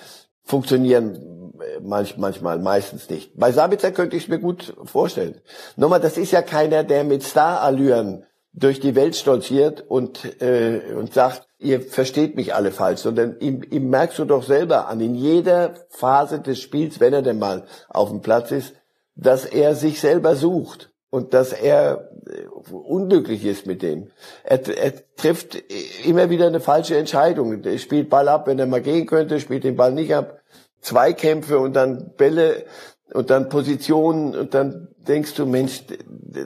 funktionieren 0.45 1.53
manch, 1.83 2.17
manchmal, 2.17 2.59
meistens 2.59 3.09
nicht. 3.11 3.33
Bei 3.37 3.53
Sabitzer 3.53 3.91
könnte 3.91 4.17
ich 4.17 4.25
es 4.25 4.29
mir 4.29 4.39
gut 4.39 4.75
vorstellen. 4.85 5.41
Nochmal, 5.77 6.01
das 6.01 6.17
ist 6.17 6.33
ja 6.33 6.43
keiner, 6.43 6.85
der 6.85 7.05
mit 7.05 7.25
Starallüren 7.25 8.25
durch 8.59 8.81
die 8.81 8.95
Welt 8.95 9.15
stolziert 9.17 9.85
und, 9.87 10.41
äh, 10.43 10.81
und 10.97 11.13
sagt, 11.13 11.47
ihr 11.59 11.81
versteht 11.81 12.37
mich 12.37 12.55
alle 12.55 12.73
falsch, 12.73 13.01
sondern 13.01 13.37
ihm, 13.41 13.63
ihm 13.71 13.91
merkst 13.91 14.19
du 14.19 14.25
doch 14.25 14.43
selber 14.43 14.89
an, 14.89 15.01
in 15.01 15.15
jeder 15.15 15.75
Phase 15.91 16.41
des 16.41 16.61
Spiels, 16.61 17.01
wenn 17.01 17.13
er 17.13 17.23
denn 17.23 17.39
mal 17.39 17.65
auf 17.89 18.11
dem 18.11 18.21
Platz 18.21 18.51
ist, 18.51 18.75
dass 19.15 19.45
er 19.45 19.75
sich 19.75 20.01
selber 20.01 20.37
sucht 20.37 20.91
und 21.11 21.35
dass 21.35 21.53
er 21.53 22.11
äh, 22.27 22.47
unglücklich 22.73 23.45
ist 23.45 23.67
mit 23.67 23.83
dem. 23.83 24.11
Er, 24.45 24.67
er 24.69 24.93
trifft 25.17 25.57
immer 26.05 26.31
wieder 26.31 26.47
eine 26.47 26.61
falsche 26.61 26.97
Entscheidung. 26.97 27.63
Er 27.65 27.79
spielt 27.79 28.11
Ball 28.11 28.29
ab, 28.29 28.47
wenn 28.47 28.59
er 28.59 28.67
mal 28.67 28.83
gehen 28.83 29.07
könnte, 29.07 29.41
spielt 29.41 29.65
den 29.65 29.77
Ball 29.77 29.93
nicht 29.93 30.15
ab. 30.15 30.41
Zweikämpfe 30.81 31.59
und 31.59 31.75
dann 31.75 32.13
Bälle 32.17 32.65
und 33.13 33.31
dann 33.31 33.49
Positionen 33.49 34.37
und 34.37 34.55
dann 34.55 34.89
denkst 34.99 35.35
du, 35.35 35.47
Mensch, 35.47 35.83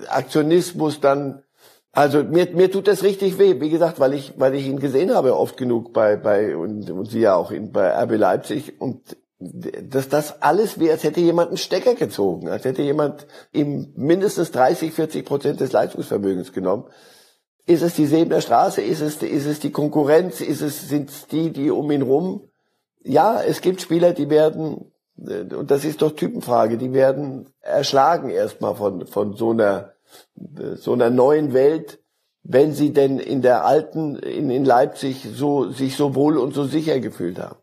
Aktionismus, 0.08 1.00
dann 1.00 1.42
also 1.92 2.24
mir, 2.24 2.48
mir 2.54 2.70
tut 2.70 2.88
das 2.88 3.02
richtig 3.02 3.38
weh, 3.38 3.60
wie 3.60 3.68
gesagt, 3.68 4.00
weil 4.00 4.14
ich, 4.14 4.32
weil 4.38 4.54
ich 4.54 4.66
ihn 4.66 4.78
gesehen 4.78 5.14
habe 5.14 5.36
oft 5.36 5.58
genug 5.58 5.92
bei, 5.92 6.16
bei 6.16 6.56
und, 6.56 6.90
und 6.90 7.10
sie 7.10 7.20
ja 7.20 7.34
auch 7.34 7.50
in, 7.50 7.70
bei 7.70 7.90
RB 8.02 8.16
Leipzig 8.16 8.80
und 8.80 9.16
dass 9.38 10.08
das 10.08 10.40
alles 10.40 10.78
wie, 10.78 10.90
als 10.90 11.04
hätte 11.04 11.20
jemand 11.20 11.48
einen 11.48 11.56
Stecker 11.56 11.94
gezogen, 11.94 12.48
als 12.48 12.64
hätte 12.64 12.82
jemand 12.82 13.26
ihm 13.52 13.92
mindestens 13.96 14.52
30, 14.52 14.92
40 14.92 15.26
Prozent 15.26 15.60
des 15.60 15.72
Leistungsvermögens 15.72 16.52
genommen. 16.52 16.84
Ist 17.66 17.82
es 17.82 17.94
die 17.94 18.06
Sebener 18.06 18.40
Straße? 18.40 18.80
Ist 18.80 19.00
es, 19.00 19.22
ist 19.22 19.46
es 19.46 19.60
die 19.60 19.70
Konkurrenz? 19.70 20.40
Ist 20.40 20.62
es, 20.62 20.88
sind 20.88 21.10
es 21.10 21.26
die, 21.26 21.50
die 21.50 21.70
um 21.70 21.90
ihn 21.90 22.02
rum? 22.02 22.48
Ja, 23.02 23.42
es 23.42 23.60
gibt 23.60 23.80
Spieler, 23.80 24.12
die 24.12 24.30
werden, 24.30 24.92
und 25.16 25.70
das 25.70 25.84
ist 25.84 26.02
doch 26.02 26.12
Typenfrage, 26.12 26.78
die 26.78 26.92
werden 26.92 27.52
erschlagen 27.60 28.30
erstmal 28.30 28.76
von, 28.76 29.06
von 29.06 29.34
so 29.34 29.50
einer 29.50 29.91
so 30.74 30.92
einer 30.92 31.10
neuen 31.10 31.52
Welt, 31.52 32.00
wenn 32.42 32.72
sie 32.72 32.92
denn 32.92 33.18
in 33.18 33.42
der 33.42 33.64
alten, 33.64 34.16
in, 34.16 34.50
in 34.50 34.64
Leipzig 34.64 35.26
so, 35.32 35.70
sich 35.70 35.96
so 35.96 36.14
wohl 36.14 36.38
und 36.38 36.54
so 36.54 36.64
sicher 36.64 36.98
gefühlt 37.00 37.38
haben. 37.38 37.56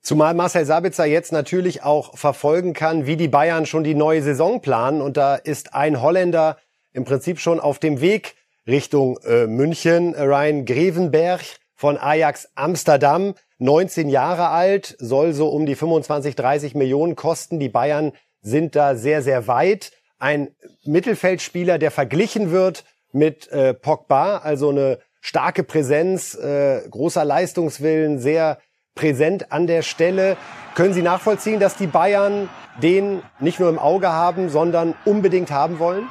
Zumal 0.00 0.34
Marcel 0.34 0.64
Sabitzer 0.64 1.04
jetzt 1.04 1.32
natürlich 1.32 1.82
auch 1.82 2.16
verfolgen 2.16 2.72
kann, 2.72 3.06
wie 3.06 3.16
die 3.16 3.28
Bayern 3.28 3.66
schon 3.66 3.84
die 3.84 3.94
neue 3.94 4.22
Saison 4.22 4.60
planen. 4.60 5.02
Und 5.02 5.16
da 5.16 5.34
ist 5.34 5.74
ein 5.74 6.00
Holländer 6.00 6.56
im 6.92 7.04
Prinzip 7.04 7.40
schon 7.40 7.60
auf 7.60 7.78
dem 7.78 8.00
Weg 8.00 8.36
Richtung 8.66 9.18
äh, 9.24 9.46
München. 9.46 10.14
Ryan 10.14 10.64
Grevenberg 10.64 11.42
von 11.74 11.98
Ajax 11.98 12.48
Amsterdam, 12.54 13.34
19 13.58 14.08
Jahre 14.08 14.48
alt, 14.48 14.96
soll 14.98 15.32
so 15.32 15.48
um 15.48 15.66
die 15.66 15.74
25, 15.74 16.36
30 16.36 16.74
Millionen 16.74 17.16
kosten. 17.16 17.58
Die 17.58 17.68
Bayern 17.68 18.12
sind 18.40 18.76
da 18.76 18.94
sehr, 18.94 19.22
sehr 19.22 19.46
weit 19.46 19.92
ein 20.18 20.48
Mittelfeldspieler, 20.84 21.78
der 21.78 21.90
verglichen 21.90 22.50
wird 22.50 22.84
mit 23.12 23.48
äh, 23.48 23.74
Pogba, 23.74 24.38
also 24.38 24.70
eine 24.70 24.98
starke 25.20 25.62
Präsenz, 25.64 26.34
äh, 26.34 26.82
großer 26.88 27.24
Leistungswillen, 27.24 28.18
sehr 28.18 28.58
präsent 28.94 29.52
an 29.52 29.66
der 29.66 29.82
Stelle. 29.82 30.36
Können 30.74 30.92
Sie 30.92 31.02
nachvollziehen, 31.02 31.60
dass 31.60 31.76
die 31.76 31.86
Bayern 31.86 32.48
den 32.82 33.22
nicht 33.40 33.60
nur 33.60 33.68
im 33.68 33.78
Auge 33.78 34.12
haben, 34.12 34.48
sondern 34.48 34.94
unbedingt 35.04 35.50
haben 35.50 35.78
wollen? 35.78 36.08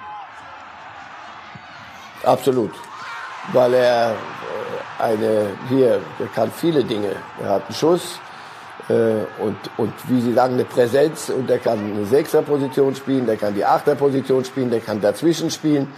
Absolut, 2.23 2.71
weil 3.53 3.73
er 3.73 4.11
äh, 4.11 5.03
eine 5.03 5.51
hier, 5.69 6.01
er 6.19 6.27
kann 6.33 6.51
viele 6.51 6.83
Dinge. 6.83 7.15
Er 7.41 7.49
hat 7.49 7.65
einen 7.65 7.75
Schuss, 7.75 8.19
und, 8.89 9.57
und 9.77 9.93
wie 10.07 10.21
Sie 10.21 10.33
sagen, 10.33 10.53
eine 10.53 10.63
Präsenz 10.63 11.29
und 11.29 11.49
der 11.49 11.59
kann 11.59 11.79
eine 11.79 12.05
Sechserposition 12.05 12.95
spielen, 12.95 13.25
der 13.25 13.35
kann 13.35 13.53
die 13.53 13.65
Achterposition 13.65 14.45
spielen, 14.45 14.69
der 14.69 14.79
kann 14.79 15.01
dazwischen 15.01 15.51
spielen. 15.51 15.89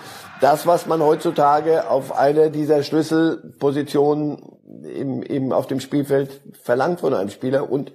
Das, 0.42 0.66
was 0.66 0.86
man 0.88 1.02
heutzutage 1.02 1.90
auf 1.90 2.18
einer 2.18 2.50
dieser 2.50 2.82
Schlüsselpositionen 2.82 4.42
im, 4.84 5.22
im, 5.22 5.52
auf 5.52 5.68
dem 5.68 5.80
Spielfeld 5.80 6.42
verlangt 6.62 7.02
von 7.02 7.14
einem 7.14 7.30
Spieler 7.30 7.70
und 7.70 7.92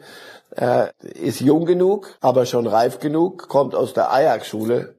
äh, 0.57 0.89
ist 1.01 1.41
jung 1.41 1.65
genug, 1.65 2.17
aber 2.21 2.47
schon 2.47 2.67
reif 2.67 2.99
genug, 2.99 3.49
kommt 3.49 3.75
aus 3.75 3.95
der 3.95 4.13
Ajax-Schule. 4.13 4.95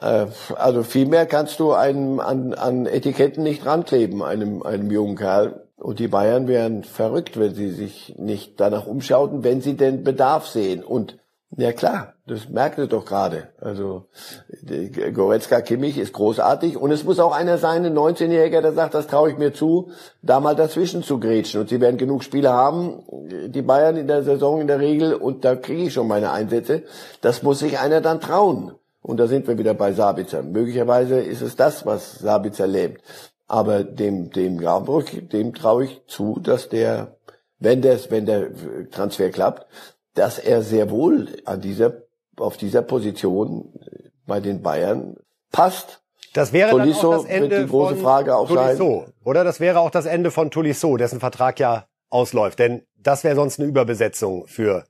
Äh, 0.00 0.26
also 0.54 0.82
viel 0.82 1.06
mehr 1.06 1.26
kannst 1.26 1.58
du 1.60 1.72
einem 1.72 2.20
an, 2.20 2.54
an 2.54 2.86
Etiketten 2.86 3.42
nicht 3.42 3.66
rankleben, 3.66 4.22
einem, 4.22 4.62
einem 4.62 4.90
jungen 4.90 5.16
Kerl. 5.16 5.67
Und 5.78 6.00
die 6.00 6.08
Bayern 6.08 6.48
wären 6.48 6.82
verrückt, 6.82 7.38
wenn 7.38 7.54
sie 7.54 7.70
sich 7.70 8.14
nicht 8.18 8.60
danach 8.60 8.86
umschauten, 8.86 9.44
wenn 9.44 9.60
sie 9.60 9.76
den 9.76 10.02
Bedarf 10.02 10.46
sehen. 10.48 10.82
Und 10.82 11.18
ja 11.56 11.72
klar, 11.72 12.14
das 12.26 12.48
merkt 12.48 12.78
ihr 12.78 12.88
doch 12.88 13.06
gerade. 13.06 13.48
Also 13.60 14.06
Goretzka 15.14 15.62
Kimmich 15.62 15.96
ist 15.96 16.12
großartig 16.12 16.76
und 16.76 16.90
es 16.90 17.04
muss 17.04 17.20
auch 17.20 17.32
einer 17.32 17.56
sein, 17.56 17.86
ein 17.86 17.96
19-Jähriger, 17.96 18.60
der 18.60 18.72
sagt, 18.72 18.92
das 18.94 19.06
traue 19.06 19.30
ich 19.30 19.38
mir 19.38 19.54
zu, 19.54 19.90
da 20.20 20.40
mal 20.40 20.54
dazwischen 20.54 21.02
zu 21.02 21.18
grätschen. 21.18 21.60
Und 21.62 21.70
sie 21.70 21.80
werden 21.80 21.96
genug 21.96 22.22
Spiele 22.22 22.52
haben, 22.52 23.02
die 23.46 23.62
Bayern 23.62 23.96
in 23.96 24.08
der 24.08 24.24
Saison 24.24 24.60
in 24.60 24.66
der 24.66 24.80
Regel, 24.80 25.14
und 25.14 25.44
da 25.44 25.56
kriege 25.56 25.84
ich 25.84 25.92
schon 25.94 26.08
meine 26.08 26.32
Einsätze. 26.32 26.82
Das 27.22 27.42
muss 27.42 27.60
sich 27.60 27.78
einer 27.78 28.00
dann 28.00 28.20
trauen. 28.20 28.72
Und 29.00 29.18
da 29.18 29.26
sind 29.26 29.48
wir 29.48 29.56
wieder 29.56 29.74
bei 29.74 29.92
Sabitzer. 29.92 30.42
Möglicherweise 30.42 31.20
ist 31.20 31.40
es 31.40 31.56
das, 31.56 31.86
was 31.86 32.18
Sabitzer 32.18 32.66
lähmt. 32.66 32.98
Aber 33.48 33.82
dem, 33.82 34.30
dem 34.30 34.58
Grabenbruch, 34.58 35.04
dem 35.32 35.54
traue 35.54 35.86
ich 35.86 36.02
zu, 36.06 36.38
dass 36.38 36.68
der, 36.68 37.16
wenn 37.58 37.82
der, 37.82 37.98
wenn 38.10 38.26
der 38.26 38.50
Transfer 38.90 39.30
klappt, 39.30 39.66
dass 40.14 40.38
er 40.38 40.62
sehr 40.62 40.90
wohl 40.90 41.28
an 41.46 41.60
dieser, 41.60 42.02
auf 42.36 42.56
dieser 42.56 42.82
Position 42.82 43.72
bei 44.26 44.40
den 44.40 44.62
Bayern 44.62 45.16
passt. 45.50 46.02
Das 46.34 46.52
wäre 46.52 46.70
Tolisso 46.70 47.10
dann 47.10 47.20
auch 47.20 47.22
das 47.22 47.30
Ende 47.30 47.50
wird 47.50 47.62
die 47.62 47.70
große 47.70 47.94
von 47.94 48.04
Frage 48.04 48.36
auch 48.36 48.48
Tolisso, 48.48 49.04
sein. 49.06 49.14
oder? 49.24 49.44
Das 49.44 49.60
wäre 49.60 49.80
auch 49.80 49.90
das 49.90 50.04
Ende 50.04 50.30
von 50.30 50.50
Tolisso, 50.50 50.96
dessen 50.98 51.18
Vertrag 51.18 51.58
ja 51.58 51.86
ausläuft. 52.10 52.58
Denn 52.58 52.82
das 52.96 53.24
wäre 53.24 53.34
sonst 53.34 53.58
eine 53.58 53.68
Überbesetzung 53.68 54.46
für 54.46 54.84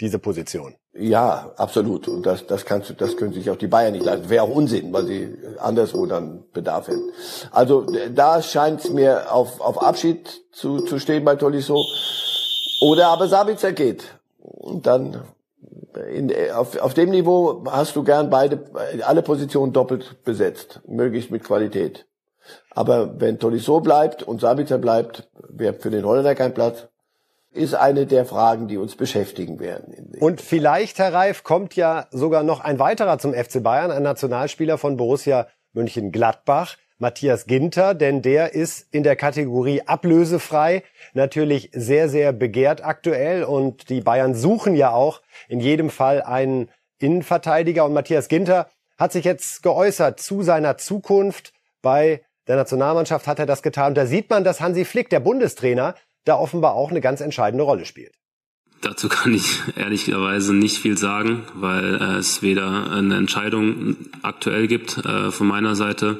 diese 0.00 0.18
Position. 0.18 0.76
Ja, 0.96 1.50
absolut. 1.56 2.06
Und 2.06 2.24
das, 2.24 2.46
das 2.46 2.64
kannst 2.64 2.90
du, 2.90 2.94
das 2.94 3.16
können 3.16 3.32
sich 3.32 3.50
auch 3.50 3.56
die 3.56 3.66
Bayern 3.66 3.92
nicht 3.92 4.04
leisten. 4.04 4.30
Wäre 4.30 4.44
auch 4.44 4.54
Unsinn, 4.54 4.92
weil 4.92 5.06
sie 5.06 5.36
anderswo 5.58 6.06
dann 6.06 6.44
Bedarf 6.52 6.86
hätten. 6.86 7.10
Also 7.50 7.84
da 8.14 8.40
scheint 8.42 8.84
es 8.84 8.90
mir 8.90 9.32
auf, 9.32 9.60
auf 9.60 9.82
Abschied 9.82 10.42
zu, 10.52 10.80
zu 10.80 11.00
stehen 11.00 11.24
bei 11.24 11.34
Tolisso. 11.34 11.84
Oder 12.80 13.08
aber 13.08 13.26
Sabitzer 13.26 13.72
geht. 13.72 14.04
Und 14.38 14.86
dann 14.86 15.22
in, 16.12 16.32
auf, 16.54 16.76
auf 16.80 16.94
dem 16.94 17.10
Niveau 17.10 17.64
hast 17.68 17.96
du 17.96 18.04
gern 18.04 18.30
beide, 18.30 18.64
alle 19.04 19.22
Positionen 19.22 19.72
doppelt 19.72 20.22
besetzt, 20.24 20.80
möglichst 20.86 21.30
mit 21.30 21.42
Qualität. 21.42 22.06
Aber 22.70 23.20
wenn 23.20 23.40
Tolisso 23.40 23.80
bleibt 23.80 24.22
und 24.22 24.40
Sabitzer 24.40 24.78
bleibt, 24.78 25.28
wäre 25.48 25.74
für 25.74 25.90
den 25.90 26.04
Holländer 26.04 26.34
kein 26.36 26.54
Platz 26.54 26.86
ist 27.54 27.74
eine 27.74 28.06
der 28.06 28.24
Fragen, 28.26 28.68
die 28.68 28.76
uns 28.76 28.96
beschäftigen 28.96 29.60
werden. 29.60 30.12
Und 30.20 30.40
vielleicht, 30.40 30.98
Herr 30.98 31.12
Reif, 31.12 31.44
kommt 31.44 31.76
ja 31.76 32.06
sogar 32.10 32.42
noch 32.42 32.60
ein 32.60 32.78
weiterer 32.78 33.18
zum 33.18 33.32
FC 33.32 33.62
Bayern, 33.62 33.90
ein 33.90 34.02
Nationalspieler 34.02 34.76
von 34.76 34.96
Borussia 34.96 35.46
München-Gladbach, 35.72 36.76
Matthias 36.98 37.46
Ginter, 37.46 37.94
denn 37.94 38.22
der 38.22 38.54
ist 38.54 38.86
in 38.92 39.02
der 39.02 39.16
Kategorie 39.16 39.82
ablösefrei 39.82 40.82
natürlich 41.12 41.70
sehr, 41.72 42.08
sehr 42.08 42.32
begehrt 42.32 42.84
aktuell 42.84 43.44
und 43.44 43.88
die 43.88 44.00
Bayern 44.00 44.34
suchen 44.34 44.74
ja 44.76 44.92
auch 44.92 45.20
in 45.48 45.60
jedem 45.60 45.90
Fall 45.90 46.22
einen 46.22 46.70
Innenverteidiger 46.98 47.84
und 47.84 47.92
Matthias 47.92 48.28
Ginter 48.28 48.68
hat 48.96 49.12
sich 49.12 49.24
jetzt 49.24 49.62
geäußert 49.62 50.20
zu 50.20 50.42
seiner 50.42 50.76
Zukunft 50.76 51.52
bei 51.82 52.22
der 52.46 52.56
Nationalmannschaft 52.56 53.26
hat 53.26 53.38
er 53.38 53.46
das 53.46 53.62
getan. 53.62 53.94
Da 53.94 54.06
sieht 54.06 54.30
man, 54.30 54.44
dass 54.44 54.60
Hansi 54.60 54.84
Flick, 54.84 55.08
der 55.10 55.20
Bundestrainer, 55.20 55.94
da 56.24 56.36
offenbar 56.36 56.74
auch 56.74 56.90
eine 56.90 57.00
ganz 57.00 57.20
entscheidende 57.20 57.64
Rolle 57.64 57.84
spielt. 57.84 58.12
Dazu 58.84 59.08
kann 59.08 59.32
ich 59.32 59.62
ehrlicherweise 59.76 60.52
nicht 60.52 60.76
viel 60.78 60.98
sagen, 60.98 61.44
weil 61.54 61.94
äh, 61.94 62.16
es 62.16 62.42
weder 62.42 62.90
eine 62.90 63.16
Entscheidung 63.16 63.96
aktuell 64.20 64.66
gibt 64.66 64.98
äh, 64.98 65.30
von 65.30 65.46
meiner 65.46 65.74
Seite. 65.74 66.18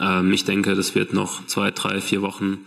Ähm, 0.00 0.32
ich 0.32 0.44
denke, 0.44 0.74
das 0.74 0.94
wird 0.94 1.12
noch 1.12 1.44
zwei, 1.46 1.70
drei, 1.70 2.00
vier 2.00 2.22
Wochen 2.22 2.64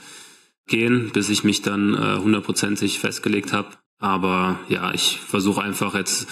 gehen, 0.67 1.09
bis 1.13 1.29
ich 1.29 1.43
mich 1.43 1.63
dann 1.63 1.95
äh, 1.95 2.19
hundertprozentig 2.21 2.99
festgelegt 2.99 3.51
habe. 3.51 3.69
Aber 3.97 4.59
ja, 4.69 4.93
ich 4.93 5.19
versuche 5.19 5.63
einfach 5.63 5.95
jetzt 5.95 6.27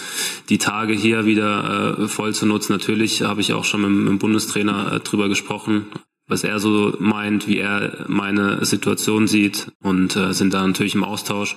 die 0.48 0.58
Tage 0.58 0.94
hier 0.94 1.26
wieder 1.26 2.08
voll 2.08 2.32
zu 2.32 2.46
nutzen. 2.46 2.72
Natürlich 2.72 3.20
habe 3.20 3.42
ich 3.42 3.52
auch 3.52 3.66
schon 3.66 3.82
mit, 3.82 4.08
dem 4.08 4.18
Bundestrainer 4.18 5.00
drüber 5.00 5.28
gesprochen, 5.28 5.84
was 6.28 6.44
er 6.44 6.60
so 6.60 6.94
meint, 6.98 7.48
wie 7.48 7.58
er 7.58 8.04
meine 8.06 8.64
Situation 8.64 9.26
sieht 9.26 9.72
und 9.82 10.14
äh, 10.14 10.32
sind 10.32 10.54
da 10.54 10.66
natürlich 10.66 10.94
im 10.94 11.04
Austausch. 11.04 11.56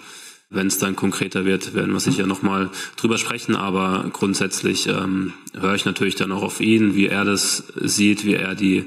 Wenn 0.49 0.67
es 0.67 0.77
dann 0.77 0.97
konkreter 0.97 1.45
wird, 1.45 1.75
werden 1.75 1.93
wir 1.93 1.99
sicher 2.01 2.25
nochmal 2.25 2.71
drüber 2.97 3.17
sprechen. 3.17 3.55
Aber 3.55 4.09
grundsätzlich 4.11 4.87
ähm, 4.87 5.33
höre 5.57 5.75
ich 5.75 5.85
natürlich 5.85 6.15
dann 6.15 6.33
auch 6.33 6.43
auf 6.43 6.59
ihn, 6.59 6.93
wie 6.93 7.07
er 7.07 7.23
das 7.23 7.63
sieht, 7.75 8.25
wie 8.25 8.33
er 8.33 8.55
die 8.55 8.85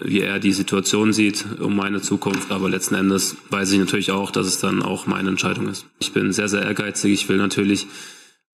wie 0.00 0.20
er 0.20 0.40
die 0.40 0.52
Situation 0.52 1.12
sieht 1.12 1.44
um 1.60 1.76
meine 1.76 2.00
Zukunft. 2.00 2.50
Aber 2.50 2.68
letzten 2.68 2.94
Endes 2.94 3.36
weiß 3.50 3.72
ich 3.72 3.78
natürlich 3.78 4.10
auch, 4.10 4.30
dass 4.30 4.46
es 4.46 4.58
dann 4.58 4.82
auch 4.82 5.06
meine 5.06 5.28
Entscheidung 5.28 5.68
ist. 5.68 5.86
Ich 6.00 6.12
bin 6.12 6.32
sehr, 6.32 6.48
sehr 6.48 6.62
ehrgeizig. 6.62 7.12
Ich 7.12 7.28
will 7.28 7.36
natürlich 7.36 7.86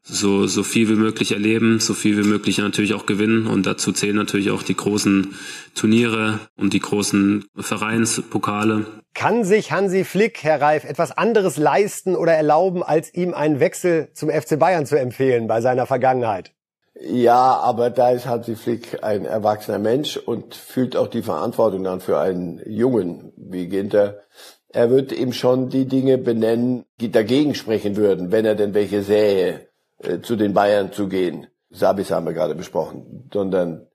so, 0.08 0.46
so 0.46 0.62
viel 0.62 0.88
wie 0.88 0.94
möglich 0.94 1.32
erleben, 1.32 1.80
so 1.80 1.94
viel 1.94 2.16
wie 2.16 2.26
möglich 2.26 2.58
natürlich 2.58 2.94
auch 2.94 3.06
gewinnen. 3.06 3.46
Und 3.46 3.66
dazu 3.66 3.92
zählen 3.92 4.16
natürlich 4.16 4.50
auch 4.50 4.62
die 4.62 4.76
großen 4.76 5.34
Turniere 5.74 6.40
und 6.56 6.72
die 6.72 6.80
großen 6.80 7.44
Vereinspokale. 7.56 8.86
Kann 9.14 9.44
sich 9.44 9.72
Hansi 9.72 10.04
Flick, 10.04 10.42
Herr 10.42 10.60
Reif, 10.60 10.84
etwas 10.84 11.16
anderes 11.16 11.56
leisten 11.56 12.16
oder 12.16 12.32
erlauben, 12.32 12.82
als 12.82 13.12
ihm 13.12 13.34
einen 13.34 13.60
Wechsel 13.60 14.08
zum 14.14 14.30
FC 14.30 14.58
Bayern 14.58 14.86
zu 14.86 14.98
empfehlen 14.98 15.46
bei 15.46 15.60
seiner 15.60 15.86
Vergangenheit? 15.86 16.52
Ja, 17.00 17.58
aber 17.58 17.90
da 17.90 18.10
ist 18.10 18.26
Hansi 18.26 18.56
Flick 18.56 19.02
ein 19.04 19.24
erwachsener 19.24 19.78
Mensch 19.78 20.16
und 20.16 20.54
fühlt 20.54 20.96
auch 20.96 21.08
die 21.08 21.22
Verantwortung 21.22 21.84
dann 21.84 22.00
für 22.00 22.18
einen 22.18 22.60
Jungen 22.66 23.32
wie 23.36 23.68
Ginter. 23.68 24.22
Er 24.70 24.90
wird 24.90 25.12
ihm 25.12 25.32
schon 25.32 25.70
die 25.70 25.86
Dinge 25.86 26.18
benennen, 26.18 26.84
die 27.00 27.10
dagegen 27.10 27.54
sprechen 27.54 27.96
würden, 27.96 28.32
wenn 28.32 28.44
er 28.44 28.54
denn 28.54 28.74
welche 28.74 29.02
sähe, 29.02 29.67
äh, 29.98 30.20
zu 30.20 30.36
den 30.36 30.54
Bayern 30.54 30.92
zu 30.92 31.08
gehen. 31.08 31.46
Sabis 31.70 32.10
haben 32.10 32.26
wir 32.26 32.32
gerade 32.32 32.54
besprochen, 32.54 33.28
sondern 33.32 33.86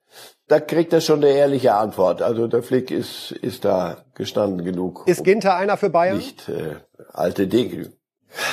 da 0.46 0.60
kriegt 0.60 0.92
er 0.92 1.00
schon 1.00 1.24
eine 1.24 1.32
ehrliche 1.32 1.74
Antwort. 1.74 2.22
Also 2.22 2.46
der 2.46 2.62
Flick 2.62 2.90
ist, 2.90 3.32
ist 3.32 3.64
da 3.64 4.04
gestanden 4.14 4.64
genug. 4.64 5.04
Ist 5.06 5.24
Ginter 5.24 5.56
einer 5.56 5.76
für 5.76 5.90
Bayern? 5.90 6.18
Nicht 6.18 6.48
äh, 6.48 6.76
alte 7.12 7.46
Dinge. 7.46 7.92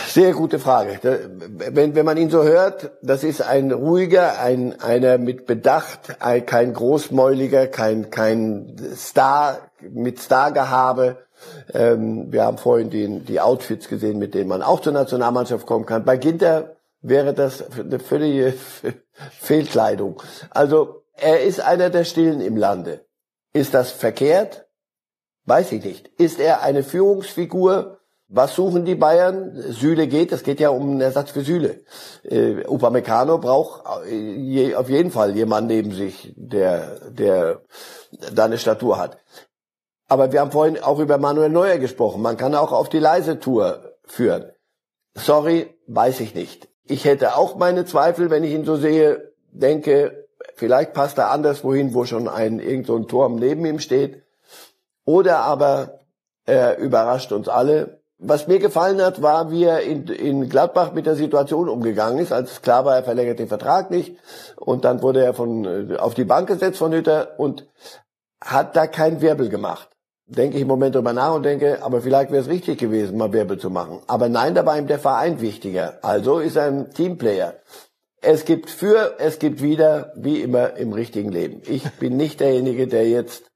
Sehr 0.08 0.34
gute 0.34 0.60
Frage. 0.60 1.00
Wenn, 1.72 1.96
wenn 1.96 2.06
man 2.06 2.18
ihn 2.18 2.30
so 2.30 2.44
hört, 2.44 2.92
das 3.02 3.24
ist 3.24 3.42
ein 3.42 3.72
ruhiger, 3.72 4.40
ein, 4.40 4.80
einer 4.80 5.18
mit 5.18 5.48
Bedacht, 5.48 6.22
ein, 6.22 6.46
kein 6.46 6.74
großmäuliger, 6.74 7.68
kein, 7.68 8.12
kein 8.12 8.76
Star 8.96 9.58
mit 9.82 10.20
Stargehabe. 10.20 11.18
Ähm, 11.74 12.32
wir 12.32 12.44
haben 12.44 12.60
vorhin 12.60 12.92
die, 12.92 13.20
die 13.22 13.42
Outfits 13.42 13.88
gesehen, 13.88 14.20
mit 14.20 14.36
denen 14.36 14.50
man 14.50 14.62
auch 14.62 14.82
zur 14.82 14.94
Nationalmannschaft 14.94 15.66
kommen 15.66 15.88
kann. 15.88 16.06
Bei 16.06 16.18
Ginter 16.18 16.76
wäre 17.02 17.34
das 17.34 17.64
eine 17.78 18.00
völlige 18.00 18.54
Fehlkleidung. 19.40 20.22
Also 20.50 21.04
er 21.14 21.42
ist 21.42 21.60
einer 21.60 21.90
der 21.90 22.04
Stillen 22.04 22.42
im 22.42 22.58
Lande. 22.58 23.06
Ist 23.54 23.74
das 23.74 23.92
verkehrt? 23.92 24.68
Weiß 25.46 25.72
ich 25.72 25.84
nicht. 25.84 26.08
Ist 26.20 26.40
er 26.40 26.62
eine 26.62 26.84
Führungsfigur? 26.84 28.00
Was 28.34 28.56
suchen 28.56 28.86
die 28.86 28.96
Bayern? 28.96 29.52
Süle 29.72 30.08
geht, 30.08 30.32
es 30.32 30.44
geht 30.44 30.62
ja 30.62 30.70
um 30.70 30.92
einen 30.92 31.02
Ersatz 31.02 31.32
für 31.32 31.42
Süle. 31.42 31.82
Äh, 32.24 32.66
Upamecano 32.66 33.40
braucht 33.40 33.84
äh, 34.08 34.16
je, 34.16 34.76
auf 34.76 34.90
jeden 34.90 35.12
Fall 35.12 35.36
jemanden 35.36 35.68
neben 35.68 35.92
sich, 35.92 36.34
der, 36.38 37.10
der 37.10 37.62
da 38.34 38.46
eine 38.46 38.58
Statur 38.58 38.98
hat. 38.98 39.18
Aber 40.08 40.32
wir 40.32 40.40
haben 40.40 40.52
vorhin 40.52 40.82
auch 40.82 41.00
über 41.00 41.18
Manuel 41.18 41.50
Neuer 41.50 41.78
gesprochen. 41.78 42.22
Man 42.22 42.38
kann 42.38 42.56
auch 42.56 42.72
auf 42.72 42.88
die 42.88 43.00
leise 43.00 43.40
Tour 43.40 43.98
führen. 44.06 44.52
Sorry, 45.14 45.78
weiß 45.88 46.22
ich 46.22 46.34
nicht. 46.34 46.71
Ich 46.92 47.06
hätte 47.06 47.36
auch 47.36 47.56
meine 47.56 47.86
Zweifel, 47.86 48.30
wenn 48.30 48.44
ich 48.44 48.52
ihn 48.52 48.66
so 48.66 48.76
sehe, 48.76 49.32
denke, 49.52 50.28
vielleicht 50.56 50.94
passt 50.94 51.18
er 51.18 51.32
anders 51.32 51.64
wohin, 51.64 51.94
wo 51.94 52.06
schon 52.06 52.28
ein, 52.28 52.60
irgend 52.60 52.88
so 52.88 52.96
ein 52.96 53.08
Turm 53.08 53.36
neben 53.36 53.66
ihm 53.66 53.80
steht. 53.80 54.24
Oder 55.06 55.40
aber 55.40 56.00
er 56.46 56.78
überrascht 56.78 57.32
uns 57.32 57.48
alle 57.48 58.02
was 58.22 58.48
mir 58.48 58.60
gefallen 58.60 59.02
hat, 59.02 59.22
war, 59.24 59.50
wie 59.50 59.64
er 59.64 59.82
in, 59.82 60.08
in 60.08 60.48
Gladbach 60.48 60.94
mit 60.94 61.08
der 61.08 61.16
Situation 61.16 61.68
umgegangen 61.68 62.20
ist, 62.20 62.32
als 62.32 62.62
klar 62.62 62.86
war, 62.86 62.96
er 62.96 63.04
verlängert 63.04 63.40
den 63.40 63.48
Vertrag 63.48 63.90
nicht. 63.90 64.16
Und 64.56 64.86
dann 64.86 65.02
wurde 65.02 65.24
er 65.24 65.34
von, 65.34 65.66
äh, 65.66 65.98
auf 65.98 66.14
die 66.14 66.24
Bank 66.24 66.48
gesetzt 66.48 66.78
von 66.78 66.94
Hütter 66.94 67.40
und 67.40 67.68
hat 68.40 68.76
da 68.76 68.86
kein 68.86 69.22
Wirbel 69.22 69.50
gemacht. 69.50 69.90
Denke 70.34 70.56
ich 70.56 70.62
im 70.62 70.70
Moment 70.70 70.96
drüber 70.96 71.12
nach 71.12 71.36
und 71.36 71.44
denke, 71.44 71.84
aber 71.84 72.02
vielleicht 72.02 72.32
wäre 72.32 72.42
es 72.42 72.48
richtig 72.48 72.80
gewesen, 72.80 73.18
mal 73.18 73.34
Wirbel 73.34 73.58
zu 73.58 73.70
machen. 73.70 74.00
Aber 74.08 74.30
nein, 74.30 74.56
da 74.56 74.66
war 74.66 74.78
ihm 74.78 74.88
der 74.88 75.00
Verein 75.00 75.42
wichtiger. 75.42 76.00
Also 76.04 76.40
ist 76.40 76.56
er 76.56 76.68
ein 76.68 76.92
Teamplayer. 76.92 77.56
Es 78.22 78.46
gibt 78.46 78.70
für, 78.70 79.16
es 79.20 79.40
gibt 79.40 79.62
wieder, 79.62 80.14
wie 80.16 80.42
immer 80.42 80.78
im 80.78 80.94
richtigen 80.94 81.34
Leben. 81.34 81.62
Ich 81.68 81.90
bin 82.00 82.16
nicht 82.16 82.40
derjenige, 82.40 82.88
der 82.88 83.10
jetzt 83.10 83.52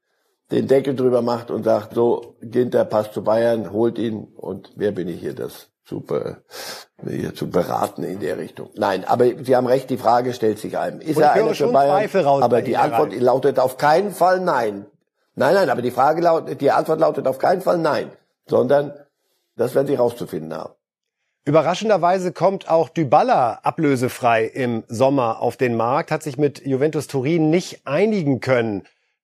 den 0.50 0.68
Deckel 0.68 0.94
drüber 0.94 1.22
macht 1.22 1.50
und 1.50 1.64
sagt, 1.64 1.94
so, 1.94 2.36
Ginter 2.42 2.84
passt 2.84 3.14
zu 3.14 3.24
Bayern, 3.24 3.72
holt 3.72 3.98
ihn 3.98 4.28
und 4.36 4.72
wer 4.76 4.92
bin 4.92 5.08
ich 5.08 5.20
hier, 5.20 5.34
das 5.34 5.68
super 5.82 6.42
hier 7.08 7.34
zu 7.34 7.48
beraten 7.48 8.02
in 8.02 8.20
der 8.20 8.36
Richtung. 8.36 8.70
Nein, 8.74 9.04
aber 9.06 9.24
Sie 9.42 9.56
haben 9.56 9.66
recht, 9.66 9.88
die 9.88 9.96
Frage 9.96 10.34
stellt 10.34 10.58
sich 10.58 10.76
einem. 10.76 11.00
Ist 11.00 11.18
er 11.18 11.32
einer 11.32 11.54
für 11.54 11.68
Bayern? 11.68 12.42
aber 12.42 12.60
die 12.60 12.76
Antwort 12.76 13.12
rein. 13.12 13.20
lautet 13.20 13.58
auf 13.58 13.78
keinen 13.78 14.12
Fall 14.12 14.40
nein. 14.40 14.86
Nein, 15.36 15.54
nein, 15.54 15.68
aber 15.68 15.82
die 15.82 15.90
Frage 15.90 16.22
lautet, 16.22 16.60
die 16.62 16.70
Antwort 16.70 16.98
lautet 16.98 17.28
auf 17.28 17.38
keinen 17.38 17.60
Fall 17.60 17.76
nein, 17.76 18.10
sondern 18.46 18.94
das 19.54 19.74
werden 19.74 19.86
Sie 19.86 19.94
rauszufinden 19.94 20.54
haben. 20.54 20.72
Überraschenderweise 21.44 22.32
kommt 22.32 22.68
auch 22.68 22.88
Dybala 22.88 23.60
ablösefrei 23.62 24.46
im 24.46 24.82
Sommer 24.88 25.40
auf 25.40 25.56
den 25.56 25.76
Markt, 25.76 26.10
hat 26.10 26.22
sich 26.22 26.38
mit 26.38 26.66
Juventus 26.66 27.06
Turin 27.06 27.50
nicht 27.50 27.86
einigen 27.86 28.40
können. 28.40 28.82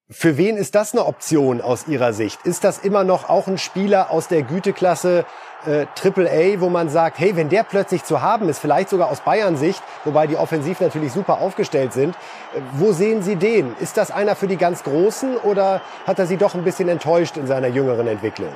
Für 0.08 0.36
wen 0.36 0.58
ist 0.58 0.74
das 0.74 0.92
eine 0.92 1.06
Option 1.06 1.62
aus 1.62 1.88
Ihrer 1.88 2.12
Sicht? 2.12 2.44
Ist 2.44 2.62
das 2.62 2.78
immer 2.78 3.02
noch 3.02 3.30
auch 3.30 3.48
ein 3.48 3.56
Spieler 3.56 4.10
aus 4.10 4.28
der 4.28 4.42
Güteklasse 4.42 5.24
äh, 5.66 5.86
AAA, 6.02 6.60
wo 6.60 6.68
man 6.68 6.88
sagt, 6.88 7.18
hey, 7.18 7.36
wenn 7.36 7.48
der 7.48 7.62
plötzlich 7.62 8.04
zu 8.04 8.22
haben 8.22 8.48
ist, 8.48 8.58
vielleicht 8.58 8.88
sogar 8.88 9.10
aus 9.10 9.20
Bayern 9.20 9.56
Sicht, 9.56 9.82
wobei 10.04 10.26
die 10.26 10.36
offensiv 10.36 10.80
natürlich 10.80 11.12
super 11.12 11.40
aufgestellt 11.40 11.92
sind, 11.92 12.14
äh, 12.54 12.60
wo 12.74 12.92
sehen 12.92 13.22
Sie 13.22 13.36
den? 13.36 13.74
Ist 13.80 13.96
das 13.96 14.10
einer 14.10 14.36
für 14.36 14.46
die 14.46 14.56
ganz 14.56 14.82
Großen 14.82 15.36
oder 15.36 15.80
hat 16.06 16.18
er 16.18 16.26
Sie 16.26 16.36
doch 16.36 16.54
ein 16.54 16.64
bisschen 16.64 16.88
enttäuscht 16.88 17.36
in 17.36 17.46
seiner 17.46 17.68
jüngeren 17.68 18.06
Entwicklung? 18.06 18.50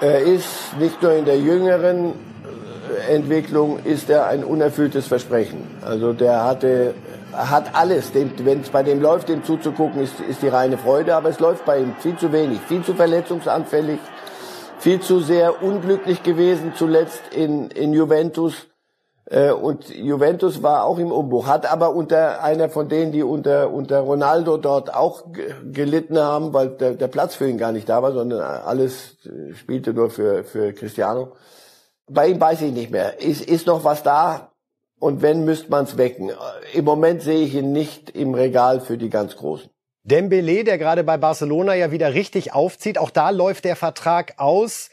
Er 0.00 0.20
ist 0.20 0.76
nicht 0.78 1.00
nur 1.02 1.12
in 1.12 1.24
der 1.24 1.38
jüngeren 1.38 2.12
äh, 3.08 3.14
Entwicklung, 3.14 3.78
ist 3.84 4.10
er 4.10 4.26
ein 4.26 4.44
unerfülltes 4.44 5.06
Versprechen. 5.06 5.66
Also 5.84 6.12
der 6.12 6.44
hatte 6.44 6.94
hat 7.34 7.74
alles. 7.74 8.12
Wenn 8.14 8.60
es 8.60 8.70
bei 8.70 8.82
dem 8.82 9.00
läuft, 9.00 9.28
dem 9.28 9.44
zuzugucken, 9.44 10.02
ist, 10.02 10.20
ist 10.20 10.42
die 10.42 10.48
reine 10.48 10.78
Freude. 10.78 11.14
Aber 11.14 11.28
es 11.28 11.40
läuft 11.40 11.64
bei 11.64 11.78
ihm 11.78 11.94
viel 12.00 12.16
zu 12.16 12.32
wenig, 12.32 12.60
viel 12.60 12.82
zu 12.82 12.94
verletzungsanfällig, 12.94 13.98
viel 14.78 15.00
zu 15.00 15.20
sehr 15.20 15.62
unglücklich 15.62 16.22
gewesen 16.22 16.72
zuletzt 16.76 17.22
in, 17.34 17.70
in 17.70 17.92
Juventus. 17.92 18.68
Äh, 19.26 19.52
und 19.52 19.88
Juventus 19.88 20.62
war 20.62 20.84
auch 20.84 20.98
im 20.98 21.10
Umbruch, 21.10 21.46
hat 21.46 21.70
aber 21.70 21.94
unter 21.94 22.42
einer 22.42 22.68
von 22.68 22.88
denen, 22.88 23.12
die 23.12 23.22
unter, 23.22 23.70
unter 23.70 24.00
Ronaldo 24.00 24.58
dort 24.58 24.94
auch 24.94 25.24
gelitten 25.72 26.18
haben, 26.18 26.52
weil 26.52 26.70
der, 26.70 26.94
der 26.94 27.08
Platz 27.08 27.34
für 27.34 27.48
ihn 27.48 27.58
gar 27.58 27.72
nicht 27.72 27.88
da 27.88 28.02
war, 28.02 28.12
sondern 28.12 28.40
alles 28.40 29.16
spielte 29.54 29.94
nur 29.94 30.10
für, 30.10 30.44
für 30.44 30.72
Cristiano. 30.72 31.32
Bei 32.06 32.28
ihm 32.28 32.40
weiß 32.40 32.62
ich 32.62 32.72
nicht 32.72 32.90
mehr. 32.90 33.20
Ist, 33.20 33.42
ist 33.42 33.66
noch 33.66 33.84
was 33.84 34.02
da? 34.02 34.50
Und 35.04 35.20
wenn, 35.20 35.44
müsste 35.44 35.68
man 35.68 35.84
es 35.84 35.98
wecken. 35.98 36.32
Im 36.72 36.86
Moment 36.86 37.20
sehe 37.20 37.44
ich 37.44 37.54
ihn 37.54 37.72
nicht 37.72 38.08
im 38.16 38.32
Regal 38.32 38.80
für 38.80 38.96
die 38.96 39.10
ganz 39.10 39.36
Großen. 39.36 39.68
Dembele, 40.02 40.64
der 40.64 40.78
gerade 40.78 41.04
bei 41.04 41.18
Barcelona 41.18 41.74
ja 41.74 41.90
wieder 41.90 42.14
richtig 42.14 42.54
aufzieht, 42.54 42.96
auch 42.96 43.10
da 43.10 43.28
läuft 43.28 43.66
der 43.66 43.76
Vertrag 43.76 44.32
aus. 44.38 44.88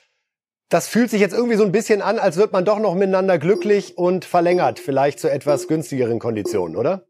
Das 0.67 0.89
fühlt 0.89 1.09
sich 1.11 1.21
jetzt 1.21 1.33
irgendwie 1.33 1.55
so 1.55 1.63
ein 1.63 1.71
bisschen 1.71 2.01
an, 2.01 2.19
als 2.19 2.35
wird 2.35 2.51
man 2.51 2.65
doch 2.65 2.79
noch 2.79 2.93
miteinander 2.93 3.37
glücklich 3.37 3.97
und 3.97 4.25
verlängert, 4.25 4.79
vielleicht 4.79 5.17
zu 5.17 5.31
etwas 5.31 5.69
günstigeren 5.69 6.19
Konditionen, 6.19 6.75
oder? 6.75 7.05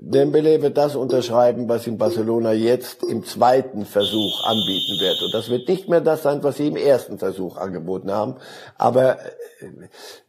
Dembele 0.00 0.62
wird 0.62 0.78
das 0.78 0.94
unterschreiben, 0.94 1.68
was 1.68 1.86
ihm 1.88 1.98
Barcelona 1.98 2.52
jetzt 2.52 3.02
im 3.02 3.24
zweiten 3.24 3.84
Versuch 3.84 4.44
anbieten 4.44 5.00
wird. 5.00 5.20
Und 5.22 5.34
das 5.34 5.50
wird 5.50 5.68
nicht 5.68 5.88
mehr 5.88 6.00
das 6.00 6.22
sein, 6.22 6.42
was 6.44 6.56
sie 6.56 6.68
im 6.68 6.76
ersten 6.76 7.18
Versuch 7.18 7.56
angeboten 7.56 8.12
haben. 8.12 8.36
Aber 8.76 9.18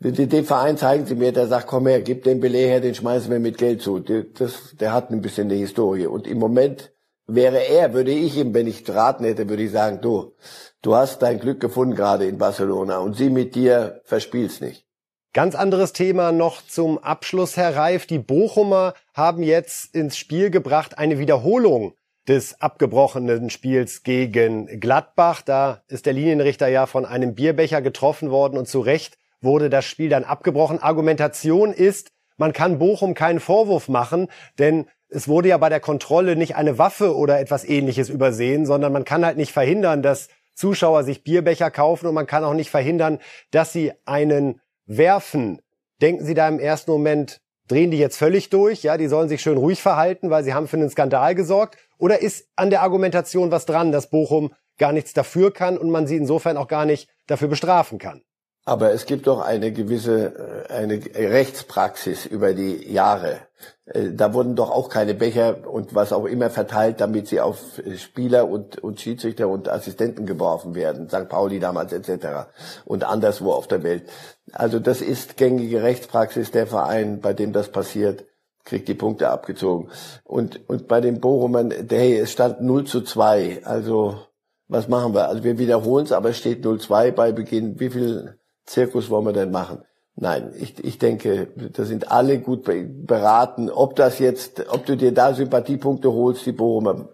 äh, 0.02 0.12
dem 0.12 0.46
Verein 0.46 0.78
zeigen 0.78 1.06
sie 1.06 1.14
mir, 1.14 1.32
der 1.32 1.46
sagt, 1.46 1.68
komm 1.68 1.86
her, 1.86 2.02
gib 2.02 2.24
Dembele 2.24 2.58
her, 2.58 2.82
den 2.82 2.96
schmeißen 2.96 3.30
wir 3.30 3.40
mit 3.40 3.60
Geld 3.60 3.84
zu. 3.84 4.00
Das, 4.00 4.76
der 4.80 4.92
hat 4.92 5.12
ein 5.12 5.22
bisschen 5.22 5.52
eine 5.52 5.60
Historie. 5.60 6.08
Und 6.08 6.26
im 6.26 6.40
Moment 6.40 6.92
wäre 7.28 7.60
er, 7.60 7.94
würde 7.94 8.12
ich 8.12 8.38
ihm, 8.38 8.56
wenn 8.56 8.66
ich 8.66 8.90
raten 8.90 9.24
hätte, 9.24 9.50
würde 9.50 9.64
ich 9.64 9.72
sagen, 9.72 10.02
du, 10.02 10.34
du 10.82 10.96
hast 10.96 11.22
dein 11.22 11.40
Glück 11.40 11.60
gefunden 11.60 11.94
gerade 11.94 12.26
in 12.26 12.40
Barcelona 12.40 12.98
und 12.98 13.16
sie 13.16 13.30
mit 13.30 13.54
dir 13.54 14.02
verspielst 14.04 14.62
nicht. 14.62 14.89
Ganz 15.34 15.54
anderes 15.54 15.94
Thema 15.94 16.32
noch 16.32 16.66
zum 16.66 16.98
Abschluss, 16.98 17.56
Herr 17.56 17.76
Reif. 17.76 18.08
Die 18.08 18.18
Bochumer 18.18 18.96
haben 19.14 19.44
jetzt 19.44 19.94
ins 19.94 20.18
Spiel 20.18 20.50
gebracht 20.50 20.98
eine 20.98 21.20
Wiederholung 21.20 21.94
des 22.28 22.60
abgebrochenen 22.62 23.52
Spiels 23.52 24.02
gegen 24.02 24.80
Gladbach. 24.80 25.44
Da 25.44 25.84
ist 25.88 26.08
der 26.08 26.14
Linienrichter 26.14 26.68
ja 26.68 26.88
von 26.88 27.06
einem 27.06 27.36
Bierbecher 27.36 27.84
getroffen 27.84 28.32
worden 28.32 28.58
und 28.58 28.68
zu 28.68 28.80
Recht 28.80 29.20
wurde 29.40 29.70
das 29.70 29.86
Spiel 29.86 30.10
dann 30.10 30.24
abgebrochen. 30.24 30.82
Argumentation 30.82 31.74
ist, 31.74 32.10
man 32.38 32.52
kann 32.52 32.80
Bochum 32.80 33.14
keinen 33.14 33.40
Vorwurf 33.40 33.88
machen, 33.88 34.30
denn 34.58 34.88
es 35.10 35.28
wurde 35.28 35.50
ja 35.50 35.60
bei 35.60 35.70
der 35.70 35.80
Kontrolle 35.80 36.38
nicht 36.38 36.56
eine 36.56 36.80
Waffe 36.80 37.16
oder 37.16 37.40
etwas 37.40 37.66
ähnliches 37.66 38.10
übersehen, 38.10 38.66
sondern 38.66 38.92
man 38.92 39.06
kann 39.06 39.24
halt 39.24 39.38
nicht 39.38 39.52
verhindern, 39.52 40.02
dass 40.02 40.28
Zuschauer 40.56 41.04
sich 41.04 41.24
Bierbecher 41.24 41.70
kaufen 41.70 42.08
und 42.08 42.16
man 42.16 42.26
kann 42.26 42.44
auch 42.44 42.56
nicht 42.56 42.72
verhindern, 42.72 43.20
dass 43.52 43.72
sie 43.72 43.94
einen 44.06 44.60
werfen. 44.90 45.62
Denken 46.02 46.26
Sie 46.26 46.34
da 46.34 46.48
im 46.50 46.60
ersten 46.60 46.92
Moment, 46.92 47.40
drehen 47.68 47.92
die 47.92 47.98
jetzt 47.98 48.18
völlig 48.18 48.50
durch? 48.50 48.84
Ja, 48.84 48.98
die 48.98 49.08
sollen 49.08 49.30
sich 49.30 49.42
schön 49.42 49.58
ruhig 49.58 49.82
verhalten, 49.82 50.30
weil 50.30 50.44
sie 50.44 50.54
haben 50.54 50.68
für 50.68 50.78
einen 50.78 50.90
Skandal 50.90 51.36
gesorgt? 51.36 51.78
Oder 51.98 52.22
ist 52.22 52.48
an 52.56 52.70
der 52.70 52.82
Argumentation 52.82 53.52
was 53.52 53.66
dran, 53.66 53.92
dass 53.92 54.10
Bochum 54.10 54.54
gar 54.78 54.92
nichts 54.92 55.14
dafür 55.14 55.54
kann 55.54 55.78
und 55.78 55.90
man 55.90 56.08
sie 56.08 56.18
insofern 56.18 56.58
auch 56.58 56.68
gar 56.68 56.86
nicht 56.86 57.10
dafür 57.28 57.48
bestrafen 57.48 58.00
kann? 58.00 58.24
Aber 58.70 58.94
es 58.94 59.08
gibt 59.08 59.26
doch 59.26 59.42
eine 59.42 59.72
gewisse 59.72 60.68
äh, 60.70 60.72
eine 60.72 61.02
Rechtspraxis 61.16 62.28
über 62.28 62.54
die 62.54 62.94
Jahre. 62.94 63.40
Äh, 63.86 64.12
da 64.12 64.32
wurden 64.36 64.56
doch 64.56 64.70
auch 64.70 64.90
keine 64.90 65.16
Becher 65.16 65.68
und 65.68 65.96
was 65.96 66.14
auch 66.14 66.26
immer 66.26 66.52
verteilt, 66.52 67.02
damit 67.02 67.28
sie 67.28 67.42
auf 67.42 67.82
Spieler 67.98 68.48
und, 68.48 68.78
und 68.78 69.02
Schiedsrichter 69.02 69.48
und 69.48 69.70
Assistenten 69.70 70.28
geworfen 70.28 70.76
werden. 70.76 71.10
St. 71.10 71.28
Pauli 71.30 71.60
damals 71.60 71.94
etc. 71.94 72.52
und 72.86 73.06
anderswo 73.06 73.54
auf 73.54 73.68
der 73.68 73.82
Welt. 73.82 74.04
Also 74.52 74.78
das 74.78 75.02
ist 75.02 75.36
gängige 75.36 75.82
Rechtspraxis. 75.82 76.52
Der 76.52 76.68
Verein, 76.68 77.22
bei 77.22 77.34
dem 77.34 77.54
das 77.54 77.70
passiert, 77.70 78.26
kriegt 78.66 78.88
die 78.88 78.94
Punkte 78.94 79.32
abgezogen. 79.32 79.90
Und, 80.24 80.70
und 80.70 80.88
bei 80.88 81.02
den 81.02 81.20
Bochumern, 81.20 81.74
hey, 81.90 82.20
es 82.20 82.32
stand 82.34 82.62
0 82.62 82.84
zu 82.84 83.02
2. 83.02 83.62
Also 83.64 84.20
was 84.68 84.88
machen 84.88 85.16
wir? 85.16 85.28
Also 85.28 85.44
wir 85.44 85.58
wiederholen 85.58 86.06
es, 86.06 86.12
aber 86.12 86.30
es 86.30 86.38
steht 86.38 86.64
0-2 86.64 87.12
bei 87.12 87.32
Beginn. 87.32 87.80
Wie 87.80 87.90
viel 87.90 88.39
Zirkus 88.70 89.10
wollen 89.10 89.26
wir 89.26 89.34
denn 89.34 89.52
machen? 89.52 89.84
Nein, 90.22 90.54
ich, 90.60 90.84
ich 90.84 90.98
denke, 90.98 91.48
da 91.74 91.86
sind 91.86 92.12
alle 92.12 92.40
gut 92.40 92.66
beraten. 92.66 93.70
Ob 93.70 93.96
das 93.96 94.20
jetzt, 94.20 94.70
ob 94.70 94.86
du 94.86 94.98
dir 94.98 95.14
da 95.14 95.34
Sympathiepunkte 95.34 96.12
holst, 96.12 96.46
die 96.46 96.52
Bochumer, 96.52 97.08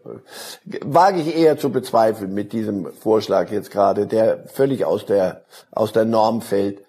wage 0.84 1.22
ich 1.22 1.38
eher 1.38 1.58
zu 1.58 1.70
bezweifeln 1.70 2.34
mit 2.34 2.52
diesem 2.52 2.92
Vorschlag 2.94 3.52
jetzt 3.52 3.70
gerade, 3.70 4.08
der 4.08 4.48
völlig 4.48 4.86
aus 4.86 5.06
der, 5.06 5.44
aus 5.72 5.94
der 5.94 6.06
Norm 6.06 6.42
fällt. 6.42 6.82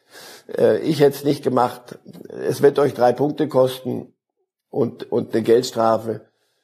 Äh, 0.57 0.79
ich 0.79 1.01
hätte 1.01 1.17
es 1.17 1.25
nicht 1.25 1.45
gemacht. 1.45 1.99
Es 2.49 2.63
wird 2.63 2.79
euch 2.79 2.95
drei 2.95 3.13
Punkte 3.13 3.47
kosten 3.47 4.15
und, 4.71 5.13
und 5.13 5.35
eine 5.35 5.43
Geldstrafe. 5.43 6.23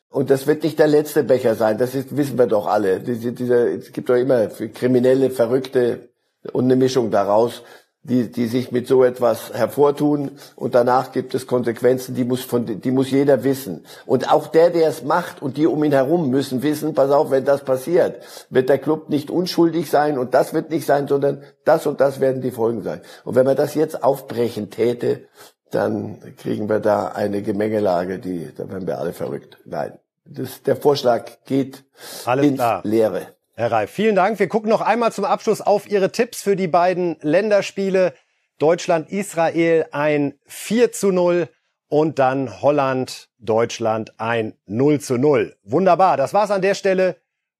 Und 0.08 0.30
das 0.30 0.46
wird 0.46 0.62
nicht 0.62 0.78
der 0.78 0.88
letzte 0.88 1.24
Becher 1.24 1.56
sein. 1.56 1.76
Das 1.76 1.94
ist, 1.94 2.16
wissen 2.16 2.38
wir 2.38 2.46
doch 2.46 2.66
alle. 2.66 3.00
Diese, 3.00 3.32
diese, 3.32 3.68
es 3.68 3.92
gibt 3.92 4.08
doch 4.08 4.16
immer 4.16 4.46
Kriminelle, 4.46 5.30
Verrückte 5.30 6.08
und 6.52 6.64
eine 6.64 6.76
Mischung 6.76 7.10
daraus 7.10 7.62
die, 8.04 8.32
die 8.32 8.46
sich 8.46 8.72
mit 8.72 8.88
so 8.88 9.04
etwas 9.04 9.52
hervortun 9.52 10.32
und 10.56 10.74
danach 10.74 11.12
gibt 11.12 11.34
es 11.34 11.46
Konsequenzen, 11.46 12.14
die 12.14 12.24
muss 12.24 12.42
von, 12.42 12.80
die 12.80 12.90
muss 12.90 13.10
jeder 13.10 13.44
wissen. 13.44 13.84
Und 14.06 14.32
auch 14.32 14.48
der, 14.48 14.70
der 14.70 14.88
es 14.88 15.04
macht 15.04 15.40
und 15.40 15.56
die 15.56 15.66
um 15.66 15.84
ihn 15.84 15.92
herum 15.92 16.28
müssen 16.28 16.62
wissen, 16.62 16.94
pass 16.94 17.10
auf, 17.12 17.30
wenn 17.30 17.44
das 17.44 17.62
passiert, 17.64 18.22
wird 18.50 18.68
der 18.68 18.78
Club 18.78 19.08
nicht 19.08 19.30
unschuldig 19.30 19.88
sein 19.88 20.18
und 20.18 20.34
das 20.34 20.52
wird 20.52 20.70
nicht 20.70 20.84
sein, 20.84 21.06
sondern 21.06 21.42
das 21.64 21.86
und 21.86 22.00
das 22.00 22.18
werden 22.18 22.42
die 22.42 22.50
Folgen 22.50 22.82
sein. 22.82 23.02
Und 23.24 23.36
wenn 23.36 23.46
man 23.46 23.56
das 23.56 23.74
jetzt 23.74 24.02
aufbrechen 24.02 24.70
täte, 24.70 25.28
dann 25.70 26.18
kriegen 26.38 26.68
wir 26.68 26.80
da 26.80 27.06
eine 27.06 27.40
Gemengelage, 27.42 28.18
die, 28.18 28.50
da 28.56 28.68
werden 28.68 28.86
wir 28.86 28.98
alle 28.98 29.12
verrückt. 29.12 29.58
Nein. 29.64 29.98
Das, 30.24 30.62
der 30.62 30.76
Vorschlag 30.76 31.30
geht 31.46 31.84
Alles 32.24 32.46
ins 32.46 32.54
klar. 32.56 32.80
Leere. 32.84 33.26
Herr 33.62 33.70
Reif, 33.70 33.92
vielen 33.92 34.16
Dank. 34.16 34.40
Wir 34.40 34.48
gucken 34.48 34.70
noch 34.70 34.80
einmal 34.80 35.12
zum 35.12 35.24
Abschluss 35.24 35.60
auf 35.60 35.88
Ihre 35.88 36.10
Tipps 36.10 36.42
für 36.42 36.56
die 36.56 36.66
beiden 36.66 37.16
Länderspiele. 37.20 38.12
Deutschland, 38.58 39.08
Israel 39.12 39.86
ein 39.92 40.34
4 40.46 40.90
zu 40.90 41.12
0 41.12 41.48
und 41.86 42.18
dann 42.18 42.60
Holland, 42.60 43.28
Deutschland 43.38 44.18
ein 44.18 44.54
0 44.66 45.00
zu 45.00 45.16
0. 45.16 45.54
Wunderbar. 45.62 46.16
Das 46.16 46.34
war's 46.34 46.50
an 46.50 46.60
der 46.60 46.74
Stelle 46.74 47.18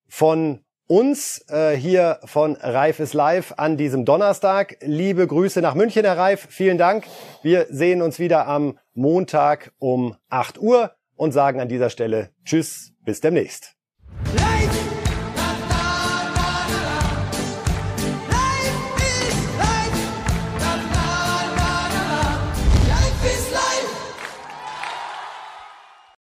von 0.09 0.65
uns 0.89 1.45
äh, 1.49 1.77
hier 1.77 2.19
von 2.25 2.57
Reif 2.57 2.99
ist 2.99 3.15
live 3.15 3.55
an 3.57 3.77
diesem 3.77 4.05
Donnerstag. 4.05 4.79
Liebe 4.81 5.29
Grüße 5.29 5.61
nach 5.61 5.77
München, 5.77 6.05
Herr 6.05 6.19
Reif. 6.19 6.49
Vielen 6.51 6.79
Dank. 6.79 7.05
Wir 7.45 7.69
sehen 7.71 8.03
uns 8.03 8.19
wieder 8.19 8.49
am 8.49 8.77
Montag 8.93 9.71
um 9.79 10.17
8 10.31 10.59
Uhr 10.59 10.97
und 11.15 11.31
sagen 11.31 11.61
an 11.61 11.69
dieser 11.69 11.91
Stelle 11.91 12.31
Tschüss, 12.45 12.93
bis 13.05 13.21
demnächst. 13.21 13.77
Hey! 14.37 14.72